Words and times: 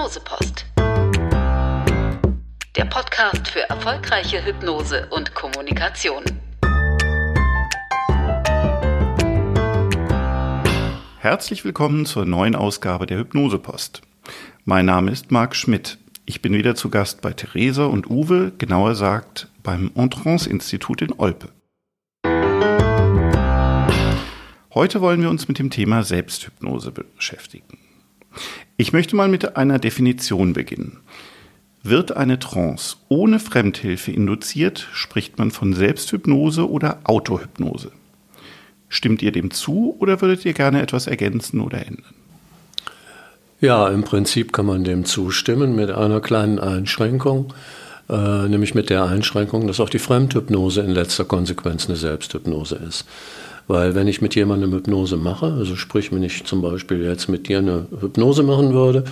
Hypnosepost. 0.00 0.64
Der 2.74 2.86
Podcast 2.86 3.48
für 3.48 3.68
erfolgreiche 3.68 4.42
Hypnose 4.42 5.06
und 5.10 5.34
Kommunikation. 5.34 6.24
Herzlich 11.18 11.66
willkommen 11.66 12.06
zur 12.06 12.24
neuen 12.24 12.56
Ausgabe 12.56 13.04
der 13.04 13.18
Hypnosepost. 13.18 14.00
Mein 14.64 14.86
Name 14.86 15.10
ist 15.10 15.30
Marc 15.32 15.54
Schmidt. 15.54 15.98
Ich 16.24 16.40
bin 16.40 16.54
wieder 16.54 16.74
zu 16.74 16.88
Gast 16.88 17.20
bei 17.20 17.34
Theresa 17.34 17.84
und 17.84 18.08
Uwe, 18.08 18.52
genauer 18.56 18.90
gesagt 18.90 19.48
beim 19.62 19.90
Entrance-Institut 19.94 21.02
in 21.02 21.12
Olpe. 21.18 21.50
Heute 24.72 25.02
wollen 25.02 25.20
wir 25.20 25.28
uns 25.28 25.46
mit 25.46 25.58
dem 25.58 25.68
Thema 25.68 26.04
Selbsthypnose 26.04 26.90
beschäftigen. 26.90 27.89
Ich 28.76 28.92
möchte 28.92 29.16
mal 29.16 29.28
mit 29.28 29.56
einer 29.56 29.78
Definition 29.78 30.52
beginnen. 30.52 31.00
Wird 31.82 32.16
eine 32.16 32.38
Trance 32.38 32.96
ohne 33.08 33.38
Fremdhilfe 33.38 34.12
induziert, 34.12 34.88
spricht 34.92 35.38
man 35.38 35.50
von 35.50 35.72
Selbsthypnose 35.72 36.68
oder 36.68 37.00
Autohypnose. 37.04 37.92
Stimmt 38.88 39.22
ihr 39.22 39.32
dem 39.32 39.50
zu 39.50 39.96
oder 39.98 40.20
würdet 40.20 40.44
ihr 40.44 40.52
gerne 40.52 40.82
etwas 40.82 41.06
ergänzen 41.06 41.60
oder 41.60 41.86
ändern? 41.86 42.14
Ja, 43.60 43.88
im 43.88 44.04
Prinzip 44.04 44.52
kann 44.52 44.66
man 44.66 44.84
dem 44.84 45.04
zustimmen 45.04 45.76
mit 45.76 45.90
einer 45.90 46.20
kleinen 46.20 46.58
Einschränkung, 46.58 47.52
äh, 48.08 48.48
nämlich 48.48 48.74
mit 48.74 48.90
der 48.90 49.04
Einschränkung, 49.04 49.66
dass 49.66 49.80
auch 49.80 49.90
die 49.90 49.98
Fremdhypnose 49.98 50.80
in 50.80 50.90
letzter 50.90 51.24
Konsequenz 51.24 51.86
eine 51.86 51.96
Selbsthypnose 51.96 52.76
ist. 52.76 53.06
Weil 53.70 53.94
wenn 53.94 54.08
ich 54.08 54.20
mit 54.20 54.34
jemandem 54.34 54.72
Hypnose 54.72 55.16
mache, 55.16 55.46
also 55.46 55.76
sprich, 55.76 56.10
wenn 56.10 56.24
ich 56.24 56.42
zum 56.42 56.60
Beispiel 56.60 57.04
jetzt 57.04 57.28
mit 57.28 57.46
dir 57.46 57.58
eine 57.58 57.86
Hypnose 58.00 58.42
machen 58.42 58.72
würde 58.72 59.04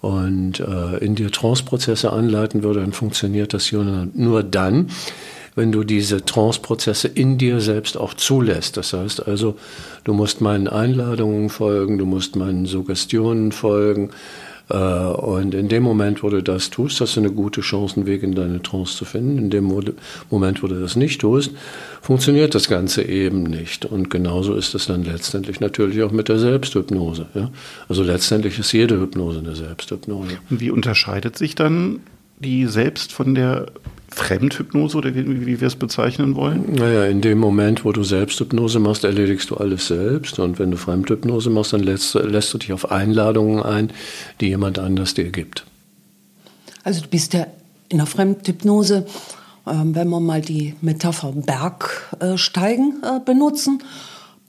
und 0.00 0.60
äh, 0.60 0.98
in 0.98 1.16
dir 1.16 1.32
Trance-Prozesse 1.32 2.12
anleiten 2.12 2.62
würde, 2.62 2.78
dann 2.78 2.92
funktioniert 2.92 3.54
das 3.54 3.72
nur 3.72 4.44
dann, 4.44 4.86
wenn 5.56 5.72
du 5.72 5.82
diese 5.82 6.24
Trance-Prozesse 6.24 7.08
in 7.08 7.38
dir 7.38 7.60
selbst 7.60 7.96
auch 7.96 8.14
zulässt. 8.14 8.76
Das 8.76 8.92
heißt 8.92 9.26
also, 9.26 9.56
du 10.04 10.12
musst 10.12 10.40
meinen 10.40 10.68
Einladungen 10.68 11.48
folgen, 11.48 11.98
du 11.98 12.06
musst 12.06 12.36
meinen 12.36 12.66
Suggestionen 12.66 13.50
folgen, 13.50 14.10
und 14.68 15.54
in 15.54 15.68
dem 15.68 15.82
Moment, 15.82 16.22
wo 16.22 16.28
du 16.28 16.42
das 16.42 16.68
tust, 16.70 17.00
hast 17.00 17.16
du 17.16 17.20
eine 17.20 17.30
gute 17.30 17.62
Chance, 17.62 17.96
einen 17.96 18.06
Weg 18.06 18.22
in 18.22 18.34
deine 18.34 18.60
Trance 18.62 18.96
zu 18.96 19.04
finden. 19.06 19.38
In 19.38 19.50
dem 19.50 19.64
Moment, 19.64 20.62
wo 20.62 20.66
du 20.66 20.78
das 20.78 20.94
nicht 20.94 21.20
tust, 21.22 21.52
funktioniert 22.02 22.54
das 22.54 22.68
Ganze 22.68 23.02
eben 23.02 23.44
nicht. 23.44 23.86
Und 23.86 24.10
genauso 24.10 24.54
ist 24.54 24.74
es 24.74 24.86
dann 24.86 25.04
letztendlich 25.04 25.60
natürlich 25.60 26.02
auch 26.02 26.12
mit 26.12 26.28
der 26.28 26.38
Selbsthypnose. 26.38 27.26
Also 27.88 28.02
letztendlich 28.02 28.58
ist 28.58 28.72
jede 28.72 29.00
Hypnose 29.00 29.38
eine 29.38 29.56
Selbsthypnose. 29.56 30.38
Und 30.50 30.60
wie 30.60 30.70
unterscheidet 30.70 31.38
sich 31.38 31.54
dann 31.54 32.00
die 32.40 32.66
Selbst 32.66 33.12
von 33.12 33.34
der 33.34 33.66
Fremdhypnose 34.08 34.98
oder 34.98 35.14
wie, 35.14 35.46
wie 35.46 35.60
wir 35.60 35.66
es 35.66 35.76
bezeichnen 35.76 36.34
wollen? 36.34 36.74
Naja, 36.74 37.04
in 37.04 37.20
dem 37.20 37.38
Moment, 37.38 37.84
wo 37.84 37.92
du 37.92 38.02
Selbsthypnose 38.02 38.78
machst, 38.78 39.04
erledigst 39.04 39.50
du 39.50 39.56
alles 39.56 39.86
selbst. 39.88 40.38
Und 40.38 40.58
wenn 40.58 40.70
du 40.70 40.76
Fremdhypnose 40.76 41.50
machst, 41.50 41.72
dann 41.72 41.82
lässt, 41.82 42.14
lässt 42.14 42.52
du 42.54 42.58
dich 42.58 42.72
auf 42.72 42.90
Einladungen 42.90 43.62
ein, 43.62 43.90
die 44.40 44.48
jemand 44.48 44.78
anders 44.78 45.14
dir 45.14 45.30
gibt. 45.30 45.64
Also 46.84 47.02
du 47.02 47.08
bist 47.08 47.34
ja 47.34 47.46
in 47.88 47.98
der 47.98 48.06
Fremdhypnose, 48.06 49.06
äh, 49.66 49.72
wenn 49.72 50.08
wir 50.08 50.20
mal 50.20 50.40
die 50.40 50.74
Metapher 50.80 51.32
Bergsteigen 51.32 53.02
äh, 53.02 53.20
benutzen, 53.24 53.82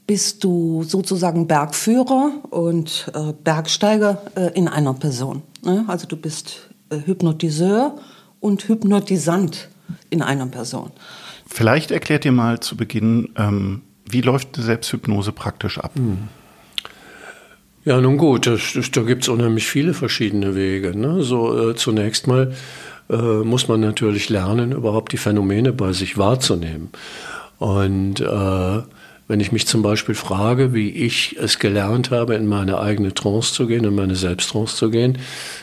bist 0.08 0.44
du 0.44 0.84
sozusagen 0.84 1.46
Bergführer 1.46 2.32
und 2.50 3.12
äh, 3.14 3.34
Bergsteiger 3.44 4.22
äh, 4.36 4.58
in 4.58 4.68
einer 4.68 4.96
Person. 4.96 5.44
Ne? 5.64 5.86
Also 5.88 6.08
du 6.08 6.16
bist 6.16 6.69
äh, 6.69 6.69
Hypnotiseur 6.92 7.98
und 8.40 8.68
Hypnotisant 8.68 9.70
in 10.10 10.22
einer 10.22 10.48
Person. 10.48 10.92
Vielleicht 11.48 11.92
erklärt 11.92 12.26
ihr 12.26 12.32
mal 12.32 12.60
zu 12.60 12.78
Beginn, 12.78 13.30
ähm, 13.36 13.82
wie 14.10 14.22
läuft 14.22 14.56
eine 14.56 14.66
Selbsthypnose 14.66 15.32
praktisch 15.32 15.80
ab? 15.80 15.92
Hm. 15.96 16.30
Ja, 17.86 18.00
nun 18.02 18.18
gut, 18.18 18.46
das, 18.46 18.74
das, 18.76 18.92
da 18.92 19.02
gibt 19.02 19.24
es 19.24 19.30
unheimlich 19.30 19.68
viele 19.68 19.94
verschiedene 19.94 20.54
Wege. 20.56 20.98
Ne? 20.98 21.24
So, 21.24 21.72
äh, 21.72 21.76
zunächst 21.76 22.28
mal 22.28 22.54
äh, 23.10 23.16
muss 23.16 23.68
man 23.68 23.80
natürlich 23.80 24.30
lernen, 24.30 24.74
überhaupt 24.74 25.12
die 25.12 25.18
Phänomene 25.18 25.74
bei 25.74 25.94
sich 25.94 26.18
wahrzunehmen. 26.18 26.90
Und 27.58 28.20
äh, 28.20 28.82
wenn 29.30 29.40
ich 29.40 29.52
mich 29.52 29.68
zum 29.68 29.84
Beispiel 29.84 30.16
frage, 30.16 30.74
wie 30.74 30.90
ich 30.90 31.38
es 31.40 31.60
gelernt 31.60 32.10
habe, 32.10 32.34
in 32.34 32.48
meine 32.48 32.80
eigene 32.80 33.14
Trance 33.14 33.54
zu 33.54 33.68
gehen, 33.68 33.86
in 33.86 33.94
meine 33.94 34.16
Selbsttrance 34.16 34.76
zu 34.76 34.90
gehen, 34.90 35.20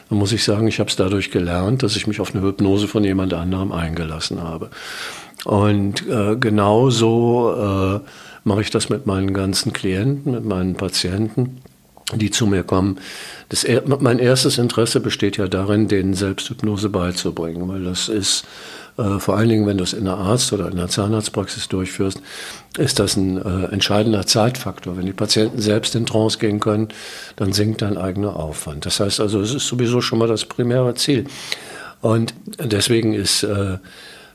dann 0.09 0.19
muss 0.19 0.31
ich 0.31 0.45
sagen, 0.45 0.69
ich 0.69 0.79
habe 0.79 0.89
es 0.89 0.95
dadurch 0.95 1.33
gelernt, 1.33 1.83
dass 1.83 1.97
ich 1.97 2.07
mich 2.07 2.21
auf 2.21 2.33
eine 2.33 2.47
Hypnose 2.47 2.87
von 2.87 3.03
jemand 3.03 3.35
anderem 3.35 3.73
eingelassen 3.73 4.41
habe. 4.41 4.71
Und 5.45 6.07
äh, 6.09 6.37
genau 6.37 6.91
so 6.91 7.55
äh, 8.05 8.09
mache 8.45 8.61
ich 8.61 8.71
das 8.71 8.89
mit 8.89 9.07
meinen 9.07 9.35
ganzen 9.35 9.73
Klienten, 9.73 10.31
mit 10.31 10.45
meinen 10.45 10.75
Patienten, 10.75 11.61
die 12.15 12.31
zu 12.31 12.47
mir 12.47 12.63
kommen. 12.63 12.99
Das, 13.49 13.67
mein 13.87 14.19
erstes 14.19 14.59
Interesse 14.59 15.01
besteht 15.01 15.37
ja 15.37 15.49
darin, 15.49 15.89
denen 15.89 16.15
Selbsthypnose 16.15 16.89
beizubringen, 16.89 17.69
weil 17.69 17.85
das 17.85 18.09
ist 18.09 18.45
äh, 18.97 19.19
vor 19.19 19.37
allen 19.37 19.49
Dingen, 19.49 19.67
wenn 19.67 19.79
du 19.79 19.85
es 19.85 19.93
in 19.93 20.05
der 20.05 20.15
Arzt- 20.15 20.53
oder 20.53 20.71
in 20.71 20.77
der 20.77 20.89
Zahnarztpraxis 20.89 21.69
durchführst, 21.69 22.21
ist 22.79 22.99
das 22.99 23.17
ein 23.17 23.39
äh, 23.39 23.67
entscheidender 23.73 24.27
Zeitfaktor. 24.27 24.97
Wenn 24.97 25.07
die 25.07 25.13
Patienten 25.13 25.61
selbst 25.61 25.95
in 25.95 26.07
Trance 26.07 26.39
gehen 26.39 26.61
können, 26.61 26.89
dann 27.37 27.53
sinkt 27.53 27.83
dein 27.83 27.99
eigener 27.99 28.37
Aufwand. 28.37 28.87
Das 28.87 29.01
heißt 29.01 29.21
also, 29.21 29.41
es 29.41 29.55
ist 29.55 29.67
sowieso 29.67 30.01
schon 30.01 30.19
mal 30.19 30.29
das 30.29 30.45
primäre 30.45 30.95
Ziel. 30.95 31.27
Und 32.01 32.35
deswegen 32.59 33.15
ist 33.15 33.43
äh, 33.43 33.79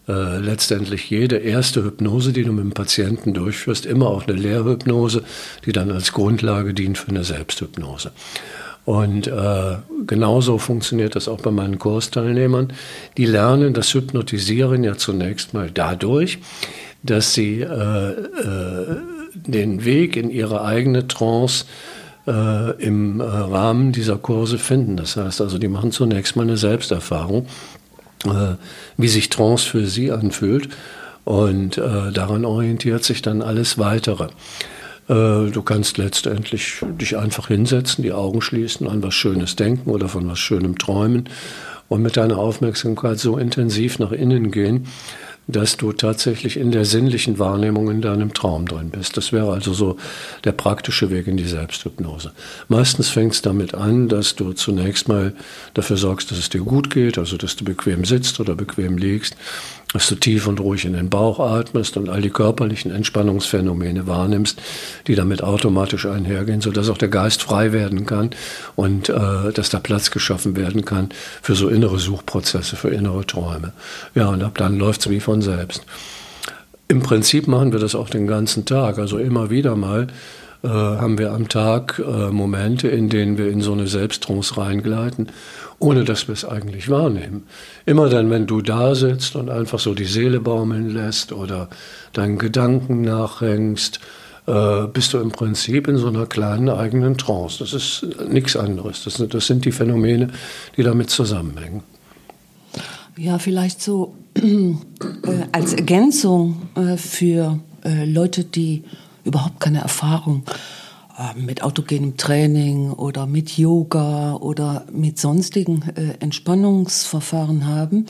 äh, 0.07 0.37
letztendlich 0.39 1.09
jede 1.09 1.37
erste 1.37 1.83
Hypnose, 1.83 2.33
die 2.33 2.43
du 2.43 2.51
mit 2.51 2.63
dem 2.63 2.71
Patienten 2.71 3.33
durchführst, 3.33 3.85
immer 3.85 4.07
auch 4.07 4.27
eine 4.27 4.37
Lehrhypnose, 4.37 5.23
die 5.65 5.71
dann 5.71 5.91
als 5.91 6.11
Grundlage 6.11 6.73
dient 6.73 6.97
für 6.97 7.09
eine 7.09 7.23
Selbsthypnose. 7.23 8.11
Und 8.83 9.27
äh, 9.27 9.77
genauso 10.07 10.57
funktioniert 10.57 11.15
das 11.15 11.27
auch 11.27 11.41
bei 11.41 11.51
meinen 11.51 11.77
Kursteilnehmern. 11.77 12.73
Die 13.17 13.25
lernen 13.25 13.73
das 13.73 13.93
Hypnotisieren 13.93 14.83
ja 14.83 14.97
zunächst 14.97 15.53
mal 15.53 15.69
dadurch, 15.71 16.39
dass 17.03 17.33
sie 17.33 17.61
äh, 17.61 18.09
äh, 18.09 18.95
den 19.33 19.85
Weg 19.85 20.15
in 20.15 20.29
ihre 20.29 20.63
eigene 20.63 21.07
Trance 21.07 21.65
äh, 22.27 22.71
im 22.83 23.19
äh, 23.19 23.23
Rahmen 23.23 23.91
dieser 23.91 24.17
Kurse 24.17 24.57
finden. 24.57 24.97
Das 24.97 25.15
heißt 25.15 25.41
also, 25.41 25.57
die 25.57 25.67
machen 25.67 25.91
zunächst 25.91 26.35
mal 26.35 26.43
eine 26.43 26.57
Selbsterfahrung, 26.57 27.47
äh, 28.25 28.55
wie 28.97 29.07
sich 29.07 29.29
Trance 29.29 29.67
für 29.67 29.85
sie 29.85 30.11
anfühlt. 30.11 30.69
Und 31.23 31.77
äh, 31.77 32.11
daran 32.11 32.45
orientiert 32.45 33.03
sich 33.03 33.21
dann 33.21 33.41
alles 33.41 33.77
Weitere. 33.77 34.29
Äh, 35.07 35.51
du 35.51 35.61
kannst 35.63 35.97
letztendlich 35.97 36.81
dich 36.99 37.17
einfach 37.17 37.47
hinsetzen, 37.47 38.03
die 38.03 38.13
Augen 38.13 38.41
schließen, 38.41 38.87
an 38.87 39.03
was 39.03 39.13
Schönes 39.13 39.55
denken 39.55 39.89
oder 39.89 40.07
von 40.07 40.27
was 40.27 40.39
Schönem 40.39 40.77
träumen 40.77 41.29
und 41.89 42.01
mit 42.01 42.15
deiner 42.15 42.37
Aufmerksamkeit 42.37 43.19
so 43.19 43.37
intensiv 43.37 43.99
nach 43.99 44.13
innen 44.13 44.49
gehen, 44.49 44.87
dass 45.47 45.77
du 45.77 45.91
tatsächlich 45.91 46.57
in 46.57 46.71
der 46.71 46.85
sinnlichen 46.85 47.39
Wahrnehmung 47.39 47.89
in 47.89 48.01
deinem 48.01 48.33
Traum 48.33 48.67
drin 48.67 48.89
bist. 48.89 49.17
Das 49.17 49.33
wäre 49.33 49.51
also 49.51 49.73
so 49.73 49.97
der 50.43 50.51
praktische 50.51 51.09
Weg 51.09 51.27
in 51.27 51.37
die 51.37 51.47
Selbsthypnose. 51.47 52.31
Meistens 52.67 53.09
fängt 53.09 53.33
es 53.33 53.41
damit 53.41 53.73
an, 53.73 54.07
dass 54.07 54.35
du 54.35 54.53
zunächst 54.53 55.07
mal 55.07 55.33
dafür 55.73 55.97
sorgst, 55.97 56.31
dass 56.31 56.37
es 56.37 56.49
dir 56.49 56.61
gut 56.61 56.89
geht, 56.89 57.17
also 57.17 57.37
dass 57.37 57.55
du 57.55 57.65
bequem 57.65 58.05
sitzt 58.05 58.39
oder 58.39 58.55
bequem 58.55 58.97
liegst, 58.97 59.35
dass 59.93 60.07
du 60.07 60.15
tief 60.15 60.47
und 60.47 60.59
ruhig 60.61 60.85
in 60.85 60.93
den 60.93 61.09
Bauch 61.09 61.39
atmest 61.39 61.97
und 61.97 62.07
all 62.07 62.21
die 62.21 62.29
körperlichen 62.29 62.91
Entspannungsphänomene 62.91 64.07
wahrnimmst, 64.07 64.61
die 65.07 65.15
damit 65.15 65.43
automatisch 65.43 66.05
einhergehen, 66.05 66.61
sodass 66.61 66.89
auch 66.89 66.97
der 66.97 67.09
Geist 67.09 67.43
frei 67.43 67.73
werden 67.73 68.05
kann 68.05 68.29
und 68.75 69.09
äh, 69.09 69.51
dass 69.53 69.69
da 69.69 69.79
Platz 69.79 70.11
geschaffen 70.11 70.55
werden 70.55 70.85
kann 70.85 71.09
für 71.41 71.55
so 71.55 71.67
innere 71.67 71.99
Suchprozesse, 71.99 72.77
für 72.77 72.89
innere 72.89 73.25
Träume. 73.25 73.73
Ja, 74.15 74.29
und 74.29 74.43
ab 74.43 74.57
dann 74.57 74.77
läuft 74.77 75.01
es 75.01 75.09
wie 75.09 75.19
von 75.19 75.30
selbst. 75.39 75.85
Im 76.89 77.01
Prinzip 77.01 77.47
machen 77.47 77.71
wir 77.71 77.79
das 77.79 77.95
auch 77.95 78.09
den 78.09 78.27
ganzen 78.27 78.65
Tag, 78.65 78.99
also 78.99 79.17
immer 79.17 79.49
wieder 79.49 79.77
mal 79.77 80.07
äh, 80.63 80.67
haben 80.67 81.17
wir 81.17 81.31
am 81.31 81.47
Tag 81.49 81.99
äh, 81.99 82.29
Momente, 82.29 82.87
in 82.87 83.09
denen 83.09 83.37
wir 83.37 83.49
in 83.49 83.61
so 83.61 83.73
eine 83.73 83.87
Selbsttrance 83.87 84.57
reingleiten, 84.57 85.29
ohne 85.79 86.03
dass 86.03 86.27
wir 86.27 86.33
es 86.33 86.45
eigentlich 86.45 86.87
wahrnehmen. 86.89 87.47
Immer 87.87 88.09
dann, 88.09 88.29
wenn 88.29 88.45
du 88.45 88.61
da 88.61 88.93
sitzt 88.93 89.35
und 89.35 89.49
einfach 89.49 89.79
so 89.79 89.95
die 89.95 90.05
Seele 90.05 90.39
baumeln 90.39 90.91
lässt 90.91 91.33
oder 91.33 91.67
deinen 92.13 92.37
Gedanken 92.37 93.01
nachhängst, 93.01 94.01
äh, 94.45 94.85
bist 94.85 95.13
du 95.13 95.17
im 95.17 95.31
Prinzip 95.31 95.87
in 95.87 95.97
so 95.97 96.07
einer 96.07 96.27
kleinen 96.27 96.69
eigenen 96.69 97.17
Trance. 97.17 97.57
Das 97.59 97.73
ist 97.73 98.05
nichts 98.29 98.55
anderes. 98.55 99.03
Das 99.03 99.47
sind 99.47 99.65
die 99.65 99.71
Phänomene, 99.71 100.29
die 100.77 100.83
damit 100.83 101.09
zusammenhängen. 101.09 101.81
Ja, 103.17 103.39
vielleicht 103.39 103.81
so 103.81 104.15
äh, 104.35 104.73
als 105.51 105.73
Ergänzung 105.73 106.69
äh, 106.75 106.95
für 106.95 107.59
äh, 107.83 108.05
Leute, 108.05 108.45
die 108.45 108.83
überhaupt 109.23 109.59
keine 109.59 109.79
Erfahrung 109.79 110.43
äh, 111.17 111.39
mit 111.39 111.61
autogenem 111.61 112.15
Training 112.17 112.91
oder 112.91 113.25
mit 113.25 113.57
Yoga 113.57 114.35
oder 114.35 114.85
mit 114.91 115.19
sonstigen 115.19 115.83
äh, 115.95 116.13
Entspannungsverfahren 116.19 117.67
haben. 117.67 118.05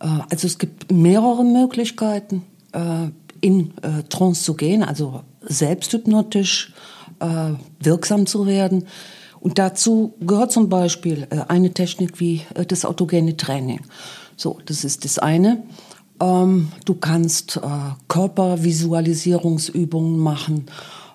Äh, 0.00 0.06
also 0.30 0.46
es 0.46 0.58
gibt 0.58 0.92
mehrere 0.92 1.44
Möglichkeiten, 1.44 2.42
in 3.40 3.72
Trance 4.10 4.42
zu 4.42 4.52
gehen, 4.52 4.82
also 4.82 5.22
selbsthypnotisch 5.40 6.74
wirksam 7.80 8.26
zu 8.26 8.46
werden. 8.46 8.84
Und 9.40 9.58
dazu 9.58 10.12
gehört 10.20 10.52
zum 10.52 10.68
Beispiel 10.68 11.26
eine 11.48 11.72
Technik 11.72 12.20
wie 12.20 12.42
das 12.68 12.84
autogene 12.84 13.34
Training. 13.34 13.80
So, 14.36 14.58
das 14.66 14.84
ist 14.84 15.04
das 15.04 15.18
eine. 15.18 15.64
Ähm, 16.20 16.70
du 16.84 16.94
kannst 16.94 17.60
Körpervisualisierungsübungen 18.08 20.18
machen 20.18 20.66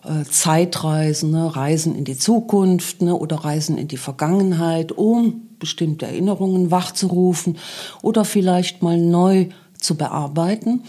äh, 0.03 0.23
Zeitreisen, 0.23 1.31
ne, 1.31 1.55
Reisen 1.55 1.95
in 1.95 2.05
die 2.05 2.17
Zukunft 2.17 3.03
ne, 3.03 3.15
oder 3.15 3.37
Reisen 3.37 3.77
in 3.77 3.87
die 3.87 3.97
Vergangenheit, 3.97 4.91
um 4.91 5.49
bestimmte 5.59 6.07
Erinnerungen 6.07 6.71
wachzurufen 6.71 7.59
oder 8.01 8.25
vielleicht 8.25 8.81
mal 8.81 8.97
neu 8.97 9.49
zu 9.77 9.95
bearbeiten. 9.95 10.81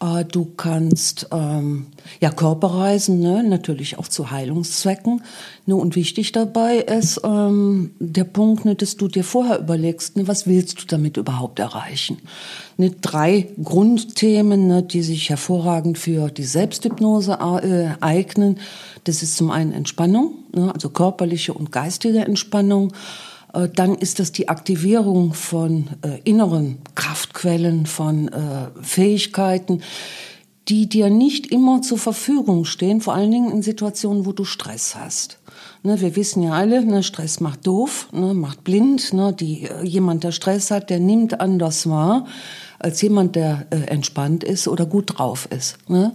Äh, 0.00 0.24
du 0.24 0.44
kannst 0.56 1.28
ähm, 1.32 1.86
ja 2.20 2.30
Körperreisen, 2.30 3.20
ne, 3.20 3.42
natürlich 3.42 3.98
auch 3.98 4.08
zu 4.08 4.30
Heilungszwecken. 4.30 5.22
Ne, 5.64 5.76
und 5.76 5.96
wichtig 5.96 6.32
dabei 6.32 6.76
ist 6.76 7.20
ähm, 7.24 7.92
der 7.98 8.24
Punkt, 8.24 8.64
ne, 8.64 8.74
dass 8.74 8.96
du 8.96 9.08
dir 9.08 9.24
vorher 9.24 9.58
überlegst, 9.58 10.16
ne, 10.16 10.28
was 10.28 10.46
willst 10.46 10.82
du 10.82 10.86
damit 10.86 11.16
überhaupt 11.16 11.58
erreichen? 11.58 12.18
Ne, 12.76 12.90
drei 12.90 13.48
Grundthemen, 13.62 14.66
ne, 14.66 14.82
die 14.82 15.02
sich 15.02 15.30
hervorragend 15.30 15.98
für 15.98 16.30
die 16.30 16.44
Selbsthypnose 16.44 17.38
äh, 17.62 18.02
eignen. 18.02 18.58
Das 19.04 19.22
ist 19.22 19.36
zum 19.36 19.50
einen 19.50 19.72
Entspannung, 19.72 20.34
ne, 20.54 20.72
also 20.74 20.90
körperliche 20.90 21.54
und 21.54 21.72
geistige 21.72 22.20
Entspannung. 22.20 22.92
Äh, 23.56 23.68
dann 23.68 23.94
ist 23.94 24.18
das 24.18 24.32
die 24.32 24.48
Aktivierung 24.48 25.32
von 25.34 25.88
äh, 26.02 26.20
inneren 26.24 26.78
Kraftquellen, 26.94 27.86
von 27.86 28.28
äh, 28.28 28.68
Fähigkeiten, 28.82 29.82
die 30.68 30.88
dir 30.88 31.10
nicht 31.10 31.46
immer 31.46 31.80
zur 31.80 31.98
Verfügung 31.98 32.64
stehen, 32.64 33.00
vor 33.00 33.14
allen 33.14 33.30
Dingen 33.30 33.52
in 33.52 33.62
Situationen, 33.62 34.26
wo 34.26 34.32
du 34.32 34.44
Stress 34.44 34.96
hast. 34.96 35.38
Ne, 35.82 36.00
wir 36.00 36.16
wissen 36.16 36.42
ja 36.42 36.52
alle, 36.52 36.84
ne, 36.84 37.04
Stress 37.04 37.38
macht 37.38 37.66
doof, 37.66 38.08
ne, 38.12 38.34
macht 38.34 38.64
blind. 38.64 39.12
Ne, 39.12 39.32
die, 39.32 39.68
jemand, 39.84 40.24
der 40.24 40.32
Stress 40.32 40.72
hat, 40.72 40.90
der 40.90 40.98
nimmt 40.98 41.40
anders 41.40 41.88
wahr 41.88 42.26
als 42.78 43.00
jemand, 43.00 43.36
der 43.36 43.66
äh, 43.70 43.76
entspannt 43.86 44.44
ist 44.44 44.68
oder 44.68 44.86
gut 44.86 45.18
drauf 45.18 45.48
ist. 45.50 45.78
Ne? 45.88 46.12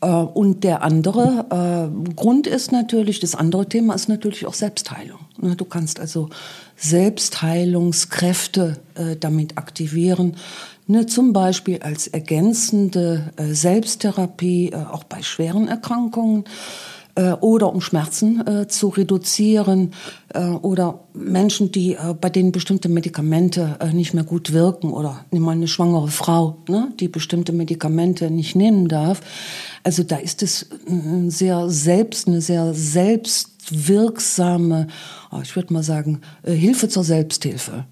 Äh, 0.00 0.06
und 0.06 0.64
der 0.64 0.82
andere 0.82 1.46
äh, 1.50 2.14
Grund 2.14 2.46
ist 2.46 2.72
natürlich, 2.72 3.20
das 3.20 3.34
andere 3.34 3.68
Thema 3.68 3.94
ist 3.94 4.08
natürlich 4.08 4.46
auch 4.46 4.54
Selbstheilung. 4.54 5.20
Ne? 5.38 5.56
Du 5.56 5.64
kannst 5.64 6.00
also 6.00 6.28
Selbstheilungskräfte 6.76 8.78
äh, 8.94 9.16
damit 9.16 9.58
aktivieren, 9.58 10.36
ne? 10.86 11.06
zum 11.06 11.32
Beispiel 11.32 11.82
als 11.82 12.06
ergänzende 12.06 13.32
Selbsttherapie, 13.36 14.72
auch 14.74 15.04
bei 15.04 15.22
schweren 15.22 15.68
Erkrankungen 15.68 16.44
äh, 17.14 17.30
oder 17.32 17.72
um 17.72 17.80
Schmerzen 17.80 18.46
äh, 18.46 18.68
zu 18.68 18.88
reduzieren 18.88 19.94
äh, 20.34 20.44
oder 20.46 21.00
Menschen, 21.14 21.72
die 21.72 21.94
äh, 21.94 22.14
bei 22.18 22.28
denen 22.30 22.52
bestimmte 22.52 22.88
Medikamente 22.88 23.76
äh, 23.80 23.92
nicht 23.92 24.14
mehr 24.14 24.22
gut 24.24 24.52
wirken 24.52 24.92
oder 24.92 25.24
nimm 25.30 25.42
mal 25.42 25.52
eine 25.52 25.68
schwangere 25.68 26.08
Frau, 26.08 26.58
ne, 26.68 26.92
die 27.00 27.08
bestimmte 27.08 27.52
Medikamente 27.52 28.30
nicht 28.30 28.56
nehmen 28.56 28.88
darf. 28.88 29.20
Also 29.82 30.02
da 30.02 30.16
ist 30.16 30.42
es 30.42 30.68
ein 30.88 31.30
sehr 31.30 31.70
selbst, 31.70 32.28
eine 32.28 32.40
sehr 32.40 32.72
selbstwirksame, 32.74 34.88
oh, 35.30 35.40
ich 35.42 35.54
würde 35.56 35.72
mal 35.72 35.82
sagen, 35.82 36.20
äh, 36.42 36.52
Hilfe 36.52 36.88
zur 36.88 37.04
Selbsthilfe. 37.04 37.84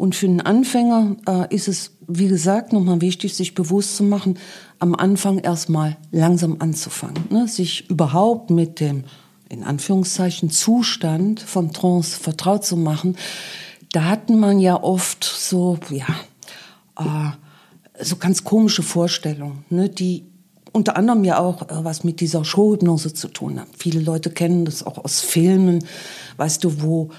Und 0.00 0.14
für 0.14 0.24
einen 0.24 0.40
Anfänger 0.40 1.16
äh, 1.28 1.54
ist 1.54 1.68
es, 1.68 1.90
wie 2.08 2.28
gesagt, 2.28 2.72
nochmal 2.72 3.02
wichtig, 3.02 3.34
sich 3.34 3.54
bewusst 3.54 3.96
zu 3.96 4.02
machen, 4.02 4.38
am 4.78 4.94
Anfang 4.94 5.40
erstmal 5.40 5.98
langsam 6.10 6.56
anzufangen, 6.58 7.24
ne? 7.28 7.46
sich 7.46 7.90
überhaupt 7.90 8.48
mit 8.48 8.80
dem, 8.80 9.04
in 9.50 9.62
Anführungszeichen, 9.62 10.48
Zustand 10.48 11.40
von 11.40 11.74
Trance 11.74 12.18
vertraut 12.18 12.64
zu 12.64 12.78
machen. 12.78 13.18
Da 13.92 14.04
hatten 14.04 14.40
man 14.40 14.58
ja 14.58 14.82
oft 14.82 15.22
so, 15.22 15.78
ja, 15.90 16.06
äh, 16.98 18.02
so 18.02 18.16
ganz 18.16 18.42
komische 18.42 18.82
Vorstellungen, 18.82 19.66
ne? 19.68 19.90
die 19.90 20.24
unter 20.72 20.96
anderem 20.96 21.24
ja 21.24 21.38
auch 21.38 21.68
äh, 21.68 21.84
was 21.84 22.04
mit 22.04 22.20
dieser 22.20 22.42
Showhypnose 22.42 23.12
zu 23.12 23.28
tun 23.28 23.60
haben. 23.60 23.70
Viele 23.76 24.00
Leute 24.00 24.30
kennen 24.30 24.64
das 24.64 24.82
auch 24.82 24.96
aus 24.96 25.20
Filmen, 25.20 25.84
weißt 26.38 26.64
du, 26.64 26.80
wo 26.80 27.10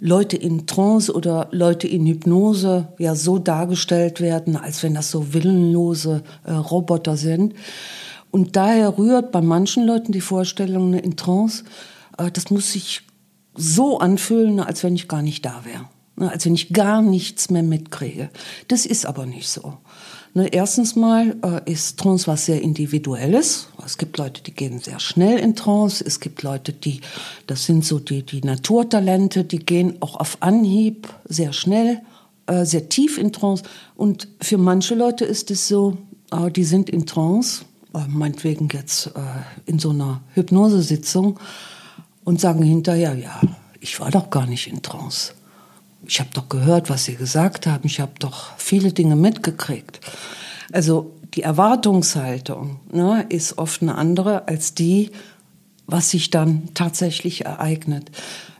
Leute 0.00 0.36
in 0.36 0.66
Trance 0.66 1.12
oder 1.12 1.48
Leute 1.50 1.86
in 1.86 2.06
Hypnose 2.06 2.88
ja 2.98 3.14
so 3.14 3.38
dargestellt 3.38 4.20
werden, 4.20 4.56
als 4.56 4.82
wenn 4.82 4.94
das 4.94 5.10
so 5.10 5.32
willenlose 5.32 6.22
äh, 6.44 6.52
Roboter 6.52 7.16
sind. 7.16 7.54
Und 8.30 8.56
daher 8.56 8.98
rührt 8.98 9.32
bei 9.32 9.40
manchen 9.40 9.86
Leuten 9.86 10.12
die 10.12 10.20
Vorstellung 10.20 10.94
in 10.94 11.16
Trance, 11.16 11.64
äh, 12.18 12.30
das 12.30 12.50
muss 12.50 12.72
sich 12.72 13.02
so 13.54 13.98
anfühlen, 13.98 14.60
als 14.60 14.84
wenn 14.84 14.94
ich 14.94 15.08
gar 15.08 15.22
nicht 15.22 15.44
da 15.44 15.64
wäre. 15.64 15.86
Ne, 16.16 16.30
als 16.30 16.44
wenn 16.44 16.54
ich 16.54 16.72
gar 16.72 17.00
nichts 17.00 17.50
mehr 17.50 17.62
mitkriege. 17.62 18.30
Das 18.68 18.84
ist 18.84 19.06
aber 19.06 19.26
nicht 19.26 19.48
so. 19.48 19.78
Ne, 20.32 20.46
erstens 20.46 20.94
mal 20.94 21.34
äh, 21.42 21.72
ist 21.72 21.98
Trance 21.98 22.28
was 22.28 22.46
sehr 22.46 22.62
Individuelles. 22.62 23.66
Es 23.84 23.98
gibt 23.98 24.16
Leute, 24.16 24.40
die 24.42 24.54
gehen 24.54 24.78
sehr 24.78 25.00
schnell 25.00 25.38
in 25.38 25.56
Trance. 25.56 26.04
Es 26.06 26.20
gibt 26.20 26.44
Leute, 26.44 26.72
die, 26.72 27.00
das 27.48 27.66
sind 27.66 27.84
so 27.84 27.98
die, 27.98 28.22
die 28.22 28.40
Naturtalente, 28.40 29.42
die 29.42 29.58
gehen 29.58 29.96
auch 30.00 30.14
auf 30.14 30.36
Anhieb 30.38 31.08
sehr 31.24 31.52
schnell, 31.52 32.00
äh, 32.46 32.64
sehr 32.64 32.88
tief 32.88 33.18
in 33.18 33.32
Trance. 33.32 33.64
Und 33.96 34.28
für 34.40 34.56
manche 34.56 34.94
Leute 34.94 35.24
ist 35.24 35.50
es 35.50 35.66
so, 35.66 35.98
äh, 36.30 36.48
die 36.48 36.64
sind 36.64 36.90
in 36.90 37.06
Trance, 37.06 37.64
äh, 37.92 38.06
meinetwegen 38.06 38.68
jetzt 38.72 39.08
äh, 39.08 39.10
in 39.66 39.80
so 39.80 39.90
einer 39.90 40.20
Hypnosesitzung 40.34 41.40
und 42.22 42.40
sagen 42.40 42.62
hinterher, 42.62 43.14
ja, 43.14 43.40
ich 43.80 43.98
war 43.98 44.12
doch 44.12 44.30
gar 44.30 44.46
nicht 44.46 44.68
in 44.68 44.80
Trance 44.80 45.32
ich 46.06 46.20
habe 46.20 46.30
doch 46.32 46.48
gehört, 46.48 46.90
was 46.90 47.04
Sie 47.04 47.16
gesagt 47.16 47.66
haben, 47.66 47.84
ich 47.84 48.00
habe 48.00 48.12
doch 48.18 48.56
viele 48.56 48.92
Dinge 48.92 49.16
mitgekriegt. 49.16 50.00
Also 50.72 51.12
die 51.34 51.42
Erwartungshaltung 51.42 52.80
ne, 52.92 53.26
ist 53.28 53.58
oft 53.58 53.82
eine 53.82 53.94
andere 53.96 54.48
als 54.48 54.74
die, 54.74 55.10
was 55.86 56.10
sich 56.10 56.30
dann 56.30 56.68
tatsächlich 56.74 57.44
ereignet. 57.44 58.10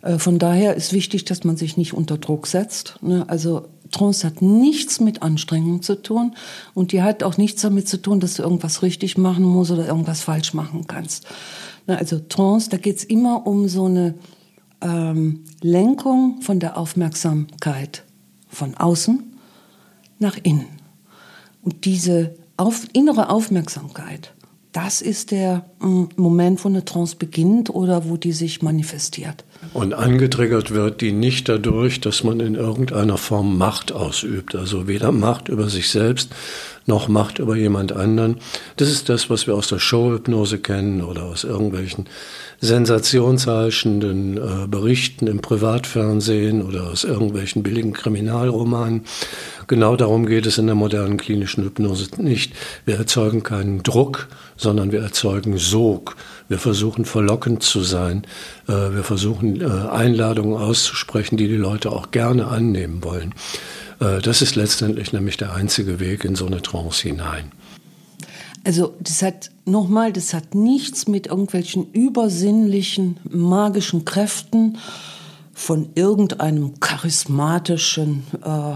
Äh, 0.03 0.19
von 0.19 0.39
daher 0.39 0.75
ist 0.75 0.93
wichtig, 0.93 1.25
dass 1.25 1.45
man 1.45 1.57
sich 1.57 1.77
nicht 1.77 1.95
unter 1.95 2.19
Druck 2.19 2.47
setzt. 2.47 2.97
Ne? 3.03 3.25
Also 3.29 3.69
Trance 3.91 4.27
hat 4.27 4.43
nichts 4.43 5.01
mit 5.01 5.23
Anstrengung 5.23 5.83
zu 5.83 6.01
tun 6.01 6.35
und 6.75 6.93
die 6.93 7.03
hat 7.03 7.23
auch 7.23 7.37
nichts 7.37 7.63
damit 7.63 7.89
zu 7.89 8.01
tun, 8.01 8.21
dass 8.21 8.35
du 8.35 8.43
irgendwas 8.43 8.83
richtig 8.83 9.19
machen 9.19 9.45
musst 9.45 9.71
oder 9.71 9.87
irgendwas 9.87 10.21
falsch 10.21 10.55
machen 10.55 10.87
kannst. 10.87 11.27
Ne? 11.87 11.99
Also 11.99 12.19
Trance, 12.19 12.71
da 12.71 12.77
geht's 12.77 13.05
immer 13.05 13.47
um 13.47 13.69
so 13.69 13.87
eine 13.87 14.15
ähm, 14.81 15.45
Lenkung 15.63 16.43
von 16.43 16.61
der 16.61 16.77
Aufmerksamkeit 16.77 18.05
von 18.49 18.75
außen 18.75 19.23
nach 20.19 20.37
innen. 20.43 20.69
Und 21.63 21.85
diese 21.85 22.35
auf, 22.57 22.87
innere 22.93 23.31
Aufmerksamkeit, 23.31 24.33
das 24.73 25.03
ist 25.03 25.33
der 25.33 25.65
mm, 25.81 26.05
Moment, 26.17 26.65
wo 26.65 26.69
eine 26.69 26.85
Trance 26.85 27.17
beginnt 27.17 27.71
oder 27.71 28.09
wo 28.09 28.17
die 28.17 28.33
sich 28.33 28.63
manifestiert. 28.63 29.45
Und 29.73 29.95
angetriggert 29.95 30.71
wird 30.71 31.01
die 31.01 31.13
nicht 31.13 31.49
dadurch, 31.49 32.01
dass 32.01 32.23
man 32.23 32.41
in 32.41 32.55
irgendeiner 32.55 33.17
Form 33.17 33.59
Macht 33.59 33.93
ausübt. 33.93 34.55
Also 34.55 34.87
weder 34.87 35.11
Macht 35.11 35.49
über 35.49 35.69
sich 35.69 35.91
selbst 35.91 36.31
noch 36.91 37.09
Macht 37.09 37.39
über 37.39 37.57
jemand 37.57 37.93
anderen. 37.93 38.37
Das 38.77 38.91
ist 38.91 39.09
das, 39.09 39.31
was 39.31 39.47
wir 39.47 39.55
aus 39.55 39.69
der 39.69 39.79
Showhypnose 39.79 40.59
kennen 40.59 41.03
oder 41.03 41.23
aus 41.23 41.45
irgendwelchen 41.45 42.07
sensationsheischenden 42.61 44.37
äh, 44.37 44.67
Berichten 44.67 45.27
im 45.27 45.41
Privatfernsehen 45.41 46.63
oder 46.63 46.89
aus 46.91 47.05
irgendwelchen 47.05 47.63
billigen 47.63 47.95
Kriminalromanen. 47.95 49.05
Genau 49.67 49.97
darum 49.97 50.27
geht 50.27 50.47
es 50.47 50.59
in 50.59 50.67
der 50.67 50.75
modernen 50.75 51.17
klinischen 51.17 51.65
Hypnose 51.65 52.09
nicht. 52.19 52.53
Wir 52.85 52.97
erzeugen 52.97 53.43
keinen 53.43 53.83
Druck, 53.83 54.29
sondern 54.57 54.93
wir 54.93 55.01
erzeugen 55.01 55.57
Sog. 55.57 56.17
Wir 56.49 56.59
versuchen 56.59 57.05
verlockend 57.05 57.63
zu 57.63 57.83
sein. 57.83 58.27
Äh, 58.67 58.73
wir 58.95 59.05
versuchen 59.05 59.61
äh, 59.61 59.65
Einladungen 59.65 60.57
auszusprechen, 60.57 61.37
die 61.37 61.47
die 61.47 61.57
Leute 61.57 61.93
auch 61.93 62.11
gerne 62.11 62.49
annehmen 62.49 63.05
wollen. 63.05 63.33
Äh, 64.01 64.21
das 64.21 64.43
ist 64.43 64.57
letztendlich 64.57 65.13
nämlich 65.13 65.37
der 65.37 65.55
einzige 65.55 66.01
Weg 66.01 66.25
in 66.25 66.35
so 66.35 66.47
eine 66.47 66.63
Trance 66.63 67.03
hinein. 67.03 67.53
Also 68.65 68.95
das 69.01 69.23
hat 69.23 69.51
nochmal, 69.65 70.13
das 70.13 70.35
hat 70.35 70.55
nichts 70.55 71.09
mit 71.09 71.29
irgendwelchen 71.29 71.91
übersinnlichen, 71.93 73.19
magischen 73.29 74.05
Kräften 74.05 74.79
von 75.55 75.91
irgendeinem 75.95 76.79
charismatischen, 76.81 78.25
äh, 78.43 78.75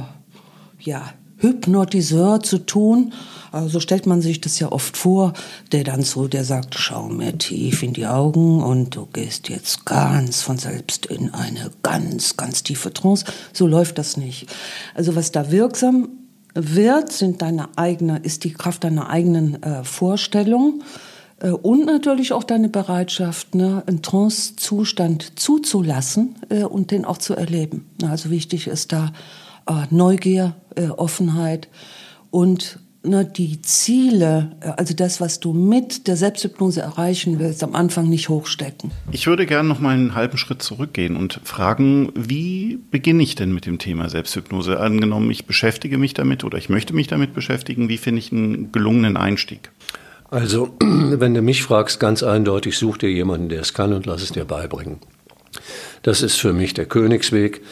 ja, 0.80 1.12
Hypnotiseur 1.44 2.42
zu 2.42 2.58
tun. 2.58 3.12
Also 3.52 3.68
so 3.68 3.80
stellt 3.80 4.06
man 4.06 4.22
sich 4.22 4.40
das 4.40 4.58
ja 4.58 4.72
oft 4.72 4.96
vor, 4.96 5.34
der 5.72 5.84
dann 5.84 6.02
so, 6.02 6.26
der 6.26 6.44
sagt, 6.44 6.74
schau 6.74 7.08
mir 7.08 7.36
tief 7.36 7.82
in 7.82 7.92
die 7.92 8.06
Augen 8.06 8.62
und 8.62 8.96
du 8.96 9.06
gehst 9.12 9.48
jetzt 9.48 9.84
ganz 9.84 10.42
von 10.42 10.58
selbst 10.58 11.06
in 11.06 11.32
eine 11.34 11.70
ganz, 11.82 12.36
ganz 12.36 12.62
tiefe 12.62 12.92
Trance. 12.92 13.26
So 13.52 13.66
läuft 13.66 13.98
das 13.98 14.16
nicht. 14.16 14.48
Also 14.94 15.14
was 15.14 15.30
da 15.30 15.52
wirksam 15.52 16.08
wird, 16.54 17.12
sind 17.12 17.42
deine 17.42 17.68
eigene, 17.76 18.18
ist 18.18 18.44
die 18.44 18.52
Kraft 18.52 18.84
deiner 18.84 19.10
eigenen 19.10 19.62
äh, 19.62 19.84
Vorstellung 19.84 20.82
äh, 21.40 21.50
und 21.50 21.84
natürlich 21.84 22.32
auch 22.32 22.44
deine 22.44 22.70
Bereitschaft, 22.70 23.54
ne, 23.54 23.82
einen 23.86 24.02
Trance-Zustand 24.02 25.38
zuzulassen 25.38 26.36
äh, 26.48 26.64
und 26.64 26.90
den 26.90 27.04
auch 27.04 27.18
zu 27.18 27.34
erleben. 27.34 27.86
Also 28.02 28.30
wichtig 28.30 28.66
ist 28.66 28.92
da 28.92 29.06
äh, 29.06 29.43
Neugier, 29.90 30.54
äh, 30.76 30.88
Offenheit 30.88 31.68
und 32.30 32.78
ne, 33.04 33.24
die 33.24 33.62
Ziele, 33.62 34.56
äh, 34.60 34.68
also 34.76 34.94
das, 34.94 35.20
was 35.20 35.40
du 35.40 35.52
mit 35.52 36.06
der 36.08 36.16
Selbsthypnose 36.16 36.80
erreichen 36.80 37.38
willst, 37.38 37.62
am 37.62 37.74
Anfang 37.74 38.08
nicht 38.08 38.28
hochstecken. 38.28 38.90
Ich 39.12 39.26
würde 39.26 39.46
gerne 39.46 39.68
noch 39.68 39.80
mal 39.80 39.94
einen 39.94 40.14
halben 40.14 40.36
Schritt 40.38 40.62
zurückgehen 40.62 41.16
und 41.16 41.40
fragen, 41.44 42.12
wie 42.14 42.78
beginne 42.90 43.22
ich 43.22 43.34
denn 43.34 43.52
mit 43.52 43.66
dem 43.66 43.78
Thema 43.78 44.08
Selbsthypnose? 44.08 44.80
Angenommen, 44.80 45.30
ich 45.30 45.46
beschäftige 45.46 45.98
mich 45.98 46.14
damit 46.14 46.44
oder 46.44 46.58
ich 46.58 46.68
möchte 46.68 46.94
mich 46.94 47.06
damit 47.06 47.34
beschäftigen, 47.34 47.88
wie 47.88 47.98
finde 47.98 48.20
ich 48.20 48.32
einen 48.32 48.72
gelungenen 48.72 49.16
Einstieg? 49.16 49.70
Also, 50.30 50.74
wenn 50.80 51.34
du 51.34 51.42
mich 51.42 51.62
fragst, 51.62 52.00
ganz 52.00 52.22
eindeutig, 52.22 52.76
such 52.76 52.98
dir 52.98 53.10
jemanden, 53.10 53.48
der 53.48 53.60
es 53.60 53.74
kann 53.74 53.92
und 53.92 54.06
lass 54.06 54.22
es 54.22 54.32
dir 54.32 54.44
beibringen. 54.44 54.98
Das 56.02 56.22
ist 56.22 56.36
für 56.36 56.52
mich 56.52 56.74
der 56.74 56.86
Königsweg. 56.86 57.62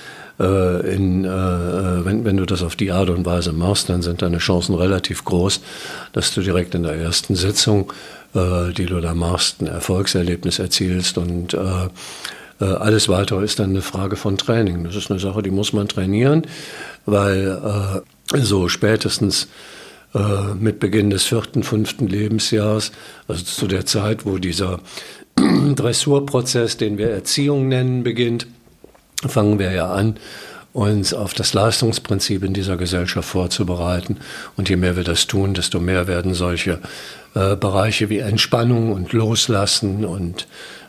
Äh, 0.42 0.94
in, 0.94 1.24
äh, 1.24 2.04
wenn, 2.04 2.24
wenn 2.24 2.36
du 2.36 2.44
das 2.44 2.62
auf 2.62 2.74
die 2.74 2.90
Art 2.90 3.10
und 3.10 3.24
Weise 3.24 3.52
machst, 3.52 3.88
dann 3.88 4.02
sind 4.02 4.22
deine 4.22 4.38
Chancen 4.38 4.74
relativ 4.74 5.24
groß, 5.24 5.60
dass 6.12 6.34
du 6.34 6.40
direkt 6.40 6.74
in 6.74 6.82
der 6.82 6.96
ersten 6.96 7.36
Sitzung, 7.36 7.92
äh, 8.34 8.72
die 8.72 8.86
du 8.86 9.00
da 9.00 9.14
machst, 9.14 9.60
ein 9.60 9.68
Erfolgserlebnis 9.68 10.58
erzielst 10.58 11.16
und 11.18 11.56
alles 12.58 13.08
weitere 13.08 13.42
ist 13.42 13.58
dann 13.58 13.70
eine 13.70 13.82
Frage 13.82 14.14
von 14.14 14.38
Training. 14.38 14.84
Das 14.84 14.94
ist 14.94 15.10
eine 15.10 15.18
Sache, 15.18 15.42
die 15.42 15.50
muss 15.50 15.72
man 15.72 15.88
trainieren, 15.88 16.46
weil 17.06 18.04
so 18.34 18.68
spätestens 18.68 19.48
mit 20.60 20.78
Beginn 20.78 21.10
des 21.10 21.24
vierten, 21.24 21.64
fünften 21.64 22.06
Lebensjahres, 22.06 22.92
also 23.26 23.42
zu 23.42 23.66
der 23.66 23.84
Zeit, 23.84 24.26
wo 24.26 24.38
dieser 24.38 24.78
Dressurprozess, 25.74 26.76
den 26.76 26.98
wir 26.98 27.10
Erziehung 27.10 27.66
nennen, 27.66 28.04
beginnt, 28.04 28.46
fangen 29.28 29.58
wir 29.58 29.72
ja 29.72 29.90
an, 29.92 30.16
uns 30.72 31.12
auf 31.12 31.34
das 31.34 31.52
Leistungsprinzip 31.52 32.42
in 32.44 32.54
dieser 32.54 32.76
Gesellschaft 32.76 33.28
vorzubereiten. 33.28 34.18
Und 34.56 34.68
je 34.68 34.76
mehr 34.76 34.96
wir 34.96 35.04
das 35.04 35.26
tun, 35.26 35.54
desto 35.54 35.80
mehr 35.80 36.06
werden 36.06 36.34
solche 36.34 36.78
äh, 37.34 37.56
Bereiche 37.56 38.08
wie 38.08 38.18
Entspannung 38.18 38.92
und 38.92 39.12
Loslassen 39.12 40.04
und 40.04 40.46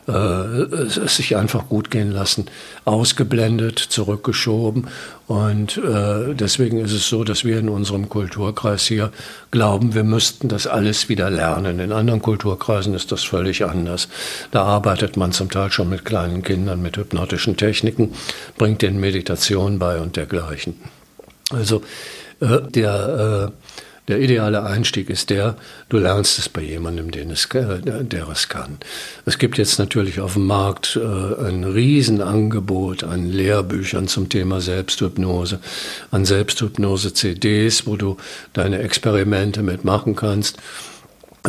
äh, 0.08 0.12
es 0.12 1.16
sich 1.16 1.36
einfach 1.36 1.68
gut 1.68 1.90
gehen 1.90 2.10
lassen, 2.10 2.46
ausgeblendet, 2.84 3.78
zurückgeschoben. 3.78 4.88
Und 5.26 5.78
äh, 5.78 6.34
deswegen 6.34 6.78
ist 6.78 6.92
es 6.92 7.08
so, 7.08 7.24
dass 7.24 7.44
wir 7.44 7.58
in 7.58 7.68
unserem 7.68 8.08
Kulturkreis 8.08 8.86
hier 8.86 9.10
glauben, 9.50 9.94
wir 9.94 10.04
müssten 10.04 10.48
das 10.48 10.66
alles 10.66 11.08
wieder 11.08 11.30
lernen. 11.30 11.78
In 11.80 11.92
anderen 11.92 12.20
Kulturkreisen 12.20 12.94
ist 12.94 13.12
das 13.12 13.24
völlig 13.24 13.64
anders. 13.64 14.08
Da 14.50 14.62
arbeitet 14.64 15.16
man 15.16 15.32
zum 15.32 15.50
Teil 15.50 15.70
schon 15.72 15.88
mit 15.88 16.04
kleinen 16.04 16.42
Kindern 16.42 16.82
mit 16.82 16.96
hypnotischen 16.96 17.56
Techniken, 17.56 18.12
bringt 18.58 18.82
denen 18.82 19.00
Meditation 19.00 19.78
bei 19.78 19.98
und 19.98 20.16
dergleichen. 20.16 20.74
Also 21.50 21.82
äh, 22.40 22.60
der 22.68 23.52
äh, 23.52 23.63
der 24.08 24.20
ideale 24.20 24.64
Einstieg 24.64 25.08
ist 25.08 25.30
der, 25.30 25.56
du 25.88 25.98
lernst 25.98 26.38
es 26.38 26.48
bei 26.48 26.60
jemandem, 26.60 27.10
den 27.10 27.30
es, 27.30 27.48
der 27.50 28.28
es 28.28 28.48
kann. 28.48 28.78
Es 29.24 29.38
gibt 29.38 29.56
jetzt 29.56 29.78
natürlich 29.78 30.20
auf 30.20 30.34
dem 30.34 30.46
Markt 30.46 30.96
äh, 30.96 31.46
ein 31.46 31.64
Riesenangebot 31.64 33.02
an 33.02 33.30
Lehrbüchern 33.30 34.06
zum 34.06 34.28
Thema 34.28 34.60
Selbsthypnose, 34.60 35.58
an 36.10 36.26
Selbsthypnose-CDs, 36.26 37.86
wo 37.86 37.96
du 37.96 38.18
deine 38.52 38.80
Experimente 38.80 39.62
mitmachen 39.62 40.16
kannst. 40.16 40.58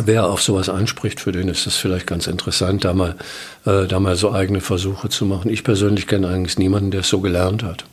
Wer 0.02 0.26
auf 0.26 0.42
sowas 0.42 0.68
anspricht, 0.68 1.20
für 1.20 1.32
den 1.32 1.48
ist 1.48 1.66
es 1.66 1.76
vielleicht 1.76 2.06
ganz 2.06 2.26
interessant, 2.26 2.84
da 2.84 2.92
mal, 2.92 3.16
äh, 3.64 3.86
da 3.86 4.00
mal 4.00 4.16
so 4.16 4.32
eigene 4.32 4.60
Versuche 4.60 5.08
zu 5.10 5.24
machen. 5.26 5.50
Ich 5.50 5.64
persönlich 5.64 6.06
kenne 6.06 6.28
eigentlich 6.28 6.58
niemanden, 6.58 6.90
der 6.90 7.00
es 7.00 7.08
so 7.08 7.20
gelernt 7.20 7.62
hat. 7.62 7.84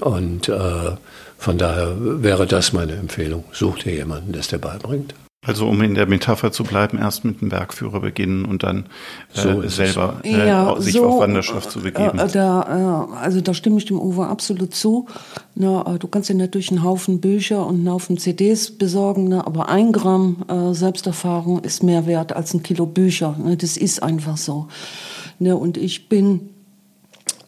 Und 0.00 0.48
äh, 0.48 0.92
von 1.42 1.58
daher 1.58 1.96
wäre 1.98 2.46
das 2.46 2.72
meine 2.72 2.92
Empfehlung. 2.92 3.42
Such 3.50 3.80
dir 3.80 3.92
jemanden, 3.92 4.32
der 4.32 4.42
es 4.42 4.48
dir 4.48 4.58
beibringt. 4.58 5.12
Also 5.44 5.66
um 5.66 5.82
in 5.82 5.96
der 5.96 6.06
Metapher 6.06 6.52
zu 6.52 6.62
bleiben, 6.62 6.98
erst 6.98 7.24
mit 7.24 7.40
dem 7.40 7.48
Bergführer 7.48 7.98
beginnen 7.98 8.44
und 8.44 8.62
dann 8.62 8.86
äh, 9.34 9.40
so 9.40 9.68
selber 9.68 10.20
äh, 10.22 10.46
ja, 10.46 10.80
sich 10.80 10.92
so, 10.92 11.04
auf 11.04 11.20
Wanderschaft 11.20 11.68
zu 11.68 11.80
begeben. 11.80 12.16
Äh, 12.16 12.28
da, 12.28 13.08
äh, 13.12 13.16
also 13.16 13.40
da 13.40 13.52
stimme 13.52 13.78
ich 13.78 13.84
dem 13.84 13.98
Uwe 13.98 14.28
absolut 14.28 14.72
zu. 14.72 15.08
Na, 15.56 15.94
äh, 15.94 15.98
du 15.98 16.06
kannst 16.06 16.28
dir 16.28 16.36
natürlich 16.36 16.70
einen 16.70 16.84
Haufen 16.84 17.20
Bücher 17.20 17.66
und 17.66 17.80
einen 17.80 17.90
Haufen 17.90 18.18
CDs 18.18 18.70
besorgen, 18.70 19.24
ne, 19.24 19.44
aber 19.44 19.68
ein 19.68 19.90
Gramm 19.90 20.44
äh, 20.46 20.74
Selbsterfahrung 20.74 21.64
ist 21.64 21.82
mehr 21.82 22.06
wert 22.06 22.32
als 22.36 22.54
ein 22.54 22.62
Kilo 22.62 22.86
Bücher. 22.86 23.36
Ne, 23.36 23.56
das 23.56 23.76
ist 23.76 24.00
einfach 24.00 24.36
so. 24.36 24.68
Ne, 25.40 25.56
und 25.56 25.76
ich 25.76 26.08
bin 26.08 26.50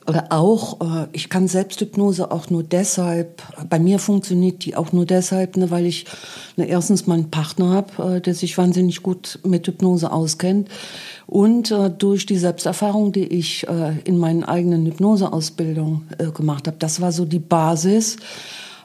oder 0.07 0.27
auch, 0.31 0.81
äh, 0.81 1.07
ich 1.13 1.31
kann 1.31 1.49
Selbsthypnose 1.49 2.31
auch 2.31 2.51
nur 2.51 2.63
deshalb, 2.63 3.43
bei 3.69 3.79
mir 3.79 3.99
funktioniert 3.99 4.65
die 4.65 4.77
auch 4.77 4.93
nur 4.93 5.07
deshalb, 5.07 5.57
ne, 5.57 5.71
weil 5.71 5.87
ich 5.87 6.05
ne, 6.57 6.67
erstens 6.67 7.07
meinen 7.07 7.31
Partner 7.31 7.71
habe, 7.71 8.17
äh, 8.17 8.21
der 8.21 8.35
sich 8.35 8.59
wahnsinnig 8.59 9.03
gut 9.03 9.39
mit 9.45 9.67
Hypnose 9.67 10.13
auskennt 10.13 10.69
und 11.27 11.71
äh, 11.71 11.91
durch 11.91 12.27
die 12.27 12.37
Selbsterfahrung, 12.37 13.13
die 13.13 13.27
ich 13.27 13.67
in 14.05 14.19
meinen 14.19 14.45
eigenen 14.45 14.85
Hypnoseausbildungen 14.87 16.09
gemacht 16.35 16.67
habe. 16.67 16.77
Das 16.79 17.01
war 17.01 17.13
so 17.13 17.25
die 17.25 17.39
Basis, 17.39 18.17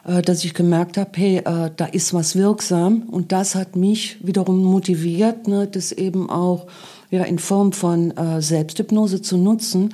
dass 0.04 0.44
ich 0.46 0.54
gemerkt 0.54 0.98
habe, 0.98 1.12
hey, 1.16 1.42
da 1.44 1.86
ist 1.86 2.14
was 2.14 2.36
wirksam 2.36 3.04
und 3.12 3.32
das 3.32 3.56
hat 3.56 3.76
mich 3.76 4.18
wiederum 4.26 4.64
motiviert, 4.64 5.48
ne, 5.48 5.68
das 5.68 5.92
eben 5.92 6.30
auch 6.30 6.68
ja, 7.10 7.24
in 7.24 7.40
Form 7.40 7.72
von 7.72 8.12
äh, 8.12 8.42
Selbsthypnose 8.42 9.22
zu 9.22 9.38
nutzen 9.38 9.94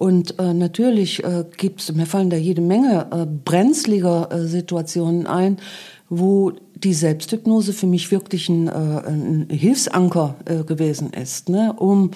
und 0.00 0.38
äh, 0.38 0.54
natürlich 0.54 1.22
äh, 1.24 1.44
gibt 1.58 1.94
mir 1.94 2.06
fallen 2.06 2.30
da 2.30 2.36
jede 2.38 2.62
Menge 2.62 3.06
äh, 3.12 3.26
brenzliger 3.26 4.32
äh, 4.32 4.46
Situationen 4.46 5.26
ein, 5.26 5.58
wo 6.08 6.52
die 6.74 6.94
Selbsthypnose 6.94 7.74
für 7.74 7.86
mich 7.86 8.10
wirklich 8.10 8.48
ein, 8.48 8.68
äh, 8.68 8.70
ein 8.70 9.46
Hilfsanker 9.50 10.36
äh, 10.46 10.64
gewesen 10.64 11.12
ist, 11.12 11.50
ne? 11.50 11.74
um 11.76 12.12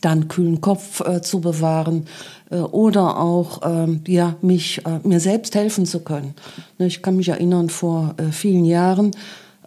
dann 0.00 0.26
kühlen 0.26 0.60
Kopf 0.60 1.06
äh, 1.06 1.22
zu 1.22 1.40
bewahren 1.40 2.06
äh, 2.50 2.56
oder 2.56 3.20
auch 3.20 3.60
ähm, 3.62 4.00
ja 4.08 4.34
mich 4.42 4.84
äh, 4.84 4.98
mir 5.06 5.20
selbst 5.20 5.54
helfen 5.54 5.86
zu 5.86 6.00
können. 6.00 6.34
Ne, 6.80 6.88
ich 6.88 7.00
kann 7.00 7.14
mich 7.14 7.28
erinnern 7.28 7.68
vor 7.68 8.16
äh, 8.16 8.32
vielen 8.32 8.64
Jahren, 8.64 9.12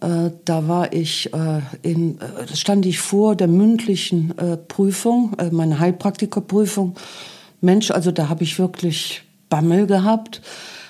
äh, 0.02 0.32
da 0.44 0.68
war 0.68 0.92
ich 0.92 1.34
äh, 1.34 1.62
in, 1.82 2.20
äh, 2.20 2.54
stand 2.54 2.86
ich 2.86 3.00
vor 3.00 3.38
der 3.38 3.48
mündlichen 3.48 4.38
äh, 4.38 4.58
Prüfung, 4.58 5.32
äh, 5.38 5.50
meine 5.50 5.80
Heilpraktikerprüfung 5.80 6.98
Mensch, 7.64 7.92
also 7.92 8.12
da 8.12 8.30
habe 8.30 8.44
ich 8.44 8.60
wirklich 8.60 9.24
Bammel 9.50 9.88
gehabt. 9.88 10.42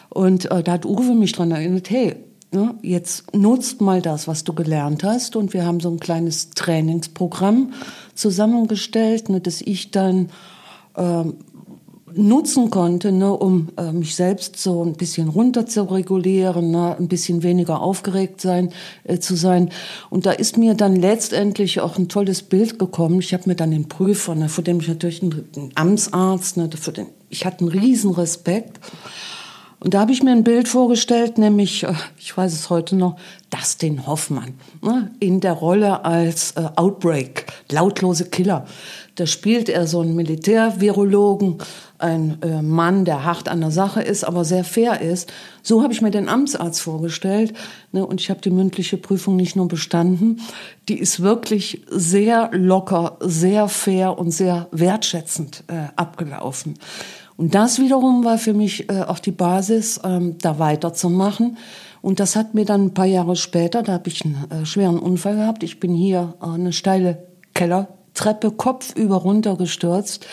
Und 0.10 0.52
äh, 0.52 0.64
da 0.64 0.74
hat 0.74 0.86
Uwe 0.86 1.14
mich 1.14 1.32
dran 1.32 1.52
erinnert, 1.52 1.90
hey, 1.90 2.16
ne, 2.52 2.76
jetzt 2.82 3.36
nutzt 3.36 3.82
mal 3.82 4.02
das, 4.02 4.28
was 4.28 4.44
du 4.44 4.54
gelernt 4.54 5.04
hast. 5.04 5.36
Und 5.36 5.54
wir 5.54 5.66
haben 5.66 5.80
so 5.80 5.90
ein 5.90 6.00
kleines 6.00 6.50
Trainingsprogramm 6.52 7.74
zusammengestellt, 8.16 9.30
ne, 9.30 9.40
das 9.40 9.62
ich 9.62 9.92
dann 9.92 10.30
äh, 10.96 11.24
nutzen 12.16 12.70
konnte, 12.70 13.12
ne, 13.12 13.34
um 13.34 13.70
äh, 13.78 13.92
mich 13.92 14.16
selbst 14.16 14.58
so 14.58 14.84
ein 14.84 14.94
bisschen 14.94 15.30
runter 15.30 15.66
zu 15.66 15.84
regulieren, 15.84 16.72
ne, 16.72 16.96
ein 16.98 17.08
bisschen 17.08 17.44
weniger 17.44 17.82
aufgeregt 17.82 18.42
sein 18.42 18.70
äh, 19.04 19.20
zu 19.20 19.36
sein. 19.36 19.70
Und 20.10 20.26
da 20.26 20.32
ist 20.32 20.58
mir 20.58 20.74
dann 20.74 20.96
letztendlich 20.96 21.80
auch 21.82 21.98
ein 21.98 22.10
tolles 22.10 22.44
Bild 22.44 22.80
gekommen. 22.80 23.20
Ich 23.20 23.34
habe 23.34 23.44
mir 23.48 23.56
dann 23.56 23.72
den 23.72 23.88
Prüfer, 23.88 24.36
ne, 24.36 24.50
vor 24.50 24.64
dem 24.64 24.80
ich 24.80 24.88
natürlich 24.88 25.22
einen, 25.22 25.72
Amtsarzt, 25.76 26.58
ne, 26.58 26.70
für 26.76 26.92
den 26.92 27.08
ich 27.34 27.46
hatte 27.46 27.62
einen 27.62 27.70
riesen 27.70 28.12
Respekt. 28.12 28.80
Und 29.80 29.94
da 29.94 30.00
habe 30.00 30.14
ich 30.14 30.24
mir 30.24 30.32
ein 30.32 30.46
Bild 30.46 30.70
vorgestellt, 30.70 31.38
nämlich, 31.38 31.84
äh, 31.84 31.94
ich 32.18 32.38
weiß 32.38 32.54
es 32.54 32.70
heute 32.70 32.96
noch, 32.96 33.18
Dustin 33.50 34.08
Hoffmann 34.08 34.54
ne, 34.82 35.12
in 35.20 35.42
der 35.42 35.54
Rolle 35.54 36.06
als 36.06 36.52
äh, 36.52 36.70
Outbreak, 36.76 37.48
lautlose 37.70 38.30
Killer. 38.30 38.66
Da 39.16 39.28
spielt 39.28 39.68
er 39.68 39.86
so 39.86 40.00
einen 40.00 40.16
Militärvirologen, 40.16 41.58
ein 42.04 42.42
äh, 42.42 42.62
Mann, 42.62 43.06
der 43.06 43.24
hart 43.24 43.50
an 43.50 43.62
der 43.62 43.72
Sache 43.72 44.02
ist, 44.02 44.24
aber 44.24 44.46
sehr 44.46 44.64
fair 44.64 45.02
ist. 45.02 45.32
So 45.64 45.82
habe 45.82 45.94
ich 45.94 46.02
mir 46.02 46.12
den 46.12 46.30
Amtsarzt 46.30 46.82
vorgestellt. 46.82 47.54
Ne, 47.92 48.06
und 48.06 48.22
ich 48.22 48.30
habe 48.30 48.42
die 48.42 48.52
mündliche 48.52 48.98
Prüfung 48.98 49.36
nicht 49.36 49.56
nur 49.56 49.68
bestanden, 49.68 50.42
die 50.90 51.00
ist 51.00 51.22
wirklich 51.22 51.82
sehr 51.90 52.50
locker, 52.52 53.18
sehr 53.22 53.68
fair 53.68 54.20
und 54.20 54.32
sehr 54.32 54.68
wertschätzend 54.72 55.64
äh, 55.68 55.88
abgelaufen. 55.96 56.76
Und 57.36 57.56
das 57.56 57.80
wiederum 57.80 58.24
war 58.24 58.38
für 58.38 58.54
mich 58.54 58.90
äh, 58.90 59.02
auch 59.02 59.20
die 59.20 59.32
Basis, 59.32 60.00
ähm, 60.04 60.38
da 60.40 60.60
weiterzumachen 60.60 61.58
Und 62.02 62.20
das 62.20 62.36
hat 62.36 62.54
mir 62.54 62.66
dann 62.66 62.88
ein 62.88 62.94
paar 62.94 63.06
Jahre 63.06 63.36
später, 63.36 63.82
da 63.82 63.94
habe 63.94 64.10
ich 64.10 64.24
einen 64.26 64.66
schweren 64.66 65.00
Unfall 65.00 65.36
gehabt. 65.36 65.64
Ich 65.64 65.80
bin 65.80 65.96
hier 65.96 66.36
eine 66.42 66.74
steile 66.74 67.24
Kellertreppe 67.54 68.52
kopfüber 68.52 69.16
runtergestürzt, 69.16 70.26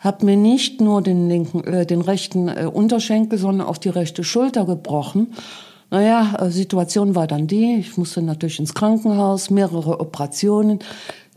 habe 0.00 0.26
mir 0.26 0.36
nicht 0.36 0.80
nur 0.80 1.02
den 1.02 1.28
linken, 1.28 1.64
äh, 1.64 1.86
den 1.86 2.00
rechten 2.00 2.48
äh, 2.48 2.70
Unterschenkel, 2.72 3.38
sondern 3.38 3.66
auch 3.66 3.78
die 3.78 3.88
rechte 3.88 4.24
Schulter 4.24 4.64
gebrochen. 4.64 5.34
Naja, 5.90 6.36
äh, 6.38 6.50
Situation 6.50 7.14
war 7.14 7.26
dann 7.26 7.46
die, 7.46 7.76
ich 7.76 7.96
musste 7.96 8.22
natürlich 8.22 8.58
ins 8.58 8.74
Krankenhaus, 8.74 9.50
mehrere 9.50 10.00
Operationen. 10.00 10.80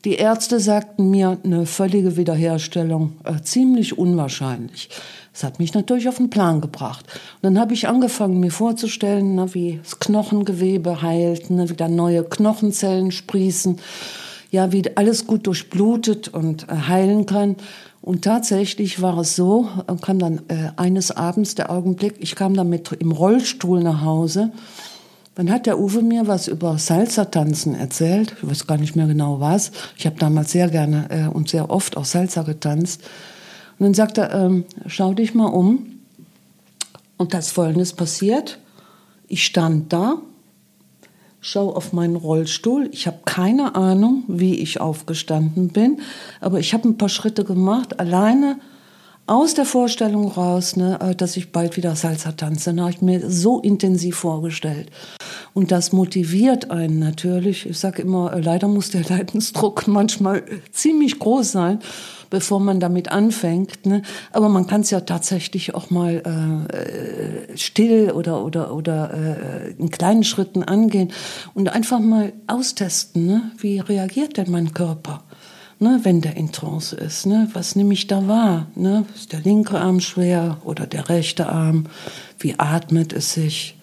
Die 0.03 0.15
Ärzte 0.15 0.59
sagten 0.59 1.11
mir, 1.11 1.37
eine 1.43 1.65
völlige 1.65 2.17
Wiederherstellung 2.17 3.13
äh, 3.23 3.41
ziemlich 3.41 3.97
unwahrscheinlich. 3.97 4.89
Das 5.31 5.43
hat 5.43 5.59
mich 5.59 5.73
natürlich 5.73 6.09
auf 6.09 6.17
den 6.17 6.29
Plan 6.29 6.59
gebracht. 6.59 7.05
Und 7.35 7.43
dann 7.43 7.59
habe 7.59 7.73
ich 7.73 7.87
angefangen, 7.87 8.39
mir 8.39 8.51
vorzustellen, 8.51 9.35
na, 9.35 9.53
wie 9.53 9.79
das 9.81 9.99
Knochengewebe 9.99 11.01
heilt, 11.01 11.49
ne, 11.49 11.69
wie 11.69 11.75
da 11.75 11.87
neue 11.87 12.23
Knochenzellen 12.23 13.11
sprießen, 13.11 13.79
ja, 14.51 14.73
wie 14.73 14.83
alles 14.95 15.25
gut 15.25 15.47
durchblutet 15.47 16.27
und 16.27 16.69
äh, 16.69 16.75
heilen 16.75 17.25
kann. 17.25 17.55
Und 18.01 18.23
tatsächlich 18.23 19.01
war 19.01 19.17
es 19.19 19.35
so, 19.35 19.69
äh, 19.87 19.95
kam 19.95 20.19
dann 20.19 20.41
äh, 20.49 20.71
eines 20.75 21.11
Abends 21.11 21.55
der 21.55 21.71
Augenblick, 21.71 22.15
ich 22.19 22.35
kam 22.35 22.53
dann 22.53 22.69
mit 22.69 22.91
im 22.91 23.11
Rollstuhl 23.11 23.81
nach 23.81 24.01
Hause. 24.01 24.51
Dann 25.35 25.49
hat 25.49 25.65
der 25.65 25.79
Uwe 25.79 26.01
mir 26.01 26.27
was 26.27 26.49
über 26.49 26.77
Salsa-Tanzen 26.77 27.73
erzählt. 27.73 28.35
Ich 28.41 28.49
weiß 28.49 28.67
gar 28.67 28.77
nicht 28.77 28.97
mehr 28.97 29.07
genau 29.07 29.39
was. 29.39 29.71
Ich 29.97 30.05
habe 30.05 30.17
damals 30.19 30.51
sehr 30.51 30.69
gerne 30.69 31.07
äh, 31.09 31.27
und 31.33 31.47
sehr 31.47 31.69
oft 31.69 31.95
auch 31.95 32.03
Salsa 32.03 32.43
getanzt. 32.43 33.01
Und 33.79 33.85
dann 33.85 33.93
sagt 33.93 34.17
er, 34.17 34.33
ähm, 34.33 34.65
schau 34.87 35.13
dich 35.13 35.33
mal 35.33 35.45
um. 35.45 35.99
Und 37.15 37.33
das 37.33 37.51
Folgendes 37.51 37.93
passiert. 37.93 38.59
Ich 39.27 39.45
stand 39.45 39.93
da, 39.93 40.17
schau 41.41 41.73
auf 41.75 41.91
meinen 41.91 42.15
Rollstuhl. 42.15 42.89
Ich 42.93 43.07
habe 43.07 43.19
keine 43.25 43.75
Ahnung, 43.75 44.23
wie 44.27 44.55
ich 44.55 44.79
aufgestanden 44.79 45.69
bin, 45.69 45.99
aber 46.39 46.59
ich 46.59 46.73
habe 46.73 46.87
ein 46.87 46.97
paar 46.97 47.09
Schritte 47.09 47.43
gemacht, 47.43 47.99
alleine 47.99 48.59
aus 49.27 49.53
der 49.53 49.65
Vorstellung 49.65 50.29
raus, 50.29 50.75
ne, 50.75 50.99
äh, 50.99 51.15
dass 51.15 51.37
ich 51.37 51.51
bald 51.51 51.77
wieder 51.77 51.95
Salsa 51.95 52.33
tanze. 52.33 52.73
Da 52.73 52.83
habe 52.83 52.91
ich 52.91 53.01
mir 53.01 53.29
so 53.29 53.59
intensiv 53.59 54.17
vorgestellt. 54.17 54.89
Und 55.53 55.71
das 55.71 55.91
motiviert 55.91 56.71
einen 56.71 56.99
natürlich. 56.99 57.65
Ich 57.65 57.79
sage 57.79 58.01
immer, 58.01 58.33
äh, 58.33 58.41
leider 58.41 58.67
muss 58.67 58.89
der 58.89 59.03
Leidensdruck 59.03 59.87
manchmal 59.87 60.43
ziemlich 60.71 61.19
groß 61.19 61.51
sein 61.51 61.79
bevor 62.31 62.59
man 62.59 62.79
damit 62.79 63.11
anfängt. 63.11 63.85
Ne? 63.85 64.01
Aber 64.31 64.49
man 64.49 64.65
kann 64.65 64.81
es 64.81 64.89
ja 64.89 65.01
tatsächlich 65.01 65.75
auch 65.75 65.91
mal 65.91 66.23
äh, 66.25 67.51
äh, 67.53 67.57
still 67.57 68.09
oder, 68.11 68.43
oder, 68.43 68.73
oder 68.73 69.13
äh, 69.13 69.71
in 69.77 69.91
kleinen 69.91 70.23
Schritten 70.23 70.63
angehen 70.63 71.11
und 71.53 71.69
einfach 71.69 71.99
mal 71.99 72.33
austesten, 72.47 73.27
ne? 73.27 73.51
wie 73.59 73.79
reagiert 73.79 74.37
denn 74.37 74.49
mein 74.49 74.73
Körper? 74.73 75.23
Ne, 75.79 75.99
wenn 76.03 76.21
der 76.21 76.37
in 76.37 76.51
Trance 76.51 76.95
ist, 76.95 77.25
ne, 77.25 77.49
was 77.53 77.75
nehme 77.75 77.95
ich 77.95 78.05
da 78.05 78.27
wahr? 78.27 78.67
Ne? 78.75 79.03
Ist 79.15 79.33
der 79.33 79.39
linke 79.39 79.79
Arm 79.79 79.99
schwer 79.99 80.57
oder 80.63 80.85
der 80.85 81.09
rechte 81.09 81.49
Arm? 81.49 81.87
Wie 82.37 82.53
atmet 82.59 83.13
es 83.13 83.33
sich? 83.33 83.75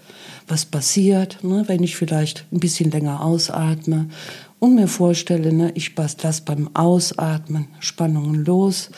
Was 0.47 0.65
passiert, 0.65 1.43
ne, 1.43 1.65
wenn 1.67 1.83
ich 1.83 1.97
vielleicht 1.97 2.45
ein 2.53 2.61
bisschen 2.61 2.93
länger 2.93 3.25
ausatme? 3.25 4.11
Und 4.59 4.75
mir 4.75 4.89
vorstelle, 4.89 5.53
ne, 5.53 5.73
ich 5.75 5.93
lasse 5.97 6.43
beim 6.45 6.71
Ausatmen 6.75 7.69
Spannungen 7.81 8.45
los 8.45 8.91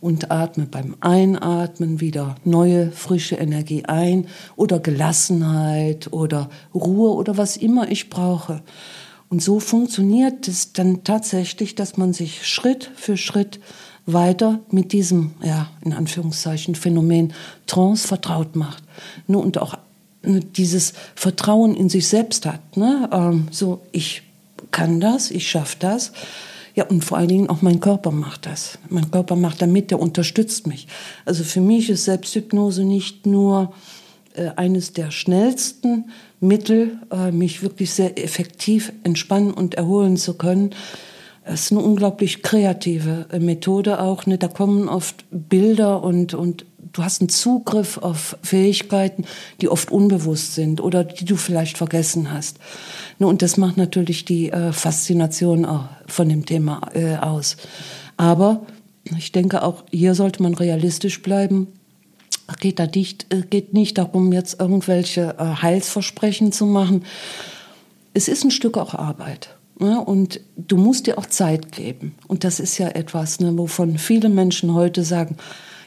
und 0.00 0.30
atme 0.30 0.66
beim 0.66 0.96
Einatmen 1.00 2.00
wieder 2.00 2.36
neue, 2.44 2.92
frische 2.92 3.36
Energie 3.36 3.84
ein 3.84 4.26
oder 4.56 4.78
Gelassenheit 4.78 6.12
oder 6.12 6.48
Ruhe 6.74 7.14
oder 7.14 7.36
was 7.36 7.56
immer 7.56 7.90
ich 7.90 8.10
brauche. 8.10 8.62
Und 9.28 9.42
so 9.42 9.60
funktioniert 9.60 10.48
es 10.48 10.72
dann 10.72 11.04
tatsächlich, 11.04 11.74
dass 11.74 11.96
man 11.96 12.12
sich 12.12 12.46
Schritt 12.46 12.90
für 12.94 13.16
Schritt 13.16 13.60
weiter 14.06 14.60
mit 14.70 14.92
diesem, 14.92 15.32
ja, 15.42 15.68
in 15.84 15.92
Anführungszeichen, 15.92 16.74
Phänomen 16.74 17.34
Trance 17.66 18.08
vertraut 18.08 18.56
macht. 18.56 18.82
Ne, 19.26 19.36
und 19.36 19.58
auch 19.58 19.76
ne, 20.22 20.40
dieses 20.40 20.94
Vertrauen 21.14 21.74
in 21.74 21.90
sich 21.90 22.08
selbst 22.08 22.46
hat. 22.46 22.76
Ne? 22.76 23.10
Ähm, 23.12 23.48
so, 23.50 23.82
ich 23.92 24.22
kann 24.70 25.00
das, 25.00 25.30
ich 25.30 25.48
schaffe 25.48 25.76
das. 25.78 26.12
Ja, 26.74 26.84
und 26.84 27.04
vor 27.04 27.18
allen 27.18 27.28
Dingen 27.28 27.50
auch 27.50 27.60
mein 27.60 27.80
Körper 27.80 28.12
macht 28.12 28.46
das. 28.46 28.78
Mein 28.88 29.10
Körper 29.10 29.34
macht 29.34 29.60
damit, 29.60 29.90
der 29.90 29.98
unterstützt 29.98 30.66
mich. 30.68 30.86
Also 31.24 31.42
für 31.42 31.60
mich 31.60 31.90
ist 31.90 32.04
Selbsthypnose 32.04 32.84
nicht 32.84 33.26
nur 33.26 33.72
äh, 34.34 34.50
eines 34.54 34.92
der 34.92 35.10
schnellsten 35.10 36.10
Mittel, 36.40 36.98
äh, 37.10 37.32
mich 37.32 37.62
wirklich 37.62 37.92
sehr 37.92 38.22
effektiv 38.22 38.92
entspannen 39.02 39.52
und 39.52 39.74
erholen 39.74 40.16
zu 40.16 40.34
können. 40.34 40.70
Es 41.42 41.62
ist 41.62 41.72
eine 41.72 41.80
unglaublich 41.80 42.42
kreative 42.42 43.26
äh, 43.32 43.40
Methode 43.40 44.00
auch. 44.00 44.26
Ne? 44.26 44.38
Da 44.38 44.48
kommen 44.48 44.88
oft 44.88 45.24
Bilder 45.30 46.04
und, 46.04 46.34
und 46.34 46.64
du 46.92 47.02
hast 47.02 47.20
einen 47.20 47.28
Zugriff 47.28 47.98
auf 47.98 48.36
Fähigkeiten, 48.42 49.24
die 49.60 49.68
oft 49.68 49.90
unbewusst 49.90 50.54
sind 50.54 50.80
oder 50.80 51.04
die 51.04 51.24
du 51.24 51.36
vielleicht 51.36 51.78
vergessen 51.78 52.30
hast. 52.32 52.58
Ne, 53.18 53.26
und 53.26 53.42
das 53.42 53.56
macht 53.56 53.76
natürlich 53.76 54.24
die 54.24 54.50
äh, 54.50 54.72
Faszination 54.72 55.64
auch 55.64 55.86
von 56.06 56.28
dem 56.28 56.46
Thema 56.46 56.80
äh, 56.94 57.16
aus. 57.16 57.56
Aber 58.16 58.66
ich 59.16 59.32
denke, 59.32 59.62
auch 59.62 59.84
hier 59.90 60.14
sollte 60.14 60.42
man 60.42 60.54
realistisch 60.54 61.22
bleiben. 61.22 61.68
Geht 62.60 62.78
da 62.78 62.86
nicht, 62.86 63.26
äh, 63.32 63.42
geht 63.42 63.74
nicht 63.74 63.98
darum, 63.98 64.32
jetzt 64.32 64.60
irgendwelche 64.60 65.36
äh, 65.38 65.44
Heilsversprechen 65.62 66.52
zu 66.52 66.66
machen. 66.66 67.04
Es 68.14 68.28
ist 68.28 68.44
ein 68.44 68.50
Stück 68.50 68.76
auch 68.78 68.94
Arbeit. 68.94 69.56
Ne? 69.78 70.00
Und 70.00 70.40
du 70.56 70.76
musst 70.76 71.06
dir 71.06 71.18
auch 71.18 71.26
Zeit 71.26 71.72
geben. 71.72 72.14
Und 72.26 72.44
das 72.44 72.60
ist 72.60 72.78
ja 72.78 72.88
etwas, 72.88 73.40
ne, 73.40 73.56
wovon 73.56 73.98
viele 73.98 74.28
Menschen 74.28 74.74
heute 74.74 75.04
sagen, 75.04 75.36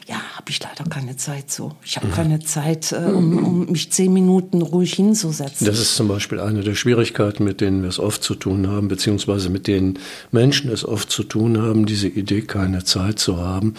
ja, 0.08 0.20
habe 0.34 0.50
ich 0.50 0.60
leider 0.62 0.84
keine 0.88 1.16
Zeit 1.16 1.50
so. 1.50 1.72
Ich 1.84 1.96
habe 1.96 2.08
mhm. 2.08 2.12
keine 2.12 2.40
Zeit, 2.40 2.92
äh, 2.92 2.96
um, 2.96 3.44
um, 3.44 3.66
mich 3.66 3.92
zehn 3.92 4.12
Minuten 4.12 4.62
ruhig 4.62 4.94
hinzusetzen. 4.94 5.66
Das 5.66 5.78
ist 5.78 5.96
zum 5.96 6.08
Beispiel 6.08 6.40
eine 6.40 6.62
der 6.62 6.74
Schwierigkeiten, 6.74 7.44
mit 7.44 7.60
denen 7.60 7.82
wir 7.82 7.88
es 7.88 7.98
oft 7.98 8.22
zu 8.22 8.34
tun 8.34 8.68
haben, 8.68 8.88
beziehungsweise 8.88 9.50
mit 9.50 9.66
denen 9.66 9.98
Menschen 10.30 10.70
es 10.70 10.84
oft 10.84 11.10
zu 11.10 11.22
tun 11.22 11.60
haben, 11.60 11.86
diese 11.86 12.08
Idee, 12.08 12.42
keine 12.42 12.84
Zeit 12.84 13.18
zu 13.18 13.36
haben, 13.38 13.74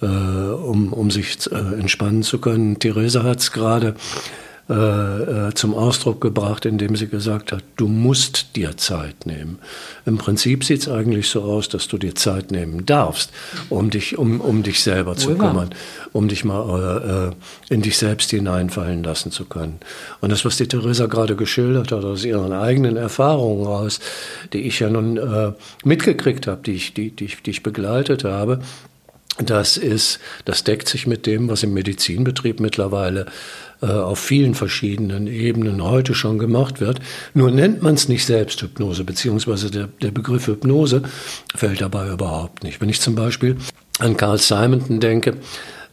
äh, 0.00 0.06
um, 0.06 0.92
um 0.92 1.10
sich 1.10 1.50
äh, 1.50 1.54
entspannen 1.54 2.22
zu 2.22 2.38
können. 2.38 2.78
Theresa 2.78 3.22
hat 3.22 3.40
es 3.40 3.52
gerade 3.52 3.88
äh, 3.88 3.94
äh, 4.68 5.52
zum 5.54 5.74
Ausdruck 5.74 6.20
gebracht, 6.20 6.64
indem 6.66 6.94
sie 6.94 7.08
gesagt 7.08 7.52
hat, 7.52 7.64
du 7.76 7.88
musst 7.88 8.54
dir 8.56 8.76
Zeit 8.76 9.26
nehmen. 9.26 9.58
Im 10.06 10.18
Prinzip 10.18 10.64
sieht 10.64 10.82
es 10.82 10.88
eigentlich 10.88 11.28
so 11.28 11.42
aus, 11.42 11.68
dass 11.68 11.88
du 11.88 11.98
dir 11.98 12.14
Zeit 12.14 12.52
nehmen 12.52 12.86
darfst, 12.86 13.32
um 13.70 13.90
dich, 13.90 14.18
um, 14.18 14.40
um 14.40 14.62
dich 14.62 14.82
selber 14.82 15.16
zu 15.16 15.34
kümmern, 15.34 15.70
um 16.12 16.28
dich 16.28 16.44
mal 16.44 17.32
äh, 17.70 17.74
in 17.74 17.82
dich 17.82 17.98
selbst 17.98 18.30
hineinfallen 18.30 19.02
lassen 19.02 19.32
zu 19.32 19.46
können. 19.46 19.80
Und 20.20 20.30
das, 20.30 20.44
was 20.44 20.56
die 20.56 20.68
Theresa 20.68 21.06
gerade 21.06 21.34
geschildert 21.34 21.90
hat, 21.90 22.04
aus 22.04 22.24
ihren 22.24 22.52
eigenen 22.52 22.96
Erfahrungen 22.96 23.66
raus, 23.66 23.98
die 24.52 24.60
ich 24.62 24.78
ja 24.78 24.88
nun 24.88 25.16
äh, 25.16 25.52
mitgekriegt 25.84 26.46
habe, 26.46 26.62
die 26.62 26.72
ich, 26.72 26.94
die, 26.94 27.10
die, 27.10 27.30
die 27.44 27.50
ich 27.50 27.62
begleitet 27.62 28.24
habe, 28.24 28.60
das 29.38 29.76
ist, 29.76 30.18
das 30.44 30.64
deckt 30.64 30.88
sich 30.88 31.06
mit 31.06 31.26
dem, 31.26 31.48
was 31.48 31.62
im 31.62 31.72
Medizinbetrieb 31.72 32.60
mittlerweile 32.60 33.26
äh, 33.80 33.86
auf 33.86 34.18
vielen 34.18 34.54
verschiedenen 34.54 35.26
Ebenen 35.26 35.82
heute 35.82 36.14
schon 36.14 36.38
gemacht 36.38 36.80
wird. 36.80 37.00
Nur 37.34 37.50
nennt 37.50 37.82
man 37.82 37.94
es 37.94 38.08
nicht 38.08 38.26
Selbsthypnose, 38.26 39.04
beziehungsweise 39.04 39.70
der, 39.70 39.88
der 40.00 40.10
Begriff 40.10 40.46
Hypnose 40.46 41.02
fällt 41.54 41.80
dabei 41.80 42.08
überhaupt 42.10 42.62
nicht. 42.62 42.80
Wenn 42.80 42.88
ich 42.88 43.00
zum 43.00 43.14
Beispiel 43.14 43.56
an 43.98 44.16
Carl 44.16 44.38
Simonton 44.38 45.00
denke, 45.00 45.36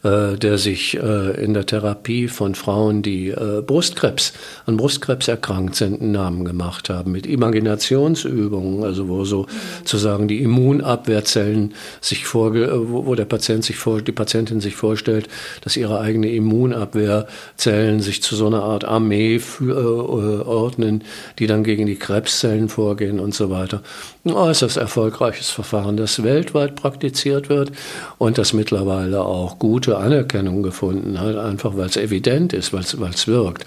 äh, 0.02 0.36
der 0.36 0.58
sich 0.58 0.96
äh, 0.96 1.42
in 1.42 1.54
der 1.54 1.66
Therapie 1.66 2.28
von 2.28 2.54
Frauen, 2.54 3.02
die 3.02 3.28
äh, 3.28 3.62
Brustkrebs, 3.62 4.32
an 4.66 4.76
Brustkrebs 4.76 5.28
erkrankt 5.28 5.74
sind, 5.74 6.00
einen 6.00 6.12
Namen 6.12 6.44
gemacht 6.44 6.88
haben, 6.88 7.12
mit 7.12 7.26
Imaginationsübungen, 7.26 8.82
also 8.82 9.08
wo 9.08 9.24
so 9.24 9.46
sozusagen 9.78 10.28
die 10.28 10.42
Immunabwehrzellen 10.42 11.74
sich 12.00 12.26
vorge 12.26 12.70
wo, 12.88 13.06
wo 13.06 13.14
der 13.14 13.24
Patient 13.24 13.64
sich 13.64 13.76
vor, 13.76 14.00
die 14.00 14.12
Patientin 14.12 14.60
sich 14.60 14.74
vorstellt, 14.76 15.28
dass 15.62 15.76
ihre 15.76 16.00
eigene 16.00 16.30
Immunabwehrzellen 16.30 18.00
sich 18.00 18.22
zu 18.22 18.36
so 18.36 18.46
einer 18.46 18.62
Art 18.62 18.84
Armee 18.84 19.38
für, 19.38 19.76
äh, 19.76 20.48
ordnen, 20.48 21.04
die 21.38 21.46
dann 21.46 21.64
gegen 21.64 21.86
die 21.86 21.96
Krebszellen 21.96 22.68
vorgehen 22.68 23.20
und 23.20 23.34
so 23.34 23.50
weiter. 23.50 23.82
Ein 24.24 24.32
äußerst 24.32 24.76
erfolgreiches 24.76 25.50
Verfahren, 25.50 25.96
das 25.96 26.22
weltweit 26.22 26.74
praktiziert 26.74 27.48
wird 27.48 27.72
und 28.18 28.38
das 28.38 28.52
mittlerweile 28.52 29.22
auch 29.24 29.58
gute 29.58 29.89
gute 29.90 29.98
Anerkennung 29.98 30.62
gefunden 30.62 31.20
hat, 31.20 31.36
einfach 31.36 31.76
weil 31.76 31.86
es 31.86 31.96
evident 31.96 32.52
ist, 32.52 32.72
weil 32.72 32.82
es 32.82 33.26
wirkt. 33.26 33.66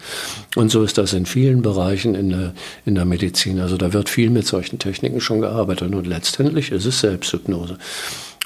Und 0.56 0.72
so 0.72 0.84
ist 0.84 0.98
das 0.98 1.12
in 1.14 1.26
vielen 1.26 1.62
Bereichen 1.62 2.16
in 2.16 2.30
der, 2.30 2.54
in 2.86 2.96
der 2.96 3.06
Medizin. 3.06 3.60
Also 3.60 3.76
da 3.76 3.92
wird 3.92 4.08
viel 4.08 4.30
mit 4.30 4.48
solchen 4.48 4.80
Techniken 4.80 5.20
schon 5.20 5.42
gearbeitet 5.42 5.94
und 5.94 6.08
letztendlich 6.08 6.72
ist 6.72 6.86
es 6.86 7.02
Selbsthypnose. 7.02 7.78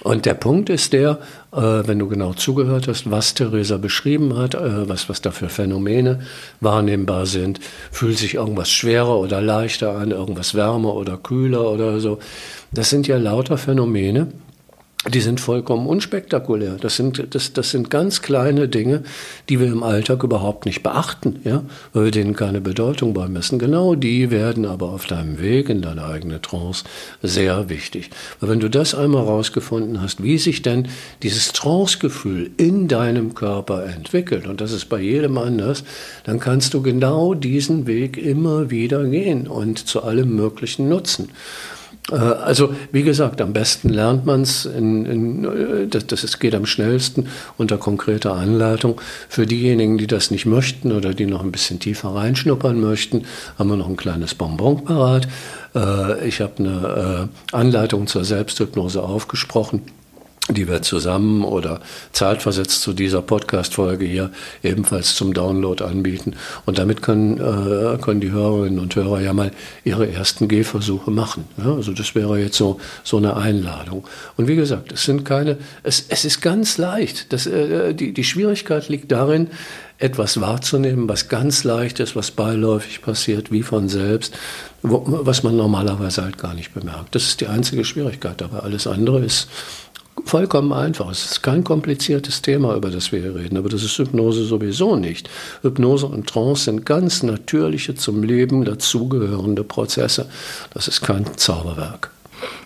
Und 0.03 0.25
der 0.25 0.35
Punkt 0.35 0.69
ist 0.69 0.93
der, 0.93 1.19
äh, 1.51 1.57
wenn 1.57 1.99
du 1.99 2.07
genau 2.07 2.33
zugehört 2.33 2.87
hast, 2.87 3.09
was 3.09 3.33
Theresa 3.33 3.77
beschrieben 3.77 4.35
hat, 4.37 4.55
äh, 4.55 4.89
was, 4.89 5.09
was 5.09 5.21
da 5.21 5.31
für 5.31 5.49
Phänomene 5.49 6.21
wahrnehmbar 6.61 7.25
sind. 7.25 7.59
Fühlt 7.91 8.17
sich 8.17 8.35
irgendwas 8.35 8.71
schwerer 8.71 9.19
oder 9.19 9.41
leichter 9.41 9.95
an, 9.95 10.11
irgendwas 10.11 10.55
wärmer 10.55 10.95
oder 10.95 11.17
kühler 11.17 11.71
oder 11.71 11.99
so. 11.99 12.19
Das 12.71 12.89
sind 12.89 13.07
ja 13.07 13.17
lauter 13.17 13.57
Phänomene, 13.57 14.27
die 15.05 15.21
sind 15.21 15.39
vollkommen 15.39 15.87
unspektakulär. 15.87 16.77
Das 16.81 16.95
sind, 16.95 17.33
das, 17.33 17.53
das 17.53 17.69
sind 17.69 17.89
ganz 17.89 18.21
kleine 18.21 18.67
Dinge, 18.67 19.03
die 19.47 19.59
wir 19.59 19.67
im 19.67 19.83
Alltag 19.83 20.23
überhaupt 20.23 20.65
nicht 20.65 20.81
beachten, 20.81 21.39
ja, 21.43 21.63
weil 21.93 22.05
wir 22.05 22.11
denen 22.11 22.35
keine 22.35 22.61
Bedeutung 22.61 23.13
beimessen. 23.13 23.59
Genau 23.59 23.95
die 23.95 24.31
werden 24.31 24.65
aber 24.65 24.89
auf 24.89 25.05
deinem 25.05 25.39
Weg 25.39 25.69
in 25.69 25.81
deine 25.81 26.03
eigene 26.03 26.41
Trance 26.41 26.83
sehr 27.21 27.69
wichtig. 27.69 28.09
Weil 28.39 28.49
wenn 28.49 28.59
du 28.59 28.69
das 28.69 28.95
einmal 28.95 29.23
rausgefunden 29.23 30.01
hast, 30.01 30.23
wie 30.23 30.39
sich 30.39 30.63
denn 30.63 30.87
dieses 31.21 31.53
Trance-Gefühl 31.53 32.49
in 32.57 32.87
deinem 32.87 33.35
Körper 33.35 33.85
entwickelt, 33.85 34.47
und 34.47 34.61
das 34.61 34.71
ist 34.71 34.85
bei 34.85 34.99
jedem 34.99 35.37
anders, 35.37 35.83
dann 36.23 36.39
kannst 36.39 36.73
du 36.73 36.81
genau 36.81 37.35
diesen 37.35 37.85
Weg 37.85 38.17
immer 38.17 38.71
wieder 38.71 39.05
gehen 39.05 39.47
und 39.47 39.87
zu 39.87 40.03
allem 40.03 40.35
Möglichen 40.35 40.89
nutzen. 40.89 41.29
Äh, 42.11 42.15
also 42.15 42.73
wie 42.91 43.03
gesagt, 43.03 43.41
am 43.41 43.53
besten 43.53 43.89
lernt 43.89 44.25
man 44.25 44.41
es, 44.41 44.65
äh, 44.65 45.87
das, 45.87 46.05
das 46.07 46.39
geht 46.39 46.55
am 46.55 46.65
schnellsten 46.65 47.27
unter 47.57 47.77
konkreter 47.77 48.33
Anleitung. 48.33 48.99
Für 49.29 49.45
diejenigen, 49.45 49.97
die 49.97 50.07
das 50.07 50.31
nicht 50.31 50.45
möchten 50.45 50.91
oder 50.91 51.13
die 51.13 51.25
noch 51.25 51.43
ein 51.43 51.51
bisschen 51.51 51.79
tiefer 51.79 52.09
reinschnuppern 52.09 52.79
möchten, 52.79 53.23
haben 53.57 53.69
wir 53.69 53.77
noch 53.77 53.89
ein 53.89 53.97
kleines 53.97 54.35
Bonbon 54.35 54.83
parat. 54.83 55.27
Äh, 55.75 56.27
ich 56.27 56.41
habe 56.41 56.53
eine 56.59 57.29
Anleitung 57.51 58.07
zur 58.07 58.23
Selbsthypnose 58.23 59.01
aufgesprochen 59.01 59.81
die 60.49 60.67
wir 60.67 60.81
zusammen 60.81 61.43
oder 61.43 61.81
zeitversetzt 62.13 62.81
zu 62.81 62.93
dieser 62.93 63.21
Podcast-Folge 63.21 64.05
hier 64.05 64.31
ebenfalls 64.63 65.15
zum 65.15 65.33
Download 65.33 65.83
anbieten. 65.83 66.35
Und 66.65 66.79
damit 66.79 67.01
können, 67.01 67.37
äh, 67.37 67.97
können 67.97 68.21
die 68.21 68.31
Hörerinnen 68.31 68.79
und 68.79 68.95
Hörer 68.95 69.21
ja 69.21 69.33
mal 69.33 69.51
ihre 69.83 70.09
ersten 70.09 70.47
Gehversuche 70.47 71.11
machen. 71.11 71.45
Ja, 71.57 71.73
also 71.73 71.91
das 71.91 72.15
wäre 72.15 72.39
jetzt 72.39 72.57
so, 72.57 72.79
so 73.03 73.17
eine 73.17 73.35
Einladung. 73.35 74.07
Und 74.37 74.47
wie 74.47 74.55
gesagt, 74.55 74.91
es 74.91 75.03
sind 75.03 75.25
keine, 75.25 75.57
es, 75.83 76.05
es 76.09 76.23
ist 76.23 76.41
ganz 76.41 76.77
leicht. 76.77 77.33
Das, 77.33 77.45
äh, 77.45 77.93
die, 77.93 78.13
die 78.13 78.23
Schwierigkeit 78.23 78.87
liegt 78.89 79.11
darin, 79.11 79.49
etwas 79.99 80.39
wahrzunehmen, 80.39 81.09
was 81.09 81.27
ganz 81.27 81.63
leicht 81.63 81.99
ist, 81.99 82.15
was 82.15 82.31
beiläufig 82.31 83.01
passiert, 83.01 83.51
wie 83.51 83.63
von 83.63 83.89
selbst, 83.89 84.37
wo, 84.83 85.03
was 85.05 85.41
man 85.41 85.57
normalerweise 85.57 86.23
halt 86.23 86.37
gar 86.37 86.53
nicht 86.53 86.73
bemerkt. 86.73 87.15
Das 87.15 87.23
ist 87.23 87.41
die 87.41 87.47
einzige 87.47 87.83
Schwierigkeit, 87.83 88.41
aber 88.43 88.63
alles 88.63 88.85
andere 88.85 89.23
ist 89.23 89.49
vollkommen 90.25 90.73
einfach. 90.73 91.09
Es 91.09 91.25
ist 91.25 91.43
kein 91.43 91.63
kompliziertes 91.63 92.41
Thema, 92.41 92.75
über 92.75 92.89
das 92.89 93.11
wir 93.11 93.19
hier 93.19 93.35
reden, 93.35 93.57
aber 93.57 93.69
das 93.69 93.83
ist 93.83 93.97
Hypnose 93.97 94.43
sowieso 94.45 94.95
nicht. 94.95 95.29
Hypnose 95.61 96.05
und 96.05 96.27
Trance 96.27 96.65
sind 96.65 96.85
ganz 96.85 97.23
natürliche, 97.23 97.95
zum 97.95 98.23
Leben 98.23 98.65
dazugehörende 98.65 99.63
Prozesse. 99.63 100.29
Das 100.73 100.87
ist 100.87 101.01
kein 101.01 101.25
Zauberwerk. 101.37 102.11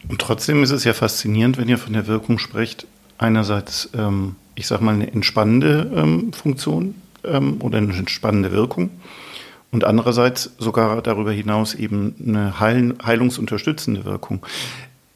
Und 0.10 0.20
trotzdem 0.20 0.64
ist 0.64 0.72
es 0.72 0.84
ja 0.84 0.94
faszinierend, 0.94 1.58
wenn 1.58 1.70
ihr 1.70 1.78
von 1.78 1.94
der 1.94 2.08
Wirkung 2.08 2.40
sprecht, 2.40 2.88
einerseits, 3.18 3.90
ähm, 3.96 4.36
ich 4.56 4.68
sage 4.68 4.84
mal, 4.84 4.96
eine 4.96 5.12
entspannende 5.12 5.92
ähm, 5.96 6.34
Funktion 6.34 6.96
ähm, 7.24 7.62
oder 7.62 7.78
eine 7.78 7.94
entspannende 7.94 8.52
Wirkung 8.52 8.90
und 9.72 9.86
andererseits 9.86 10.52
sogar 10.58 11.02
darüber 11.02 11.32
hinaus 11.32 11.74
eben 11.74 12.16
eine 12.26 12.60
heil 12.60 12.96
heilungsunterstützende 13.04 14.06
Wirkung. 14.06 14.46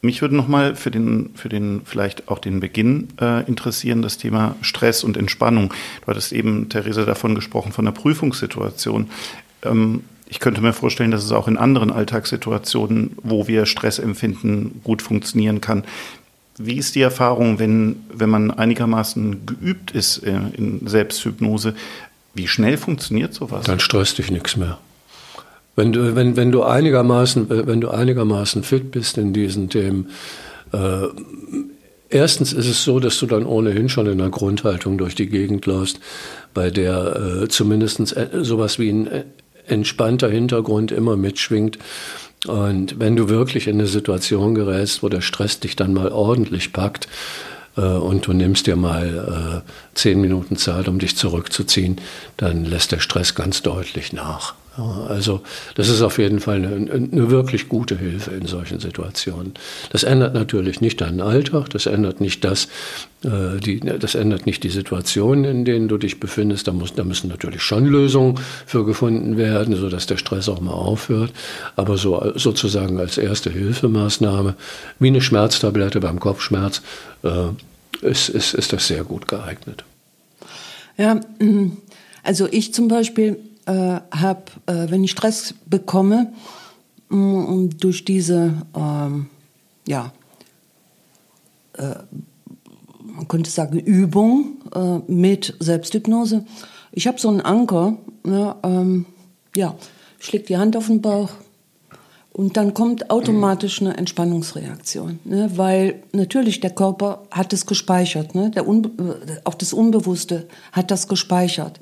Mich 0.06 0.22
würde 0.22 0.36
nochmal 0.36 0.76
für 0.76 0.92
den, 0.92 1.32
für 1.36 1.50
den, 1.50 1.82
vielleicht 1.84 2.30
auch 2.30 2.40
den 2.40 2.60
Beginn 2.60 3.08
äh, 3.20 3.44
interessieren, 3.48 4.02
das 4.02 4.18
Thema 4.18 4.56
Stress 4.62 5.04
und 5.04 5.18
Entspannung. 5.18 5.74
Du 6.02 6.08
hattest 6.08 6.32
eben, 6.32 6.70
Theresa, 6.70 7.06
davon 7.06 7.34
gesprochen, 7.34 7.72
von 7.72 7.86
der 7.86 7.92
Prüfungssituation. 7.92 9.10
Ähm, 9.64 10.04
ich 10.28 10.40
könnte 10.40 10.62
mir 10.62 10.74
vorstellen, 10.74 11.12
dass 11.12 11.24
es 11.24 11.32
auch 11.32 11.48
in 11.48 11.58
anderen 11.58 11.92
Alltagssituationen, 11.92 13.18
wo 13.24 13.48
wir 13.48 13.66
Stress 13.66 14.00
empfinden, 14.00 14.82
gut 14.84 15.02
funktionieren 15.02 15.60
kann. 15.60 15.84
Wie 16.58 16.78
ist 16.78 16.96
die 16.96 17.02
Erfahrung, 17.02 17.60
wenn, 17.60 17.98
wenn 18.14 18.30
man 18.30 18.52
einigermaßen 18.52 19.46
geübt 19.46 19.92
ist 19.92 20.20
äh, 20.20 20.40
in 20.56 20.88
Selbsthypnose? 20.88 21.76
Wie 22.34 22.48
schnell 22.48 22.78
funktioniert 22.78 23.34
sowas? 23.34 23.66
Dann 23.66 23.80
stresst 23.80 24.20
dich 24.20 24.30
nichts 24.30 24.56
mehr. 24.56 24.78
Wenn 25.76 25.92
du, 25.92 26.16
wenn, 26.16 26.38
wenn 26.38 26.52
du 26.52 26.64
einigermaßen, 26.64 27.50
wenn 27.50 27.82
du 27.82 27.90
einigermaßen 27.90 28.64
fit 28.64 28.92
bist 28.92 29.18
in 29.18 29.34
diesen 29.34 29.70
Themen, 29.70 30.10
äh, 30.72 31.08
erstens 32.10 32.54
ist 32.54 32.68
es 32.68 32.84
so, 32.84 33.00
dass 33.00 33.20
du 33.20 33.26
dann 33.26 33.46
ohnehin 33.46 33.90
schon 33.90 34.08
in 34.08 34.22
einer 34.22 34.30
Grundhaltung 34.30 34.98
durch 34.98 35.16
die 35.16 35.28
Gegend 35.28 35.66
läufst, 35.66 36.00
bei 36.54 36.70
der 36.70 37.44
äh, 37.44 37.48
zumindest 37.50 38.16
äh, 38.16 38.30
sowas 38.42 38.80
wie 38.80 38.90
ein 38.90 39.08
äh, 39.08 39.24
entspannter 39.68 40.30
Hintergrund 40.30 40.92
immer 40.92 41.18
mitschwingt. 41.18 41.78
Und 42.48 43.00
wenn 43.00 43.16
du 43.16 43.28
wirklich 43.28 43.68
in 43.68 43.80
eine 43.80 43.88
Situation 43.88 44.56
gerätst, 44.56 45.04
wo 45.04 45.10
der 45.10 45.22
Stress 45.22 45.60
dich 45.60 45.76
dann 45.76 45.94
mal 45.94 46.10
ordentlich 46.10 46.72
packt, 46.72 47.08
äh, 47.78 47.82
und 47.82 48.28
du 48.28 48.34
nimmst 48.34 48.68
dir 48.68 48.76
mal 48.76 49.64
äh, 49.66 49.72
zehn 49.94 50.22
Minuten 50.22 50.58
Zeit, 50.58 50.88
um 50.88 51.00
dich 51.00 51.18
zurückzuziehen, 51.18 51.98
dann 52.38 52.66
lässt 52.66 52.92
der 52.92 53.00
Stress 53.00 53.36
ganz 53.36 53.62
deutlich 53.62 54.14
nach. 54.14 54.56
Also 54.78 55.42
das 55.76 55.88
ist 55.88 56.02
auf 56.02 56.18
jeden 56.18 56.42
Fall 56.42 56.58
eine, 56.58 56.92
eine, 56.92 57.32
wirklich 57.32 57.70
gute 57.70 57.98
Hilfe 57.98 58.32
in 58.32 58.46
solchen 58.46 58.82
Situationen. 58.82 59.54
Das 59.92 60.04
ändert 60.04 60.34
natürlich 60.34 60.82
nicht 60.82 61.00
deinen 61.00 61.22
Alltag, 61.22 61.70
das 61.70 61.86
ändert 61.86 62.20
nicht 62.20 62.44
das, 62.44 62.68
äh, 63.24 63.60
die, 63.64 63.80
das 63.80 64.16
ändert 64.16 64.46
nicht 64.46 64.64
die 64.64 64.70
Situation, 64.70 65.46
in 65.46 65.64
denen 65.64 65.88
du 65.88 65.98
dich 65.98 66.20
befindest. 66.20 66.68
Da, 66.68 66.74
muss, 66.74 66.94
da 66.94 67.06
müssen 67.06 67.30
natürlich 67.30 67.62
schon 67.62 67.86
Lösungen 67.86 68.38
für 68.66 68.86
gefunden 68.86 69.38
werden, 69.38 69.78
sodass 69.78 70.08
der 70.08 70.18
Stress 70.18 70.50
auch 70.50 70.60
mal 70.60 70.74
aufhört. 70.74 71.32
Aber 71.78 71.98
so 71.98 72.34
sozusagen 72.36 73.00
als 73.00 73.18
erste 73.18 73.50
Hilfemaßnahme, 73.50 74.56
wie 75.00 75.08
eine 75.08 75.22
Schmerztablette 75.22 76.02
beim 76.02 76.20
Kopfschmerz, 76.20 76.82
äh, 77.24 77.30
ist, 78.02 78.28
ist, 78.28 78.54
ist 78.54 78.74
das 78.74 78.88
sehr 78.88 79.06
gut 79.06 79.30
geeignet. 79.30 79.86
Ja, 80.98 81.22
also 82.24 82.48
ich 82.52 82.74
zum 82.74 82.90
Beispiel 82.90 83.38
äh, 83.66 84.00
habe, 84.12 84.44
äh, 84.66 84.90
wenn 84.90 85.04
ich 85.04 85.12
Stress 85.12 85.54
bekomme, 85.66 86.34
mh, 87.10 87.70
durch 87.80 88.06
diese, 88.06 88.54
ähm, 88.76 89.28
ja, 89.88 90.12
äh, 91.78 91.96
man 93.04 93.28
könnte 93.28 93.50
sagen, 93.50 93.80
Übung 93.80 94.58
äh, 94.74 95.00
mit 95.12 95.56
Selbsthypnose. 95.60 96.46
Ich 96.92 97.08
habe 97.08 97.20
so 97.20 97.30
einen 97.30 97.42
Anker, 97.42 97.98
ne, 98.24 98.56
ähm, 98.64 99.06
ja, 99.56 99.76
ich 100.20 100.32
leg 100.32 100.46
die 100.48 100.58
Hand 100.58 100.76
auf 100.76 100.88
den 100.88 101.02
Bauch 101.02 101.30
und 102.34 102.58
dann 102.58 102.74
kommt 102.74 103.10
automatisch 103.12 103.82
eine 103.82 103.96
Entspannungsreaktion, 103.96 105.20
ne, 105.24 105.50
weil 105.56 106.04
natürlich 106.12 106.60
der 106.60 106.72
Körper 106.72 107.24
hat 107.32 107.54
es 107.54 107.66
gespeichert, 107.66 108.36
ne, 108.36 108.52
der 108.52 108.68
Unbe 108.68 108.90
äh, 109.28 109.40
auch 109.46 109.54
das 109.54 109.72
Unbewusste 109.72 110.48
hat 110.72 110.92
das 110.92 111.08
gespeichert. 111.08 111.80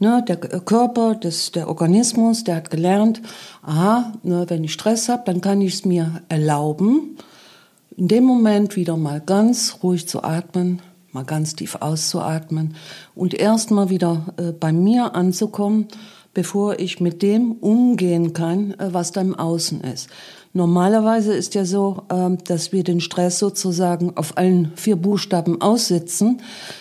Ne, 0.00 0.24
der 0.26 0.36
Körper, 0.36 1.16
das, 1.16 1.50
der 1.50 1.66
Organismus, 1.66 2.44
der 2.44 2.56
hat 2.56 2.70
gelernt, 2.70 3.20
aha, 3.62 4.12
ne, 4.22 4.44
wenn 4.48 4.62
ich 4.62 4.72
Stress 4.72 5.08
habe, 5.08 5.24
dann 5.26 5.40
kann 5.40 5.60
ich 5.60 5.74
es 5.74 5.84
mir 5.84 6.22
erlauben, 6.28 7.16
in 7.96 8.06
dem 8.06 8.22
Moment 8.22 8.76
wieder 8.76 8.96
mal 8.96 9.20
ganz 9.20 9.78
ruhig 9.82 10.06
zu 10.06 10.22
atmen, 10.22 10.80
mal 11.10 11.24
ganz 11.24 11.56
tief 11.56 11.74
auszuatmen 11.80 12.76
und 13.16 13.34
erst 13.34 13.72
mal 13.72 13.90
wieder 13.90 14.34
äh, 14.36 14.52
bei 14.52 14.72
mir 14.72 15.16
anzukommen, 15.16 15.88
bevor 16.38 16.78
ich 16.78 17.00
mit 17.00 17.20
dem 17.22 17.50
umgehen 17.50 18.32
kann, 18.32 18.70
äh, 18.74 18.94
was 18.94 19.10
da 19.10 19.20
im 19.20 19.34
Außen 19.34 19.80
ist. 19.80 20.08
Normalerweise 20.52 21.34
ist 21.34 21.56
ja 21.56 21.64
so, 21.64 22.04
ähm, 22.12 22.38
dass 22.46 22.70
wir 22.70 22.84
den 22.84 23.00
Stress 23.00 23.40
sozusagen 23.40 24.16
auf 24.16 24.38
allen 24.38 24.70
vier 24.76 24.94
Buchstaben 24.94 25.60
aussitzen, 25.60 26.40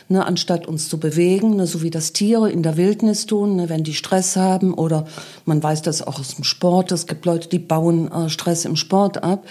ne, 0.09 0.23
anstatt 0.23 0.67
uns 0.67 0.89
zu 0.89 0.99
bewegen, 0.99 1.55
ne, 1.55 1.65
so 1.65 1.81
wie 1.81 1.89
das 1.89 2.13
Tiere 2.13 2.51
in 2.51 2.61
der 2.61 2.77
Wildnis 2.77 3.25
tun, 3.25 3.55
ne, 3.55 3.67
wenn 3.67 3.83
die 3.83 3.95
Stress 3.95 4.35
haben 4.35 4.75
oder 4.75 5.07
man 5.45 5.63
weiß 5.63 5.81
das 5.81 6.05
auch 6.05 6.19
aus 6.19 6.35
dem 6.35 6.43
Sport. 6.43 6.91
Es 6.91 7.07
gibt 7.07 7.25
Leute, 7.25 7.49
die 7.49 7.57
bauen 7.57 8.11
äh, 8.11 8.29
Stress 8.29 8.63
im 8.63 8.75
Sport 8.75 9.23
ab. 9.23 9.43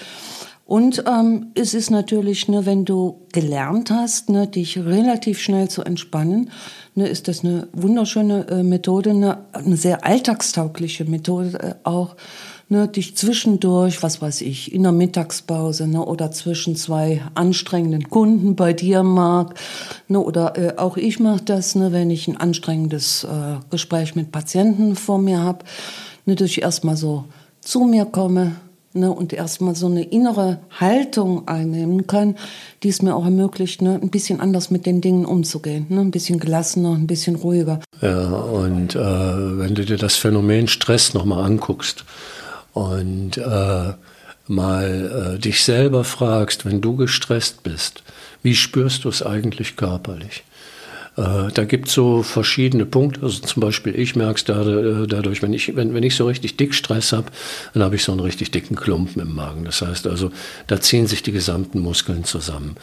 Und 0.66 1.04
ähm, 1.06 1.52
es 1.54 1.74
ist 1.74 1.90
natürlich, 1.90 2.48
ne, 2.48 2.66
wenn 2.66 2.84
du 2.84 3.20
gelernt 3.32 3.92
hast, 3.92 4.30
ne, 4.30 4.48
dich 4.48 4.76
relativ 4.76 5.38
schnell 5.38 5.68
zu 5.68 5.82
entspannen, 5.82 6.50
ne, 6.96 7.06
ist 7.06 7.28
das 7.28 7.44
eine 7.44 7.68
wunderschöne 7.72 8.48
äh, 8.48 8.62
Methode, 8.64 9.14
ne, 9.14 9.38
eine 9.52 9.76
sehr 9.76 10.04
alltagstaugliche 10.04 11.04
Methode 11.04 11.58
äh, 11.60 11.74
auch 11.84 12.16
ne, 12.68 12.88
dich 12.88 13.16
zwischendurch, 13.16 14.02
was 14.02 14.20
weiß 14.20 14.40
ich, 14.40 14.72
in 14.72 14.82
der 14.82 14.90
Mittagspause 14.90 15.86
ne, 15.86 16.04
oder 16.04 16.32
zwischen 16.32 16.74
zwei 16.74 17.22
anstrengenden 17.34 18.10
Kunden 18.10 18.56
bei 18.56 18.72
dir 18.72 19.04
mag, 19.04 19.54
ne, 20.08 20.18
oder 20.18 20.58
äh, 20.58 20.76
auch 20.78 20.96
ich 20.96 21.20
mache 21.20 21.44
das, 21.44 21.76
ne, 21.76 21.92
wenn 21.92 22.10
ich 22.10 22.26
ein 22.26 22.36
anstrengendes 22.36 23.24
äh, 23.24 23.60
Gespräch 23.70 24.16
mit 24.16 24.32
Patienten 24.32 24.96
vor 24.96 25.18
mir 25.18 25.40
habe, 25.42 25.64
ne, 26.24 26.34
dass 26.34 26.50
ich 26.50 26.62
erstmal 26.62 26.96
so 26.96 27.24
zu 27.60 27.84
mir 27.84 28.04
komme, 28.04 28.56
ne, 28.96 29.10
und 29.12 29.32
erstmal 29.32 29.74
so 29.74 29.86
eine 29.86 30.02
innere 30.02 30.58
Haltung 30.70 31.46
einnehmen 31.46 32.06
kann, 32.06 32.36
die 32.82 32.88
es 32.88 33.02
mir 33.02 33.14
auch 33.14 33.24
ermöglicht, 33.24 33.82
ne, 33.82 33.98
ein 34.02 34.10
bisschen 34.10 34.40
anders 34.40 34.70
mit 34.70 34.86
den 34.86 35.00
Dingen 35.00 35.24
umzugehen, 35.24 35.86
ne, 35.88 36.00
ein 36.00 36.10
bisschen 36.10 36.38
gelassener, 36.38 36.94
ein 36.94 37.06
bisschen 37.06 37.36
ruhiger. 37.36 37.80
Ja, 38.00 38.26
und 38.26 38.94
äh, 38.94 38.98
wenn 38.98 39.74
du 39.74 39.84
dir 39.84 39.98
das 39.98 40.16
Phänomen 40.16 40.68
Stress 40.68 41.14
nochmal 41.14 41.44
anguckst 41.44 42.04
und 42.72 43.38
äh, 43.38 43.92
mal 44.48 45.34
äh, 45.36 45.38
dich 45.38 45.62
selber 45.62 46.04
fragst, 46.04 46.64
wenn 46.64 46.80
du 46.80 46.96
gestresst 46.96 47.62
bist, 47.62 48.02
wie 48.42 48.54
spürst 48.54 49.04
du 49.04 49.08
es 49.08 49.24
eigentlich 49.24 49.76
körperlich? 49.76 50.44
Äh, 51.16 51.50
da 51.52 51.64
gibt 51.64 51.88
es 51.88 51.94
so 51.94 52.22
verschiedene 52.22 52.86
Punkte. 52.86 53.22
Also 53.22 53.40
zum 53.40 53.60
Beispiel, 53.60 53.98
ich 53.98 54.16
merke 54.16 54.36
es 54.36 54.44
da, 54.44 54.62
äh, 54.62 55.06
dadurch, 55.06 55.42
wenn 55.42 55.52
ich, 55.52 55.74
wenn, 55.76 55.94
wenn 55.94 56.02
ich 56.02 56.16
so 56.16 56.26
richtig 56.26 56.56
dick 56.56 56.74
Stress 56.74 57.12
habe, 57.12 57.26
dann 57.74 57.82
habe 57.82 57.96
ich 57.96 58.04
so 58.04 58.12
einen 58.12 58.20
richtig 58.20 58.50
dicken 58.50 58.76
Klumpen 58.76 59.22
im 59.22 59.34
Magen. 59.34 59.64
Das 59.64 59.82
heißt 59.82 60.06
also, 60.06 60.30
da 60.66 60.80
ziehen 60.80 61.06
sich 61.06 61.22
die 61.22 61.32
gesamten 61.32 61.80
Muskeln 61.80 62.24
zusammen. 62.24 62.76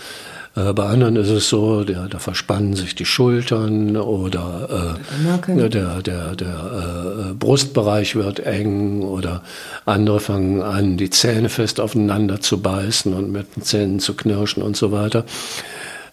Äh, 0.55 0.73
bei 0.73 0.85
anderen 0.85 1.15
ist 1.15 1.29
es 1.29 1.49
so, 1.49 1.83
der, 1.83 2.07
da 2.07 2.19
verspannen 2.19 2.75
sich 2.75 2.95
die 2.95 3.05
Schultern 3.05 3.97
oder 3.97 4.95
äh, 5.47 5.55
der, 5.55 5.69
der, 5.69 6.01
der, 6.01 6.35
der 6.35 7.29
äh, 7.29 7.33
Brustbereich 7.33 8.15
wird 8.15 8.39
eng 8.39 9.01
oder 9.01 9.41
andere 9.85 10.19
fangen 10.19 10.61
an, 10.61 10.97
die 10.97 11.09
Zähne 11.09 11.49
fest 11.49 11.79
aufeinander 11.79 12.39
zu 12.39 12.61
beißen 12.61 13.13
und 13.13 13.31
mit 13.31 13.55
den 13.55 13.63
Zähnen 13.63 13.99
zu 13.99 14.13
knirschen 14.13 14.61
und 14.61 14.77
so 14.77 14.91
weiter. 14.91 15.25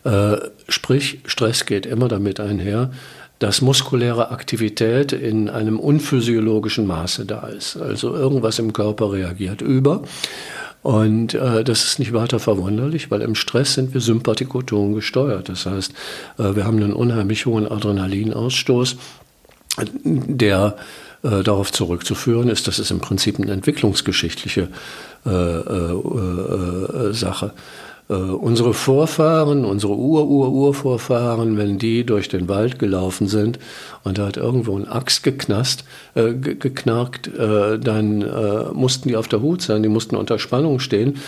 Äh, 0.04 0.36
sprich, 0.68 1.20
Stress 1.26 1.66
geht 1.66 1.86
immer 1.86 2.08
damit 2.08 2.40
einher, 2.40 2.90
dass 3.38 3.62
muskuläre 3.62 4.30
Aktivität 4.30 5.12
in 5.12 5.48
einem 5.48 5.80
unphysiologischen 5.80 6.86
Maße 6.86 7.24
da 7.24 7.48
ist. 7.48 7.76
Also 7.76 8.14
irgendwas 8.14 8.58
im 8.58 8.72
Körper 8.72 9.12
reagiert 9.12 9.62
über. 9.62 10.02
Und 10.82 11.34
äh, 11.34 11.62
das 11.64 11.84
ist 11.84 11.98
nicht 11.98 12.12
weiter 12.12 12.38
verwunderlich, 12.38 13.10
weil 13.10 13.20
im 13.20 13.34
Stress 13.34 13.74
sind 13.74 13.92
wir 13.92 14.00
sympathikoton 14.00 14.94
gesteuert. 14.94 15.48
Das 15.48 15.66
heißt, 15.66 15.92
äh, 16.38 16.54
wir 16.54 16.64
haben 16.64 16.76
einen 16.78 16.94
unheimlich 16.94 17.44
hohen 17.46 17.70
Adrenalinausstoß, 17.70 18.96
der 19.84 20.76
äh, 21.22 21.42
darauf 21.42 21.70
zurückzuführen 21.70 22.48
ist, 22.48 22.66
das 22.66 22.78
ist 22.78 22.90
im 22.90 23.00
Prinzip 23.00 23.38
eine 23.38 23.52
entwicklungsgeschichtliche 23.52 24.68
äh, 25.26 25.30
äh, 25.30 27.12
Sache. 27.12 27.52
Äh, 28.10 28.14
unsere 28.14 28.74
Vorfahren, 28.74 29.64
unsere 29.64 29.94
Ur-Ur-Urvorfahren, 29.96 31.56
wenn 31.56 31.78
die 31.78 32.04
durch 32.04 32.28
den 32.28 32.48
Wald 32.48 32.80
gelaufen 32.80 33.28
sind 33.28 33.60
und 34.02 34.18
da 34.18 34.26
hat 34.26 34.36
irgendwo 34.36 34.76
ein 34.76 34.88
Axt 34.88 35.22
geknast, 35.22 35.84
äh, 36.16 36.34
geknarkt, 36.34 37.28
äh, 37.28 37.78
dann 37.78 38.22
äh, 38.22 38.72
mussten 38.72 39.08
die 39.08 39.16
auf 39.16 39.28
der 39.28 39.42
Hut 39.42 39.62
sein, 39.62 39.84
die 39.84 39.88
mussten 39.88 40.16
unter 40.16 40.40
Spannung 40.40 40.80
stehen 40.80 41.18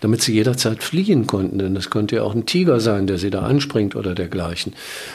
damit 0.00 0.22
sie 0.22 0.34
jederzeit 0.34 0.82
fliehen 0.82 1.26
konnten. 1.26 1.58
Denn 1.58 1.76
es 1.76 1.90
könnte 1.90 2.16
ja 2.16 2.22
auch 2.22 2.34
ein 2.34 2.46
Tiger 2.46 2.80
sein, 2.80 3.06
der 3.06 3.18
sie 3.18 3.30
da 3.30 3.40
anspringt 3.40 3.96
oder 3.96 4.14
dergleichen. 4.14 4.74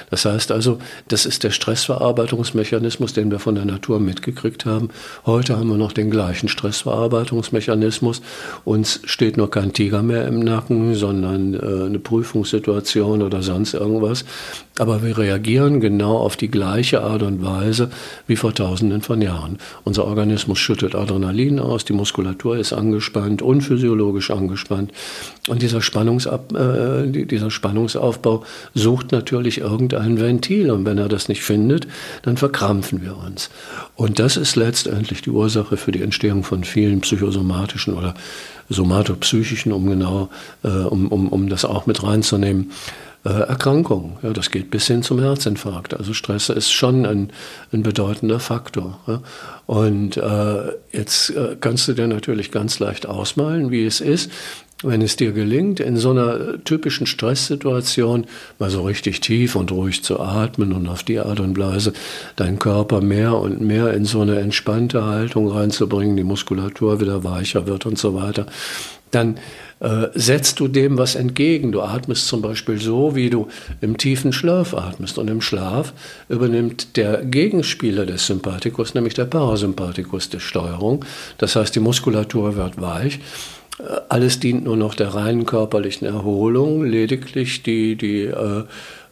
Das 0.10 0.26
heißt 0.26 0.52
also, 0.52 0.80
das 1.08 1.26
ist 1.26 1.44
der 1.44 1.52
Stressverarbeitungsmechanismus, 1.52 3.14
den 3.14 3.32
wir 3.32 3.40
von 3.40 3.56
der 3.56 3.66
Natur 3.66 4.00
mitgekriegt 4.00 4.66
haben. 4.66 4.90
Heute 5.26 5.58
haben 5.58 5.70
wir 5.70 5.78
noch 5.78 5.92
den 5.92 6.10
gleichen 6.10 6.50
Stressverarbeitungsmechanismus. 6.50 8.22
Uns 8.66 9.02
steht 9.06 9.38
nur 9.38 9.52
kein 9.52 9.74
Tiger 9.74 10.02
mehr 10.02 10.28
im 10.28 10.40
Nacken, 10.40 10.96
sondern 10.96 11.54
äh, 11.54 11.86
eine 11.86 12.00
Prüfungssituation 12.00 13.22
oder 13.22 13.42
sonst 13.44 13.74
irgendwas. 13.74 14.26
Aber 14.82 15.04
wir 15.04 15.16
reagieren 15.16 15.80
genau 15.80 16.18
auf 16.18 16.36
die 16.36 16.50
gleiche 16.50 17.04
Art 17.04 17.22
und 17.22 17.44
Weise 17.44 17.92
wie 18.26 18.36
vor 18.36 18.56
Tausenden 18.56 19.04
von 19.04 19.22
Jahren. 19.22 19.60
Unser 19.84 20.06
Organismus 20.06 20.58
schüttet 20.58 20.96
Adrenalin 20.96 21.60
aus, 21.60 21.86
die 21.86 21.94
Muskulatur 21.94 22.58
ist 22.58 22.74
angespannt, 22.74 23.44
unphysiologisch 23.44 24.32
angespannt. 24.32 24.92
Und 25.48 25.62
dieser, 25.62 25.84
Spannungsab, 25.84 26.56
äh, 26.56 27.26
dieser 27.26 27.52
Spannungsaufbau 27.52 28.44
sucht 28.74 29.12
natürlich 29.12 29.60
irgendein 29.60 30.20
Ventil. 30.20 30.72
Und 30.72 30.84
wenn 30.84 30.98
er 30.98 31.10
das 31.10 31.30
nicht 31.30 31.44
findet, 31.44 31.86
dann 32.24 32.38
verkrampfen 32.38 33.04
wir 33.04 33.16
uns. 33.18 33.52
Und 33.96 34.18
das 34.18 34.36
ist 34.36 34.56
letztendlich 34.56 35.22
die 35.22 35.30
Ursache 35.30 35.78
für 35.78 35.92
die 35.92 36.02
Entstehung 36.02 36.44
von 36.44 36.64
vielen 36.64 37.02
psychosomatischen 37.02 37.94
oder 37.94 38.16
somatopsychischen, 38.68 39.74
um 39.74 39.86
genau, 39.86 40.30
äh, 40.64 40.70
um, 40.70 41.08
um, 41.10 41.28
um 41.28 41.50
das 41.50 41.66
auch 41.66 41.86
mit 41.86 42.02
reinzunehmen, 42.02 42.72
äh, 43.24 43.30
Erkrankungen. 43.30 44.18
Ja, 44.24 44.34
das 44.34 44.50
geht 44.50 44.72
bis 44.72 44.88
hin 44.88 45.04
zum 45.04 45.20
Herzinfarkt. 45.20 45.94
Also 45.94 46.14
Stress 46.14 46.50
ist 46.50 46.72
schon 46.72 47.06
ein, 47.06 47.32
ein 47.72 47.84
bedeutender 47.84 48.40
Faktor. 48.40 49.00
Ja. 49.08 49.22
Und 49.68 50.18
äh, 50.18 50.74
jetzt 50.92 51.30
äh, 51.30 51.56
kannst 51.60 51.88
du 51.88 51.94
dir 51.94 52.08
natürlich 52.08 52.52
ganz 52.52 52.80
leicht 52.80 53.06
ausmalen, 53.06 53.72
wie 53.72 53.86
es 53.86 54.02
ist, 54.02 54.32
wenn 54.84 55.02
es 55.02 55.16
dir 55.16 55.32
gelingt, 55.32 55.80
in 55.80 55.98
so 55.98 56.12
einer 56.12 56.64
typischen 56.64 57.06
Stresssituation 57.08 58.26
mal 58.60 58.70
so 58.70 58.84
richtig 58.84 59.22
tief 59.22 59.56
und 59.56 59.72
ruhig 59.72 60.04
zu 60.04 60.20
atmen 60.20 60.74
und 60.74 60.88
auf 60.88 61.04
die 61.04 61.20
Art 61.20 61.40
und 61.40 61.58
Weise 61.58 61.94
deinen 62.36 62.60
Körper 62.60 63.02
mehr 63.02 63.36
und 63.36 63.62
mehr 63.62 63.94
in 63.94 64.06
so 64.06 64.22
eine 64.22 64.40
entspannte 64.40 65.06
Haltung 65.06 65.48
reinzubringen, 65.50 66.18
die 66.18 66.24
Muskulatur 66.24 67.00
wieder 67.00 67.24
weicher 67.24 67.68
wird 67.68 67.86
und 67.86 67.98
so 67.98 68.16
weiter, 68.16 68.46
dann 69.12 69.38
äh, 69.82 70.08
setzt 70.14 70.60
du 70.60 70.68
dem 70.68 70.98
was 70.98 71.16
entgegen. 71.16 71.72
Du 71.72 71.82
atmest 71.82 72.28
zum 72.28 72.42
Beispiel 72.42 72.80
so, 72.80 73.16
wie 73.16 73.30
du 73.30 73.48
im 73.82 73.98
tiefen 73.98 74.32
Schlaf 74.32 74.74
atmest. 74.74 75.18
Und 75.18 75.30
im 75.30 75.42
Schlaf 75.42 75.94
übernimmt 76.30 76.96
der 76.98 77.26
Gegenspieler 77.26 78.06
des 78.06 78.26
Sympathikus, 78.26 78.94
nämlich 78.94 79.16
der 79.16 79.26
Parasympathikus, 79.26 80.30
die 80.30 80.40
Steuerung. 80.40 81.04
Das 81.40 81.56
heißt, 81.56 81.76
die 81.76 81.80
Muskulatur 81.82 82.56
wird 82.56 82.80
weich. 82.80 83.20
Alles 84.10 84.40
dient 84.40 84.64
nur 84.64 84.78
noch 84.78 84.94
der 84.94 85.14
reinen 85.14 85.46
körperlichen 85.46 86.08
Erholung, 86.08 86.84
lediglich 86.84 87.64
die, 87.64 87.96
die 87.96 88.24
äh, 88.24 88.64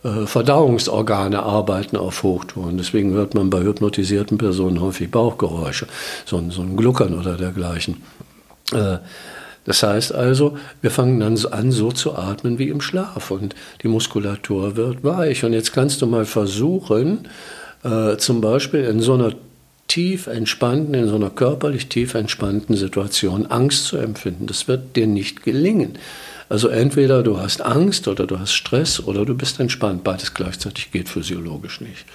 äh, 0.03 0.25
Verdauungsorgane 0.25 1.43
arbeiten 1.43 1.97
auf 1.97 2.23
Hochtouren. 2.23 2.77
Deswegen 2.77 3.13
hört 3.13 3.34
man 3.34 3.49
bei 3.49 3.62
hypnotisierten 3.62 4.38
Personen 4.38 4.79
häufig 4.79 5.12
Bauchgeräusche, 5.12 5.88
so, 6.25 6.41
so 6.49 6.62
ein 6.62 6.77
Gluckern 6.77 7.17
oder 7.19 7.36
dergleichen. 7.36 7.97
Äh, 8.71 8.99
das 9.65 9.84
heißt 9.84 10.15
also, 10.15 10.58
wir 10.82 10.89
fangen 10.89 11.19
dann 11.19 11.38
an, 11.51 11.71
so 11.71 11.91
zu 11.91 12.15
atmen 12.15 12.60
wie 12.60 12.69
im 12.69 12.82
Schlaf 12.82 13.29
und 13.29 13.55
die 13.84 13.88
Muskulatur 13.88 14.77
wird 14.77 15.03
weich. 15.03 15.43
Und 15.43 15.53
jetzt 15.53 15.73
kannst 15.73 16.01
du 16.01 16.08
mal 16.08 16.25
versuchen, 16.25 17.27
äh, 17.84 18.17
zum 18.17 18.41
Beispiel 18.41 18.86
in 18.86 19.01
so 19.01 19.13
einer 19.15 19.34
tief 19.89 20.28
entspannten, 20.28 20.93
in 20.93 21.10
so 21.10 21.15
einer 21.15 21.30
körperlich 21.30 21.89
tief 21.89 22.13
entspannten 22.13 22.78
Situation 22.78 23.47
Angst 23.47 23.86
zu 23.86 23.97
empfinden. 23.97 24.47
Das 24.47 24.69
wird 24.69 24.95
dir 24.95 25.08
nicht 25.08 25.43
gelingen. 25.43 25.97
Also 26.47 26.67
entweder 26.67 27.21
du 27.21 27.38
hast 27.39 27.62
Angst 27.62 28.08
oder 28.08 28.25
du 28.25 28.39
hast 28.39 28.54
Stress 28.54 28.99
oder 28.99 29.23
du 29.23 29.36
bist 29.36 29.60
entspannt. 29.60 30.04
Beides 30.04 30.34
gleichzeitig 30.34 30.91
geht 30.91 31.08
physiologisch 31.08 31.80
nicht. 31.80 32.06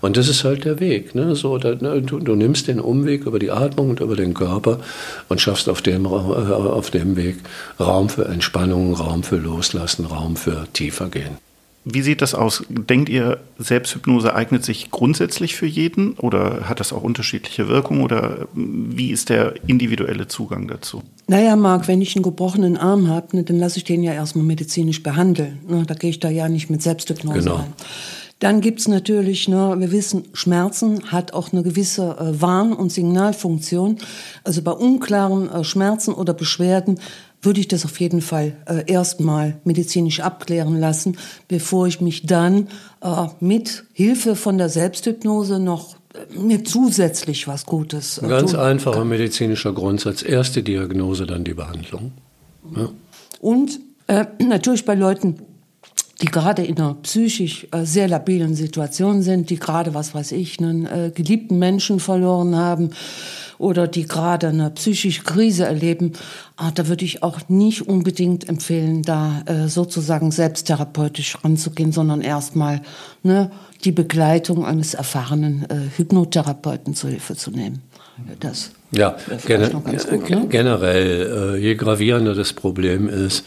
Und 0.00 0.16
das 0.16 0.28
ist 0.28 0.42
halt 0.42 0.64
der 0.64 0.80
Weg. 0.80 1.14
Ne? 1.14 1.36
So, 1.36 1.58
da, 1.58 1.76
ne, 1.76 2.02
du, 2.02 2.18
du, 2.18 2.34
nimmst 2.34 2.66
den 2.66 2.80
Umweg 2.80 3.24
über 3.24 3.38
die 3.38 3.52
Atmung 3.52 3.90
und 3.90 4.00
über 4.00 4.16
den 4.16 4.34
Körper 4.34 4.80
und 5.28 5.40
schaffst 5.40 5.68
auf 5.68 5.80
dem, 5.80 6.06
äh, 6.06 6.08
auf 6.08 6.90
dem 6.90 7.16
Weg 7.16 7.36
Raum 7.78 8.08
für 8.08 8.24
Entspannung, 8.24 8.94
Raum 8.94 9.22
für 9.22 9.36
Loslassen, 9.36 10.06
Raum 10.06 10.34
für 10.36 10.66
tiefer 10.72 11.08
gehen. 11.08 11.38
Wie 11.84 12.00
sieht 12.00 12.22
das 12.22 12.34
aus? 12.34 12.64
Denkt 12.70 13.10
ihr, 13.10 13.40
Selbsthypnose 13.58 14.34
eignet 14.34 14.64
sich 14.64 14.90
grundsätzlich 14.90 15.54
für 15.54 15.66
jeden 15.66 16.14
oder 16.14 16.68
hat 16.68 16.80
das 16.80 16.94
auch 16.94 17.02
unterschiedliche 17.02 17.68
Wirkungen 17.68 18.02
oder 18.02 18.48
wie 18.54 19.10
ist 19.10 19.28
der 19.28 19.54
individuelle 19.66 20.26
Zugang 20.26 20.66
dazu? 20.66 21.02
Naja, 21.26 21.56
Marc, 21.56 21.86
wenn 21.86 22.00
ich 22.00 22.16
einen 22.16 22.22
gebrochenen 22.22 22.78
Arm 22.78 23.08
habe, 23.08 23.36
ne, 23.36 23.44
dann 23.44 23.58
lasse 23.58 23.76
ich 23.76 23.84
den 23.84 24.02
ja 24.02 24.14
erstmal 24.14 24.46
medizinisch 24.46 25.02
behandeln. 25.02 25.58
Ne, 25.68 25.84
da 25.86 25.92
gehe 25.92 26.10
ich 26.10 26.20
da 26.20 26.30
ja 26.30 26.48
nicht 26.48 26.70
mit 26.70 26.82
Selbsthypnose 26.82 27.40
genau. 27.40 27.56
rein. 27.56 27.72
Dann 28.38 28.60
gibt's 28.60 28.88
natürlich, 28.88 29.48
ne, 29.48 29.74
wir 29.78 29.92
wissen, 29.92 30.24
Schmerzen 30.32 31.12
hat 31.12 31.32
auch 31.34 31.52
eine 31.52 31.62
gewisse 31.62 32.16
äh, 32.18 32.40
Warn- 32.40 32.72
und 32.72 32.92
Signalfunktion. 32.92 33.98
Also 34.42 34.62
bei 34.62 34.72
unklaren 34.72 35.50
äh, 35.50 35.64
Schmerzen 35.64 36.12
oder 36.14 36.34
Beschwerden 36.34 36.98
würde 37.44 37.60
ich 37.60 37.68
das 37.68 37.84
auf 37.84 37.98
jeden 38.00 38.20
Fall 38.20 38.56
äh, 38.66 38.90
erstmal 38.90 39.56
medizinisch 39.64 40.20
abklären 40.20 40.78
lassen, 40.78 41.16
bevor 41.48 41.86
ich 41.86 42.00
mich 42.00 42.26
dann 42.26 42.68
äh, 43.00 43.26
mit 43.40 43.84
Hilfe 43.92 44.36
von 44.36 44.58
der 44.58 44.68
Selbsthypnose 44.68 45.58
noch 45.58 45.96
äh, 46.14 46.38
mir 46.38 46.64
zusätzlich 46.64 47.48
was 47.48 47.66
Gutes. 47.66 48.18
Äh, 48.18 48.28
Ganz 48.28 48.54
einfacher 48.54 48.98
kann. 48.98 49.08
medizinischer 49.08 49.72
Grundsatz. 49.72 50.22
Erste 50.22 50.62
Diagnose, 50.62 51.26
dann 51.26 51.44
die 51.44 51.54
Behandlung. 51.54 52.12
Ja. 52.76 52.88
Und 53.40 53.80
äh, 54.06 54.26
natürlich 54.42 54.84
bei 54.84 54.94
Leuten, 54.94 55.36
die 56.20 56.26
gerade 56.26 56.62
in 56.64 56.78
einer 56.78 56.94
psychisch 57.02 57.66
äh, 57.72 57.84
sehr 57.84 58.08
labilen 58.08 58.54
Situation 58.54 59.22
sind, 59.22 59.50
die 59.50 59.58
gerade, 59.58 59.94
was 59.94 60.14
weiß 60.14 60.32
ich, 60.32 60.58
einen 60.58 60.86
äh, 60.86 61.10
geliebten 61.14 61.58
Menschen 61.58 62.00
verloren 62.00 62.56
haben, 62.56 62.90
oder 63.58 63.88
die 63.88 64.06
gerade 64.06 64.48
eine 64.48 64.70
psychische 64.70 65.22
Krise 65.22 65.64
erleben, 65.64 66.12
ah, 66.56 66.70
da 66.74 66.88
würde 66.88 67.04
ich 67.04 67.22
auch 67.22 67.40
nicht 67.48 67.88
unbedingt 67.88 68.48
empfehlen, 68.48 69.02
da 69.02 69.42
äh, 69.46 69.68
sozusagen 69.68 70.30
selbsttherapeutisch 70.30 71.38
ranzugehen, 71.42 71.92
sondern 71.92 72.20
erstmal 72.20 72.82
ne, 73.22 73.50
die 73.84 73.92
Begleitung 73.92 74.64
eines 74.64 74.94
erfahrenen 74.94 75.66
äh, 75.68 75.96
Hypnotherapeuten 75.96 76.94
zu 76.94 77.08
Hilfe 77.08 77.36
zu 77.36 77.50
nehmen. 77.50 77.82
Das 78.40 78.70
ja, 78.92 79.16
gener 79.44 79.70
gut, 79.70 80.30
ne? 80.30 80.46
generell, 80.48 81.56
äh, 81.56 81.58
je 81.58 81.74
gravierender 81.74 82.34
das 82.34 82.52
Problem 82.52 83.08
ist, 83.08 83.44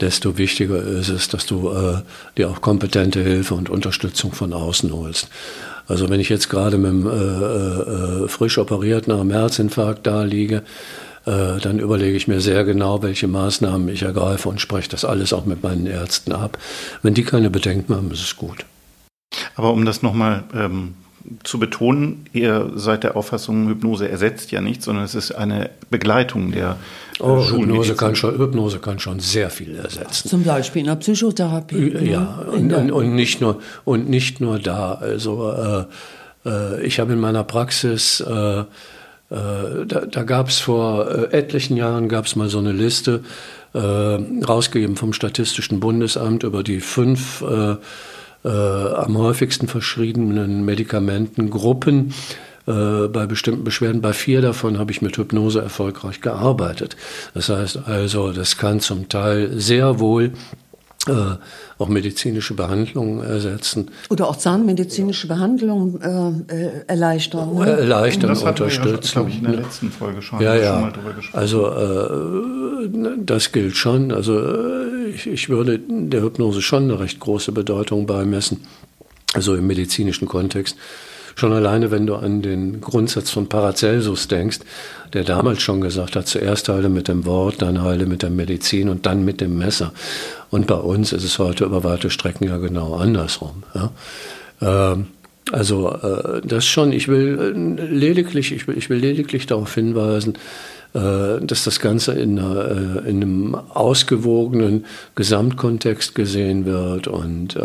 desto 0.00 0.38
wichtiger 0.38 0.82
ist 0.82 1.08
es, 1.08 1.28
dass 1.28 1.46
du 1.46 1.70
äh, 1.70 2.02
dir 2.36 2.50
auch 2.50 2.60
kompetente 2.60 3.22
Hilfe 3.22 3.54
und 3.54 3.70
Unterstützung 3.70 4.32
von 4.32 4.52
außen 4.52 4.92
holst. 4.92 5.28
Also 5.86 6.08
wenn 6.08 6.20
ich 6.20 6.28
jetzt 6.28 6.48
gerade 6.48 6.78
mit 6.78 6.90
einem 6.90 7.06
äh, 7.06 8.24
äh, 8.24 8.28
frisch 8.28 8.58
operierten 8.58 9.12
am 9.12 9.30
Herzinfarkt 9.30 10.06
da 10.06 10.22
liege, 10.22 10.62
äh, 11.26 11.58
dann 11.60 11.78
überlege 11.78 12.16
ich 12.16 12.28
mir 12.28 12.40
sehr 12.40 12.64
genau, 12.64 13.02
welche 13.02 13.28
Maßnahmen 13.28 13.88
ich 13.88 14.02
ergreife 14.02 14.48
und 14.48 14.60
spreche 14.60 14.88
das 14.88 15.04
alles 15.04 15.32
auch 15.32 15.44
mit 15.44 15.62
meinen 15.62 15.86
Ärzten 15.86 16.32
ab. 16.32 16.58
Wenn 17.02 17.14
die 17.14 17.24
keine 17.24 17.50
Bedenken 17.50 17.94
haben, 17.94 18.10
ist 18.10 18.22
es 18.22 18.36
gut. 18.36 18.64
Aber 19.54 19.72
um 19.72 19.84
das 19.84 20.02
nochmal 20.02 20.44
ähm, 20.54 20.94
zu 21.44 21.58
betonen, 21.58 22.26
ihr 22.32 22.72
seid 22.74 23.04
der 23.04 23.16
Auffassung, 23.16 23.68
Hypnose 23.68 24.08
ersetzt 24.08 24.50
ja 24.50 24.60
nichts, 24.60 24.84
sondern 24.84 25.04
es 25.04 25.14
ist 25.14 25.32
eine 25.32 25.70
Begleitung 25.90 26.52
der 26.52 26.76
äh, 27.18 27.22
oh, 27.22 27.44
Hypnose 27.44 27.94
kann, 27.94 28.16
schon, 28.16 28.38
Hypnose 28.38 28.78
kann 28.78 28.98
schon 28.98 29.20
sehr 29.20 29.50
viel 29.50 29.76
ersetzen. 29.76 30.28
Zum 30.28 30.44
Beispiel 30.44 30.80
in 30.80 30.86
der 30.86 30.96
Psychotherapie. 30.96 32.10
Ja, 32.10 32.44
und, 32.52 32.72
und, 32.72 32.90
und, 32.90 33.14
nicht, 33.14 33.40
nur, 33.40 33.60
und 33.84 34.08
nicht 34.08 34.40
nur 34.40 34.58
da. 34.58 34.94
Also 34.94 35.50
äh, 35.52 35.84
äh, 36.44 36.82
ich 36.82 37.00
habe 37.00 37.12
in 37.12 37.20
meiner 37.20 37.44
Praxis, 37.44 38.20
äh, 38.20 38.60
äh 38.60 38.64
da, 39.30 40.06
da 40.06 40.22
gab 40.24 40.48
es 40.48 40.58
vor 40.58 41.10
äh, 41.10 41.36
etlichen 41.36 41.76
Jahren 41.76 42.08
gab 42.08 42.34
mal 42.36 42.48
so 42.48 42.58
eine 42.58 42.72
Liste, 42.72 43.22
rausgegeben 43.74 44.96
vom 44.96 45.14
Statistischen 45.14 45.80
Bundesamt 45.80 46.42
über 46.42 46.62
die 46.62 46.80
fünf 46.80 47.42
äh, 48.44 48.48
am 48.48 49.18
häufigsten 49.18 49.68
verschriebenen 49.68 50.64
Medikamentengruppen 50.64 52.14
äh, 52.66 53.08
bei 53.08 53.26
bestimmten 53.26 53.64
Beschwerden. 53.64 54.00
Bei 54.00 54.12
vier 54.12 54.40
davon 54.40 54.78
habe 54.78 54.92
ich 54.92 55.02
mit 55.02 55.16
Hypnose 55.16 55.60
erfolgreich 55.60 56.20
gearbeitet. 56.20 56.96
Das 57.34 57.48
heißt 57.48 57.80
also, 57.86 58.32
das 58.32 58.56
kann 58.56 58.80
zum 58.80 59.08
Teil 59.08 59.50
sehr 59.58 59.98
wohl 59.98 60.32
äh, 61.08 61.36
auch 61.78 61.88
medizinische 61.88 62.54
Behandlungen 62.54 63.24
ersetzen. 63.24 63.90
Oder 64.08 64.28
auch 64.28 64.36
zahnmedizinische 64.36 65.26
Behandlungen 65.26 66.00
äh, 66.48 66.54
äh, 66.54 66.70
erleichtern. 66.86 67.54
Ne? 67.54 67.66
Erleichtern, 67.66 68.30
das 68.30 68.42
unterstützen. 68.42 68.98
Das 69.00 69.12
glaube 69.12 69.30
ich, 69.30 69.38
in 69.38 69.44
der 69.44 69.56
letzten 69.56 69.90
Folge 69.90 70.22
schon, 70.22 70.40
ja, 70.40 70.54
ja. 70.54 70.74
schon 70.74 70.82
mal 70.82 70.92
drüber 70.92 71.12
gesprochen. 71.12 71.40
Also 71.40 71.66
äh, 71.66 73.16
das 73.24 73.50
gilt 73.50 73.76
schon. 73.76 74.12
Also 74.12 74.38
äh, 74.38 75.08
ich, 75.12 75.26
ich 75.26 75.48
würde 75.48 75.80
der 75.80 76.22
Hypnose 76.22 76.62
schon 76.62 76.84
eine 76.84 77.00
recht 77.00 77.18
große 77.18 77.50
Bedeutung 77.50 78.06
beimessen, 78.06 78.60
also 79.34 79.54
im 79.56 79.66
medizinischen 79.66 80.28
Kontext. 80.28 80.76
Schon 81.34 81.52
alleine, 81.52 81.90
wenn 81.90 82.06
du 82.06 82.14
an 82.14 82.42
den 82.42 82.80
Grundsatz 82.80 83.30
von 83.30 83.48
Paracelsus 83.48 84.28
denkst, 84.28 84.60
der 85.12 85.24
damals 85.24 85.62
schon 85.62 85.80
gesagt 85.80 86.16
hat, 86.16 86.26
zuerst 86.26 86.68
heile 86.68 86.88
mit 86.88 87.08
dem 87.08 87.26
Wort, 87.26 87.60
dann 87.60 87.82
heile 87.82 88.06
mit 88.06 88.22
der 88.22 88.30
Medizin 88.30 88.88
und 88.88 89.06
dann 89.06 89.24
mit 89.24 89.40
dem 89.40 89.58
Messer. 89.58 89.92
Und 90.50 90.66
bei 90.66 90.76
uns 90.76 91.12
ist 91.12 91.24
es 91.24 91.38
heute 91.38 91.64
über 91.64 91.84
weite 91.84 92.10
Strecken 92.10 92.46
ja 92.46 92.58
genau 92.58 92.94
andersrum. 92.94 93.62
Ja. 93.74 93.90
Ähm, 94.60 95.06
also 95.50 95.90
äh, 95.90 96.40
das 96.44 96.66
schon, 96.66 96.92
ich 96.92 97.08
will 97.08 97.38
äh, 97.38 97.84
lediglich, 97.84 98.52
ich 98.52 98.68
will, 98.68 98.78
ich 98.78 98.90
will 98.90 98.98
lediglich 98.98 99.46
darauf 99.46 99.74
hinweisen, 99.74 100.34
äh, 100.94 101.40
dass 101.40 101.64
das 101.64 101.80
Ganze 101.80 102.12
in, 102.12 102.38
in, 102.38 103.06
einem 103.06 103.54
ausgewogenen 103.54 104.86
Gesamtkontext 105.14 106.14
gesehen 106.14 106.64
wird 106.64 107.08
und 107.08 107.58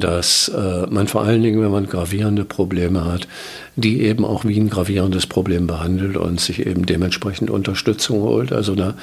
dass 0.00 0.48
äh, 0.48 0.86
man 0.88 1.08
vor 1.08 1.22
allen 1.22 1.42
Dingen, 1.42 1.60
wenn 1.60 1.70
man 1.70 1.86
gravierende 1.86 2.44
Probleme 2.44 3.04
hat, 3.04 3.28
die 3.76 4.02
eben 4.02 4.24
auch 4.24 4.44
wie 4.44 4.58
ein 4.58 4.70
gravierendes 4.70 5.26
Problem 5.26 5.66
behandelt 5.66 6.16
und 6.16 6.40
sich 6.40 6.66
eben 6.66 6.86
dementsprechend 6.86 7.50
Unterstützung 7.50 8.20
holt, 8.20 8.52
also 8.52 8.74
da 8.74 8.94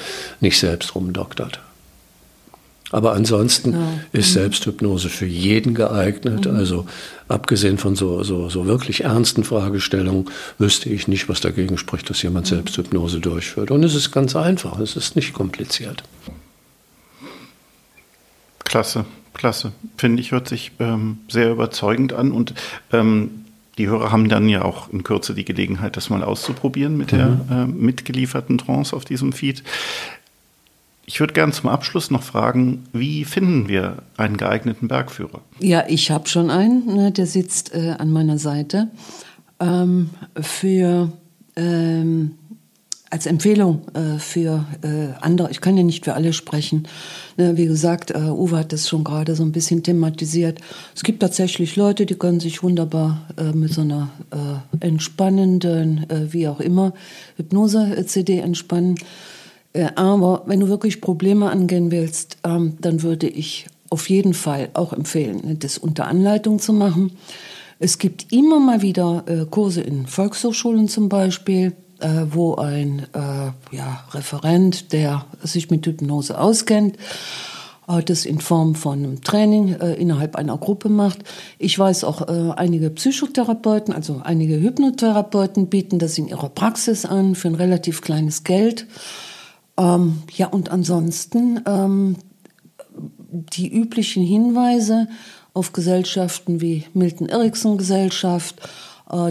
nicht 0.41 0.59
selbst 0.59 0.95
rumdoktert. 0.95 1.59
Aber 2.91 3.13
ansonsten 3.13 3.73
ja. 3.73 3.87
ist 4.13 4.29
mhm. 4.29 4.39
Selbsthypnose 4.39 5.09
für 5.09 5.25
jeden 5.25 5.73
geeignet. 5.73 6.45
Mhm. 6.45 6.55
Also 6.55 6.85
abgesehen 7.27 7.77
von 7.77 7.95
so, 7.95 8.23
so, 8.23 8.49
so 8.49 8.67
wirklich 8.67 9.03
ernsten 9.03 9.43
Fragestellungen 9.43 10.29
wüsste 10.59 10.89
ich 10.89 11.07
nicht, 11.07 11.27
was 11.27 11.41
dagegen 11.41 11.77
spricht, 11.77 12.09
dass 12.09 12.21
jemand 12.21 12.45
mhm. 12.45 12.55
Selbsthypnose 12.55 13.19
durchführt. 13.19 13.71
Und 13.71 13.83
es 13.83 13.95
ist 13.95 14.11
ganz 14.11 14.35
einfach, 14.35 14.79
es 14.79 14.95
ist 14.95 15.15
nicht 15.15 15.33
kompliziert. 15.33 16.03
Klasse. 18.63 19.05
Klasse. 19.35 19.73
Finde 19.97 20.21
ich, 20.21 20.31
hört 20.31 20.49
sich 20.49 20.71
ähm, 20.79 21.19
sehr 21.29 21.51
überzeugend 21.51 22.13
an 22.13 22.31
und 22.31 22.53
ähm, 22.91 23.45
die 23.77 23.87
Hörer 23.87 24.11
haben 24.11 24.29
dann 24.29 24.47
ja 24.49 24.63
auch 24.63 24.89
in 24.91 25.03
Kürze 25.03 25.33
die 25.33 25.45
Gelegenheit, 25.45 25.97
das 25.97 26.09
mal 26.09 26.23
auszuprobieren 26.23 26.97
mit 26.97 27.11
mhm. 27.11 27.17
der 27.17 27.45
äh, 27.51 27.65
mitgelieferten 27.67 28.57
Trance 28.57 28.95
auf 28.95 29.05
diesem 29.05 29.33
Feed. 29.33 29.63
Ich 31.05 31.19
würde 31.19 31.33
gerne 31.33 31.51
zum 31.51 31.69
Abschluss 31.69 32.09
noch 32.09 32.23
fragen, 32.23 32.85
wie 32.91 33.25
finden 33.25 33.67
wir 33.67 33.97
einen 34.17 34.37
geeigneten 34.37 34.87
Bergführer? 34.87 35.41
Ja, 35.59 35.83
ich 35.87 36.09
habe 36.09 36.27
schon 36.27 36.49
einen, 36.49 36.85
ne, 36.87 37.11
der 37.11 37.27
sitzt 37.27 37.75
äh, 37.75 37.95
an 37.99 38.11
meiner 38.11 38.39
Seite. 38.39 38.87
Ähm, 39.59 40.09
für 40.41 41.11
ähm, 41.55 42.31
als 43.11 43.27
Empfehlung 43.27 43.81
äh, 43.93 44.17
für 44.19 44.65
äh, 44.81 45.13
andere, 45.21 45.51
ich 45.51 45.61
kann 45.61 45.77
ja 45.77 45.83
nicht 45.83 46.05
für 46.05 46.15
alle 46.15 46.33
sprechen. 46.33 46.87
Ne, 47.37 47.55
wie 47.55 47.65
gesagt, 47.65 48.11
äh, 48.11 48.17
Uwe 48.17 48.57
hat 48.57 48.73
das 48.73 48.89
schon 48.89 49.03
gerade 49.03 49.35
so 49.35 49.43
ein 49.43 49.51
bisschen 49.51 49.83
thematisiert. 49.83 50.59
Es 50.95 51.03
gibt 51.03 51.19
tatsächlich 51.19 51.75
Leute, 51.75 52.05
die 52.05 52.15
können 52.15 52.39
sich 52.39 52.63
wunderbar 52.63 53.27
äh, 53.37 53.55
mit 53.55 53.73
so 53.73 53.81
einer 53.81 54.09
äh, 54.31 54.85
entspannenden, 54.85 56.09
äh, 56.09 56.33
wie 56.33 56.47
auch 56.47 56.59
immer, 56.59 56.93
Hypnose-CD 57.37 58.39
entspannen. 58.39 58.95
Aber 59.95 60.43
wenn 60.45 60.61
du 60.61 60.69
wirklich 60.69 61.01
Probleme 61.01 61.49
angehen 61.49 61.91
willst, 61.91 62.37
ähm, 62.45 62.77
dann 62.79 63.03
würde 63.03 63.27
ich 63.27 63.67
auf 63.89 64.09
jeden 64.09 64.33
Fall 64.33 64.69
auch 64.73 64.93
empfehlen, 64.93 65.57
das 65.59 65.77
unter 65.77 66.07
Anleitung 66.07 66.59
zu 66.59 66.71
machen. 66.71 67.11
Es 67.77 67.97
gibt 67.97 68.31
immer 68.31 68.61
mal 68.61 68.81
wieder 68.81 69.25
Kurse 69.51 69.81
in 69.81 70.07
Volkshochschulen 70.07 70.87
zum 70.87 71.09
Beispiel 71.09 71.73
äh, 71.99 72.25
wo 72.29 72.55
ein 72.55 73.05
äh, 73.13 73.75
ja, 73.75 74.03
Referent, 74.11 74.93
der 74.93 75.25
sich 75.43 75.69
mit 75.69 75.85
Hypnose 75.85 76.39
auskennt, 76.39 76.97
äh, 77.87 78.03
das 78.03 78.25
in 78.25 78.39
Form 78.39 78.75
von 78.75 78.99
einem 78.99 79.21
Training 79.21 79.73
äh, 79.73 79.93
innerhalb 79.93 80.35
einer 80.35 80.57
Gruppe 80.57 80.89
macht. 80.89 81.19
Ich 81.57 81.77
weiß 81.77 82.03
auch, 82.03 82.27
äh, 82.27 82.51
einige 82.55 82.89
Psychotherapeuten, 82.89 83.93
also 83.93 84.21
einige 84.23 84.59
Hypnotherapeuten 84.59 85.67
bieten 85.67 85.99
das 85.99 86.17
in 86.17 86.27
ihrer 86.27 86.49
Praxis 86.49 87.05
an 87.05 87.35
für 87.35 87.47
ein 87.47 87.55
relativ 87.55 88.01
kleines 88.01 88.43
Geld. 88.43 88.87
Ähm, 89.77 90.23
ja, 90.33 90.47
und 90.47 90.69
ansonsten 90.71 91.61
ähm, 91.65 92.15
die 93.31 93.71
üblichen 93.71 94.23
Hinweise 94.23 95.07
auf 95.53 95.73
Gesellschaften 95.73 96.61
wie 96.61 96.85
Milton 96.93 97.29
Erickson 97.29 97.77
Gesellschaft 97.77 98.61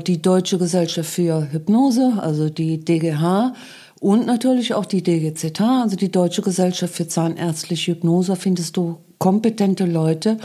die 0.06 0.22
Deutsche 0.22 0.58
Gesellschaft 0.58 1.10
für 1.10 1.50
Hypnose, 1.50 2.14
also 2.18 2.48
die 2.48 2.84
DGH, 2.84 3.54
und 4.00 4.26
natürlich 4.26 4.74
auch 4.74 4.84
die 4.84 5.02
DGZH, 5.02 5.82
also 5.82 5.96
die 5.96 6.12
Deutsche 6.12 6.42
Gesellschaft 6.42 6.94
für 6.94 7.08
Zahnärztliche 7.08 7.92
Hypnose, 7.92 8.36
findest 8.36 8.76
du 8.76 8.98
kompetente 9.18 9.86
Leute, 9.86 10.36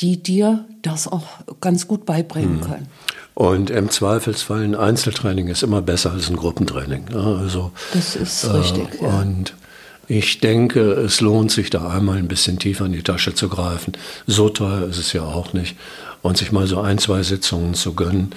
die 0.00 0.22
dir 0.22 0.66
das 0.82 1.08
auch 1.08 1.26
ganz 1.60 1.88
gut 1.88 2.04
beibringen 2.04 2.56
mhm. 2.56 2.60
können. 2.60 2.86
Und 3.34 3.70
im 3.70 3.88
Zweifelsfall 3.88 4.64
ein 4.64 4.74
Einzeltraining 4.74 5.48
ist 5.48 5.62
immer 5.62 5.80
besser 5.80 6.12
als 6.12 6.28
ein 6.28 6.36
Gruppentraining. 6.36 7.14
Also, 7.14 7.72
das 7.94 8.16
ist 8.16 8.44
äh, 8.44 8.48
richtig. 8.48 9.00
Ja. 9.00 9.20
Und 9.20 9.54
ich 10.06 10.40
denke, 10.40 10.80
es 10.92 11.22
lohnt 11.22 11.52
sich 11.52 11.70
da 11.70 11.88
einmal 11.88 12.18
ein 12.18 12.28
bisschen 12.28 12.58
tiefer 12.58 12.84
in 12.84 12.92
die 12.92 13.02
Tasche 13.02 13.34
zu 13.34 13.48
greifen. 13.48 13.94
So 14.26 14.50
teuer 14.50 14.88
ist 14.88 14.98
es 14.98 15.14
ja 15.14 15.22
auch 15.22 15.54
nicht 15.54 15.76
und 16.22 16.36
sich 16.36 16.52
mal 16.52 16.66
so 16.66 16.80
ein, 16.80 16.98
zwei 16.98 17.22
Sitzungen 17.22 17.74
zu 17.74 17.94
gönnen. 17.94 18.30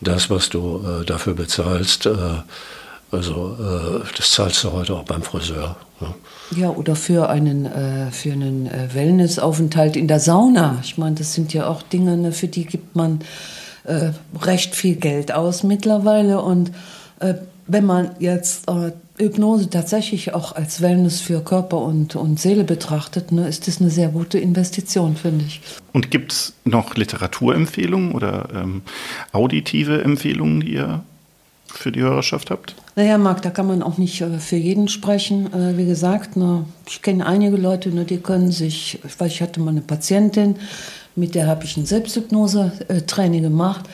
Das, 0.00 0.30
was 0.30 0.48
du 0.48 0.84
äh, 0.84 1.04
dafür 1.04 1.34
bezahlst, 1.34 2.06
äh, 2.06 2.10
also 3.10 3.56
äh, 3.58 4.04
das 4.16 4.32
zahlst 4.32 4.62
du 4.64 4.72
heute 4.72 4.94
auch 4.94 5.04
beim 5.04 5.22
Friseur. 5.22 5.76
Ja, 6.00 6.14
ja 6.56 6.68
oder 6.70 6.94
für 6.94 7.28
einen, 7.28 7.66
äh, 7.66 8.10
für 8.10 8.32
einen 8.32 8.66
äh, 8.66 8.88
Wellnessaufenthalt 8.92 9.96
in 9.96 10.08
der 10.08 10.20
Sauna. 10.20 10.78
Ich 10.82 10.98
meine, 10.98 11.16
das 11.16 11.34
sind 11.34 11.54
ja 11.54 11.68
auch 11.68 11.82
Dinge, 11.82 12.16
ne, 12.16 12.32
für 12.32 12.48
die 12.48 12.66
gibt 12.66 12.96
man 12.96 13.20
äh, 13.84 14.10
recht 14.42 14.74
viel 14.74 14.96
Geld 14.96 15.32
aus 15.32 15.62
mittlerweile. 15.62 16.40
Und 16.42 16.72
wenn 17.66 17.84
man 17.84 18.12
jetzt 18.20 18.68
Hypnose 19.18 19.68
tatsächlich 19.68 20.34
auch 20.34 20.54
als 20.54 20.80
Wellness 20.80 21.20
für 21.20 21.40
Körper 21.40 21.78
und, 21.78 22.16
und 22.16 22.40
Seele 22.40 22.64
betrachtet, 22.64 23.32
ne, 23.32 23.48
ist 23.48 23.66
das 23.68 23.80
eine 23.80 23.90
sehr 23.90 24.08
gute 24.08 24.38
Investition, 24.38 25.16
finde 25.16 25.44
ich. 25.46 25.60
Und 25.92 26.10
gibt 26.10 26.32
es 26.32 26.54
noch 26.64 26.94
Literaturempfehlungen 26.94 28.12
oder 28.12 28.48
ähm, 28.54 28.82
auditive 29.32 30.02
Empfehlungen, 30.02 30.60
die 30.60 30.74
ihr 30.74 31.02
für 31.66 31.92
die 31.92 32.00
Hörerschaft 32.00 32.50
habt? 32.50 32.74
Naja, 32.96 33.18
Marc, 33.18 33.42
da 33.42 33.50
kann 33.50 33.66
man 33.66 33.82
auch 33.82 33.98
nicht 33.98 34.20
äh, 34.20 34.38
für 34.38 34.56
jeden 34.56 34.88
sprechen. 34.88 35.52
Äh, 35.52 35.76
wie 35.76 35.86
gesagt, 35.86 36.36
ne, 36.36 36.64
ich 36.86 37.02
kenne 37.02 37.26
einige 37.26 37.56
Leute, 37.56 37.90
ne, 37.90 38.04
die 38.04 38.18
können 38.18 38.52
sich, 38.52 38.98
ich 39.04 39.20
weiß, 39.20 39.32
ich 39.32 39.42
hatte 39.42 39.60
mal 39.60 39.70
eine 39.70 39.82
Patientin, 39.82 40.56
mit 41.14 41.34
der 41.34 41.46
habe 41.46 41.64
ich 41.64 41.76
ein 41.76 41.86
Selbsthypnose-Training 41.86 43.42
gemacht. 43.42 43.84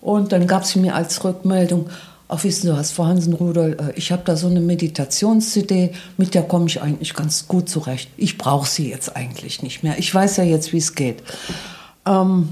Und 0.00 0.32
dann 0.32 0.46
gab 0.46 0.64
sie 0.64 0.78
mir 0.78 0.94
als 0.94 1.22
Rückmeldung, 1.24 1.90
Ach, 2.32 2.44
wissen 2.44 2.68
Sie 2.68 2.72
was, 2.72 2.92
Frau 2.92 3.06
Hansen-Rudol, 3.06 3.76
äh, 3.80 3.98
ich 3.98 4.12
habe 4.12 4.22
da 4.24 4.36
so 4.36 4.46
eine 4.46 4.60
Meditations-CD, 4.60 5.90
mit 6.16 6.34
der 6.34 6.42
komme 6.42 6.66
ich 6.66 6.80
eigentlich 6.80 7.14
ganz 7.14 7.48
gut 7.48 7.68
zurecht. 7.68 8.08
Ich 8.16 8.38
brauche 8.38 8.68
sie 8.68 8.88
jetzt 8.88 9.16
eigentlich 9.16 9.64
nicht 9.64 9.82
mehr. 9.82 9.98
Ich 9.98 10.14
weiß 10.14 10.36
ja 10.36 10.44
jetzt, 10.44 10.72
wie 10.72 10.78
es 10.78 10.94
geht. 10.94 11.24
Ähm, 12.06 12.50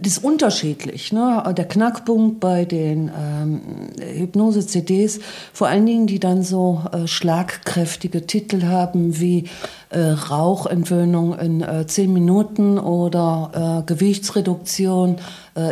das 0.00 0.12
ist 0.12 0.24
unterschiedlich. 0.24 1.12
Ne? 1.12 1.42
Der 1.56 1.66
Knackpunkt 1.66 2.38
bei 2.38 2.64
den 2.64 3.10
ähm, 3.14 3.60
Hypnose-CDs, 4.00 5.18
vor 5.52 5.66
allen 5.66 5.86
Dingen, 5.86 6.06
die 6.06 6.20
dann 6.20 6.42
so 6.42 6.82
äh, 6.92 7.08
schlagkräftige 7.08 8.24
Titel 8.24 8.62
haben 8.62 9.18
wie 9.18 9.48
äh, 9.90 9.98
Rauchentwöhnung 9.98 11.36
in 11.38 11.62
äh, 11.62 11.86
zehn 11.88 12.12
Minuten 12.12 12.78
oder 12.78 13.82
äh, 13.82 13.92
Gewichtsreduktion 13.92 15.16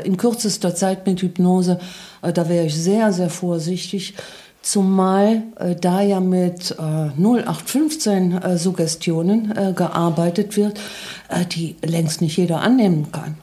in 0.05 0.17
kürzester 0.17 0.75
Zeit 0.75 1.07
mit 1.07 1.21
Hypnose, 1.23 1.79
äh, 2.23 2.33
da 2.33 2.49
wäre 2.49 2.67
ich 2.67 2.75
sehr, 2.75 3.13
sehr 3.13 3.31
vorsichtig. 3.31 4.15
Zumal 4.63 5.43
äh, 5.61 5.77
da 5.77 6.01
ja 6.01 6.21
mit 6.21 6.73
äh, 6.73 6.83
0815 6.83 8.33
äh, 8.33 8.59
Suggestionen 8.59 9.57
äh, 9.57 9.73
gearbeitet 9.73 10.57
wird, 10.57 10.81
äh, 11.29 11.45
die 11.45 11.77
längst 11.85 12.21
nicht 12.21 12.37
jeder 12.37 12.61
annehmen 12.61 13.13
kann 13.13 13.37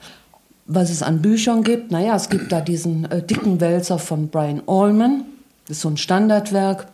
was 0.66 0.90
es 0.90 1.04
an 1.04 1.22
Büchern 1.22 1.64
gibt. 1.64 1.92
Naja, 1.92 2.16
es 2.16 2.30
gibt 2.30 2.52
da 2.52 2.62
diesen 2.62 3.10
äh, 3.12 3.22
dicken 3.22 3.60
Wälzer 3.60 4.00
von 4.00 4.30
Brian 4.30 4.64
Allman. 4.68 5.26
Das 5.68 5.78
ist 5.78 5.82
so 5.82 5.90
ein 5.90 5.98
Standardwerk. 5.98 6.88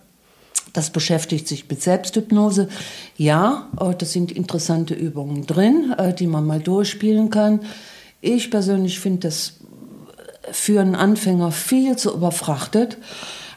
Das 0.73 0.91
beschäftigt 0.91 1.47
sich 1.47 1.67
mit 1.69 1.81
Selbsthypnose. 1.81 2.69
Ja, 3.17 3.67
äh, 3.79 3.93
das 3.95 4.11
sind 4.11 4.31
interessante 4.31 4.93
Übungen 4.93 5.45
drin, 5.45 5.93
äh, 5.97 6.13
die 6.13 6.27
man 6.27 6.45
mal 6.45 6.59
durchspielen 6.59 7.29
kann. 7.29 7.61
Ich 8.21 8.51
persönlich 8.51 8.99
finde 8.99 9.27
das 9.27 9.53
für 10.51 10.81
einen 10.81 10.95
Anfänger 10.95 11.51
viel 11.51 11.95
zu 11.95 12.13
überfrachtet. 12.13 12.97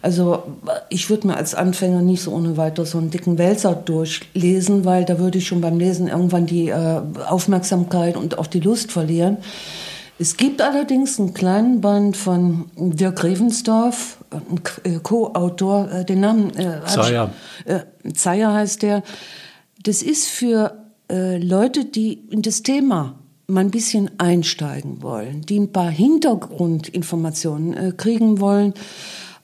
Also 0.02 0.42
ich 0.88 1.08
würde 1.10 1.28
mir 1.28 1.36
als 1.36 1.54
Anfänger 1.54 2.02
nicht 2.02 2.22
so 2.22 2.32
ohne 2.32 2.56
weiter 2.56 2.84
so 2.84 2.98
einen 2.98 3.10
dicken 3.10 3.38
Wälzer 3.38 3.74
durchlesen, 3.74 4.84
weil 4.84 5.04
da 5.04 5.18
würde 5.20 5.38
ich 5.38 5.46
schon 5.46 5.60
beim 5.60 5.78
Lesen 5.78 6.08
irgendwann 6.08 6.46
die 6.46 6.68
äh, 6.68 7.00
Aufmerksamkeit 7.28 8.16
und 8.16 8.36
auch 8.38 8.48
die 8.48 8.60
Lust 8.60 8.90
verlieren. 8.90 9.38
Es 10.18 10.36
gibt 10.36 10.60
allerdings 10.60 11.18
einen 11.18 11.34
kleinen 11.34 11.80
Band 11.80 12.16
von 12.16 12.66
Dirk 12.76 13.22
Revensdorf, 13.22 14.18
äh, 14.82 14.98
Co-Autor, 15.02 15.90
äh, 15.90 16.04
den 16.04 16.20
Namen 16.20 16.56
äh, 16.56 16.84
Zeyer. 16.86 17.30
Äh, 17.64 17.80
Zeyer 18.12 18.52
heißt 18.52 18.82
der. 18.82 19.02
Das 19.82 20.02
ist 20.02 20.28
für 20.28 20.78
Leute, 21.08 21.84
die 21.84 22.14
in 22.30 22.40
das 22.40 22.62
Thema 22.62 23.16
mal 23.53 23.61
ein 23.61 23.70
bisschen 23.70 24.11
einsteigen 24.18 25.03
wollen, 25.03 25.42
die 25.42 25.59
ein 25.59 25.72
paar 25.72 25.90
Hintergrundinformationen 25.90 27.74
äh, 27.74 27.92
kriegen 27.96 28.40
wollen 28.40 28.74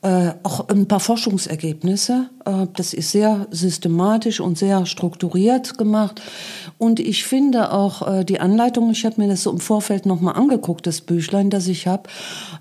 äh, 0.01 0.31
auch 0.43 0.69
ein 0.69 0.87
paar 0.87 1.01
Forschungsergebnisse. 1.01 2.29
Äh, 2.45 2.67
das 2.73 2.93
ist 2.93 3.11
sehr 3.11 3.47
systematisch 3.51 4.39
und 4.39 4.57
sehr 4.57 4.85
strukturiert 4.85 5.77
gemacht. 5.77 6.21
Und 6.77 6.99
ich 6.99 7.25
finde 7.25 7.73
auch 7.73 8.07
äh, 8.07 8.23
die 8.23 8.39
Anleitung, 8.39 8.91
ich 8.91 9.05
habe 9.05 9.21
mir 9.21 9.27
das 9.27 9.43
so 9.43 9.51
im 9.51 9.59
Vorfeld 9.59 10.05
nochmal 10.05 10.35
angeguckt, 10.35 10.87
das 10.87 11.01
Büchlein, 11.01 11.49
das 11.49 11.67
ich 11.67 11.87
habe, 11.87 12.03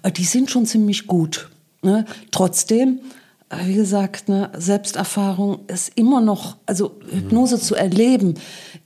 äh, 0.02 0.10
die 0.10 0.24
sind 0.24 0.50
schon 0.50 0.66
ziemlich 0.66 1.06
gut. 1.06 1.48
Ne? 1.82 2.06
Trotzdem 2.32 2.98
wie 3.64 3.74
gesagt, 3.74 4.28
ne, 4.28 4.50
Selbsterfahrung 4.58 5.60
ist 5.68 5.92
immer 5.94 6.20
noch, 6.20 6.56
also 6.66 6.92
Hypnose 7.10 7.58
zu 7.58 7.74
erleben, 7.74 8.34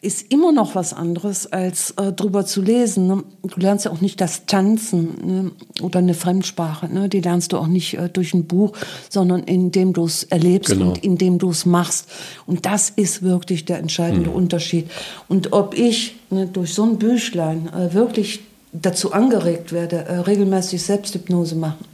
ist 0.00 0.32
immer 0.32 0.52
noch 0.52 0.76
was 0.76 0.92
anderes, 0.92 1.52
als 1.52 1.92
äh, 1.92 2.12
drüber 2.12 2.46
zu 2.46 2.62
lesen. 2.62 3.08
Ne? 3.08 3.24
Du 3.42 3.60
lernst 3.60 3.86
ja 3.86 3.90
auch 3.90 4.00
nicht 4.00 4.20
das 4.20 4.46
Tanzen 4.46 5.14
ne? 5.24 5.50
oder 5.80 5.98
eine 5.98 6.14
Fremdsprache. 6.14 6.88
Ne? 6.88 7.08
Die 7.08 7.20
lernst 7.20 7.52
du 7.52 7.58
auch 7.58 7.66
nicht 7.66 7.94
äh, 7.94 8.08
durch 8.08 8.34
ein 8.34 8.44
Buch, 8.44 8.72
sondern 9.08 9.42
indem 9.42 9.92
du 9.92 10.04
es 10.04 10.24
erlebst 10.24 10.70
genau. 10.70 10.90
und 10.90 11.04
indem 11.04 11.38
du 11.38 11.50
es 11.50 11.66
machst. 11.66 12.08
Und 12.46 12.64
das 12.64 12.90
ist 12.90 13.22
wirklich 13.22 13.64
der 13.64 13.78
entscheidende 13.78 14.30
mhm. 14.30 14.36
Unterschied. 14.36 14.88
Und 15.28 15.52
ob 15.52 15.76
ich 15.76 16.16
ne, 16.30 16.46
durch 16.46 16.74
so 16.74 16.84
ein 16.84 16.98
Büchlein 16.98 17.68
äh, 17.68 17.94
wirklich 17.94 18.40
dazu 18.72 19.12
angeregt 19.12 19.72
werde, 19.72 20.04
äh, 20.04 20.18
regelmäßig 20.18 20.82
Selbsthypnose 20.82 21.56
machen, 21.56 21.84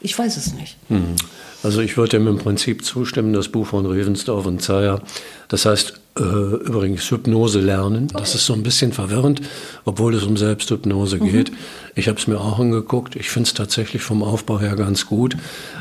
ich 0.00 0.18
weiß 0.18 0.38
es 0.38 0.54
nicht. 0.54 0.76
Mhm. 0.88 1.16
Also 1.62 1.80
ich 1.80 1.96
würde 1.96 2.10
dem 2.10 2.28
im 2.28 2.38
Prinzip 2.38 2.84
zustimmen, 2.84 3.32
das 3.32 3.48
Buch 3.48 3.66
von 3.66 3.86
Revensdorf 3.86 4.46
und 4.46 4.62
Zeyer. 4.62 5.00
Das 5.48 5.66
heißt, 5.66 6.00
äh, 6.18 6.66
übrigens 6.66 7.10
Hypnose 7.10 7.60
lernen. 7.60 8.08
Das 8.08 8.34
ist 8.34 8.46
so 8.46 8.54
ein 8.54 8.62
bisschen 8.62 8.92
verwirrend, 8.92 9.40
obwohl 9.84 10.14
es 10.14 10.24
um 10.24 10.36
Selbsthypnose 10.36 11.16
mhm. 11.16 11.30
geht. 11.30 11.52
Ich 11.94 12.08
habe 12.08 12.18
es 12.18 12.26
mir 12.26 12.38
auch 12.38 12.58
angeguckt. 12.58 13.16
Ich 13.16 13.28
finde 13.30 13.48
es 13.48 13.54
tatsächlich 13.54 14.02
vom 14.02 14.22
Aufbau 14.22 14.60
her 14.60 14.76
ganz 14.76 15.06
gut. 15.06 15.36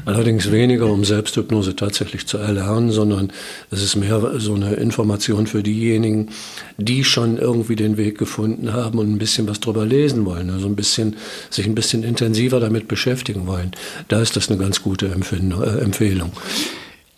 Allerdings 0.06 0.52
weniger, 0.52 0.88
um 0.88 1.04
Selbsthypnose 1.06 1.76
tatsächlich 1.76 2.26
zu 2.26 2.38
erlernen, 2.38 2.92
sondern 2.92 3.32
es 3.70 3.84
ist 3.84 3.96
mehr 3.96 4.40
so 4.40 4.56
eine 4.56 4.74
Information 4.76 5.46
für 5.46 5.62
diejenigen, 5.62 6.30
die 6.78 7.04
schon 7.04 7.38
irgendwie 7.38 7.76
den 7.76 7.98
Weg 7.98 8.18
gefunden 8.18 8.74
haben 8.74 8.98
und 8.98 9.12
ein 9.12 9.20
bisschen 9.20 9.48
was 9.48 9.60
drüber 9.60 9.86
lesen 9.86 10.26
wollen. 10.26 10.50
Also 10.50 10.68
ein 10.68 10.76
bisschen, 10.76 11.18
sich 11.50 11.68
ein 11.68 11.76
bisschen 11.76 12.04
intensiver 12.04 12.60
damit 12.60 12.88
beschäftigen 12.88 13.46
wollen. 13.46 13.72
Da 14.08 14.20
ist 14.20 14.36
das 14.36 14.50
eine 14.50 14.58
ganz 14.58 14.82
gute 14.82 15.10
Empfindung, 15.10 15.62
äh, 15.62 15.80
Empfehlung. 15.80 16.32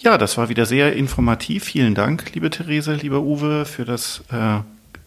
Ja, 0.01 0.17
das 0.17 0.37
war 0.37 0.47
wieder 0.47 0.65
sehr 0.65 0.95
informativ. 0.95 1.65
Vielen 1.65 1.93
Dank, 1.93 2.33
liebe 2.33 2.49
Therese, 2.49 2.93
lieber 2.93 3.19
Uwe, 3.19 3.65
für 3.65 3.83
das, 3.83 4.23
äh, 4.31 4.59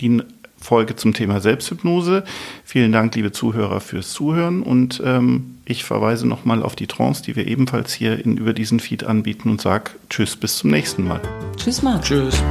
die 0.03 0.23
Folge 0.59 0.97
zum 0.97 1.15
Thema 1.15 1.41
Selbsthypnose. 1.41 2.25
Vielen 2.63 2.93
Dank, 2.93 3.15
liebe 3.15 3.33
Zuhörer, 3.33 3.81
fürs 3.81 4.13
Zuhören 4.13 4.63
und 4.63 5.03
ähm, 5.03 5.57
ich 5.65 5.85
verweise 5.85 6.29
nochmal 6.29 6.63
auf 6.63 6.77
die 6.77 6.87
Trance, 6.87 7.23
die 7.23 7.37
wir 7.37 7.47
ebenfalls 7.47 7.95
hier 7.95 8.23
in, 8.23 8.37
über 8.37 8.53
diesen 8.53 8.81
Feed 8.81 9.05
anbieten 9.05 9.49
und 9.49 9.63
sage 9.63 9.93
Tschüss, 10.11 10.37
bis 10.37 10.59
zum 10.59 10.71
nächsten 10.71 11.05
Mal. 11.09 11.23
Tschüss, 11.57 11.81
Marc. 11.81 12.03
Tschüss. 12.03 12.43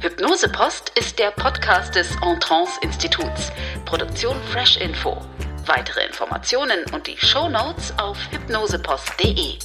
Hypnosepost 0.00 0.92
ist 0.94 1.18
der 1.18 1.30
Podcast 1.30 1.94
des 1.94 2.10
Entrance 2.22 2.72
Instituts. 2.82 3.50
Produktion 3.86 4.36
Fresh 4.52 4.76
Info. 4.76 5.16
Weitere 5.68 6.06
Informationen 6.06 6.82
und 6.94 7.06
die 7.06 7.18
Show 7.18 7.46
Notes 7.50 7.92
auf 7.98 8.16
hypnosepost.de. 8.30 9.58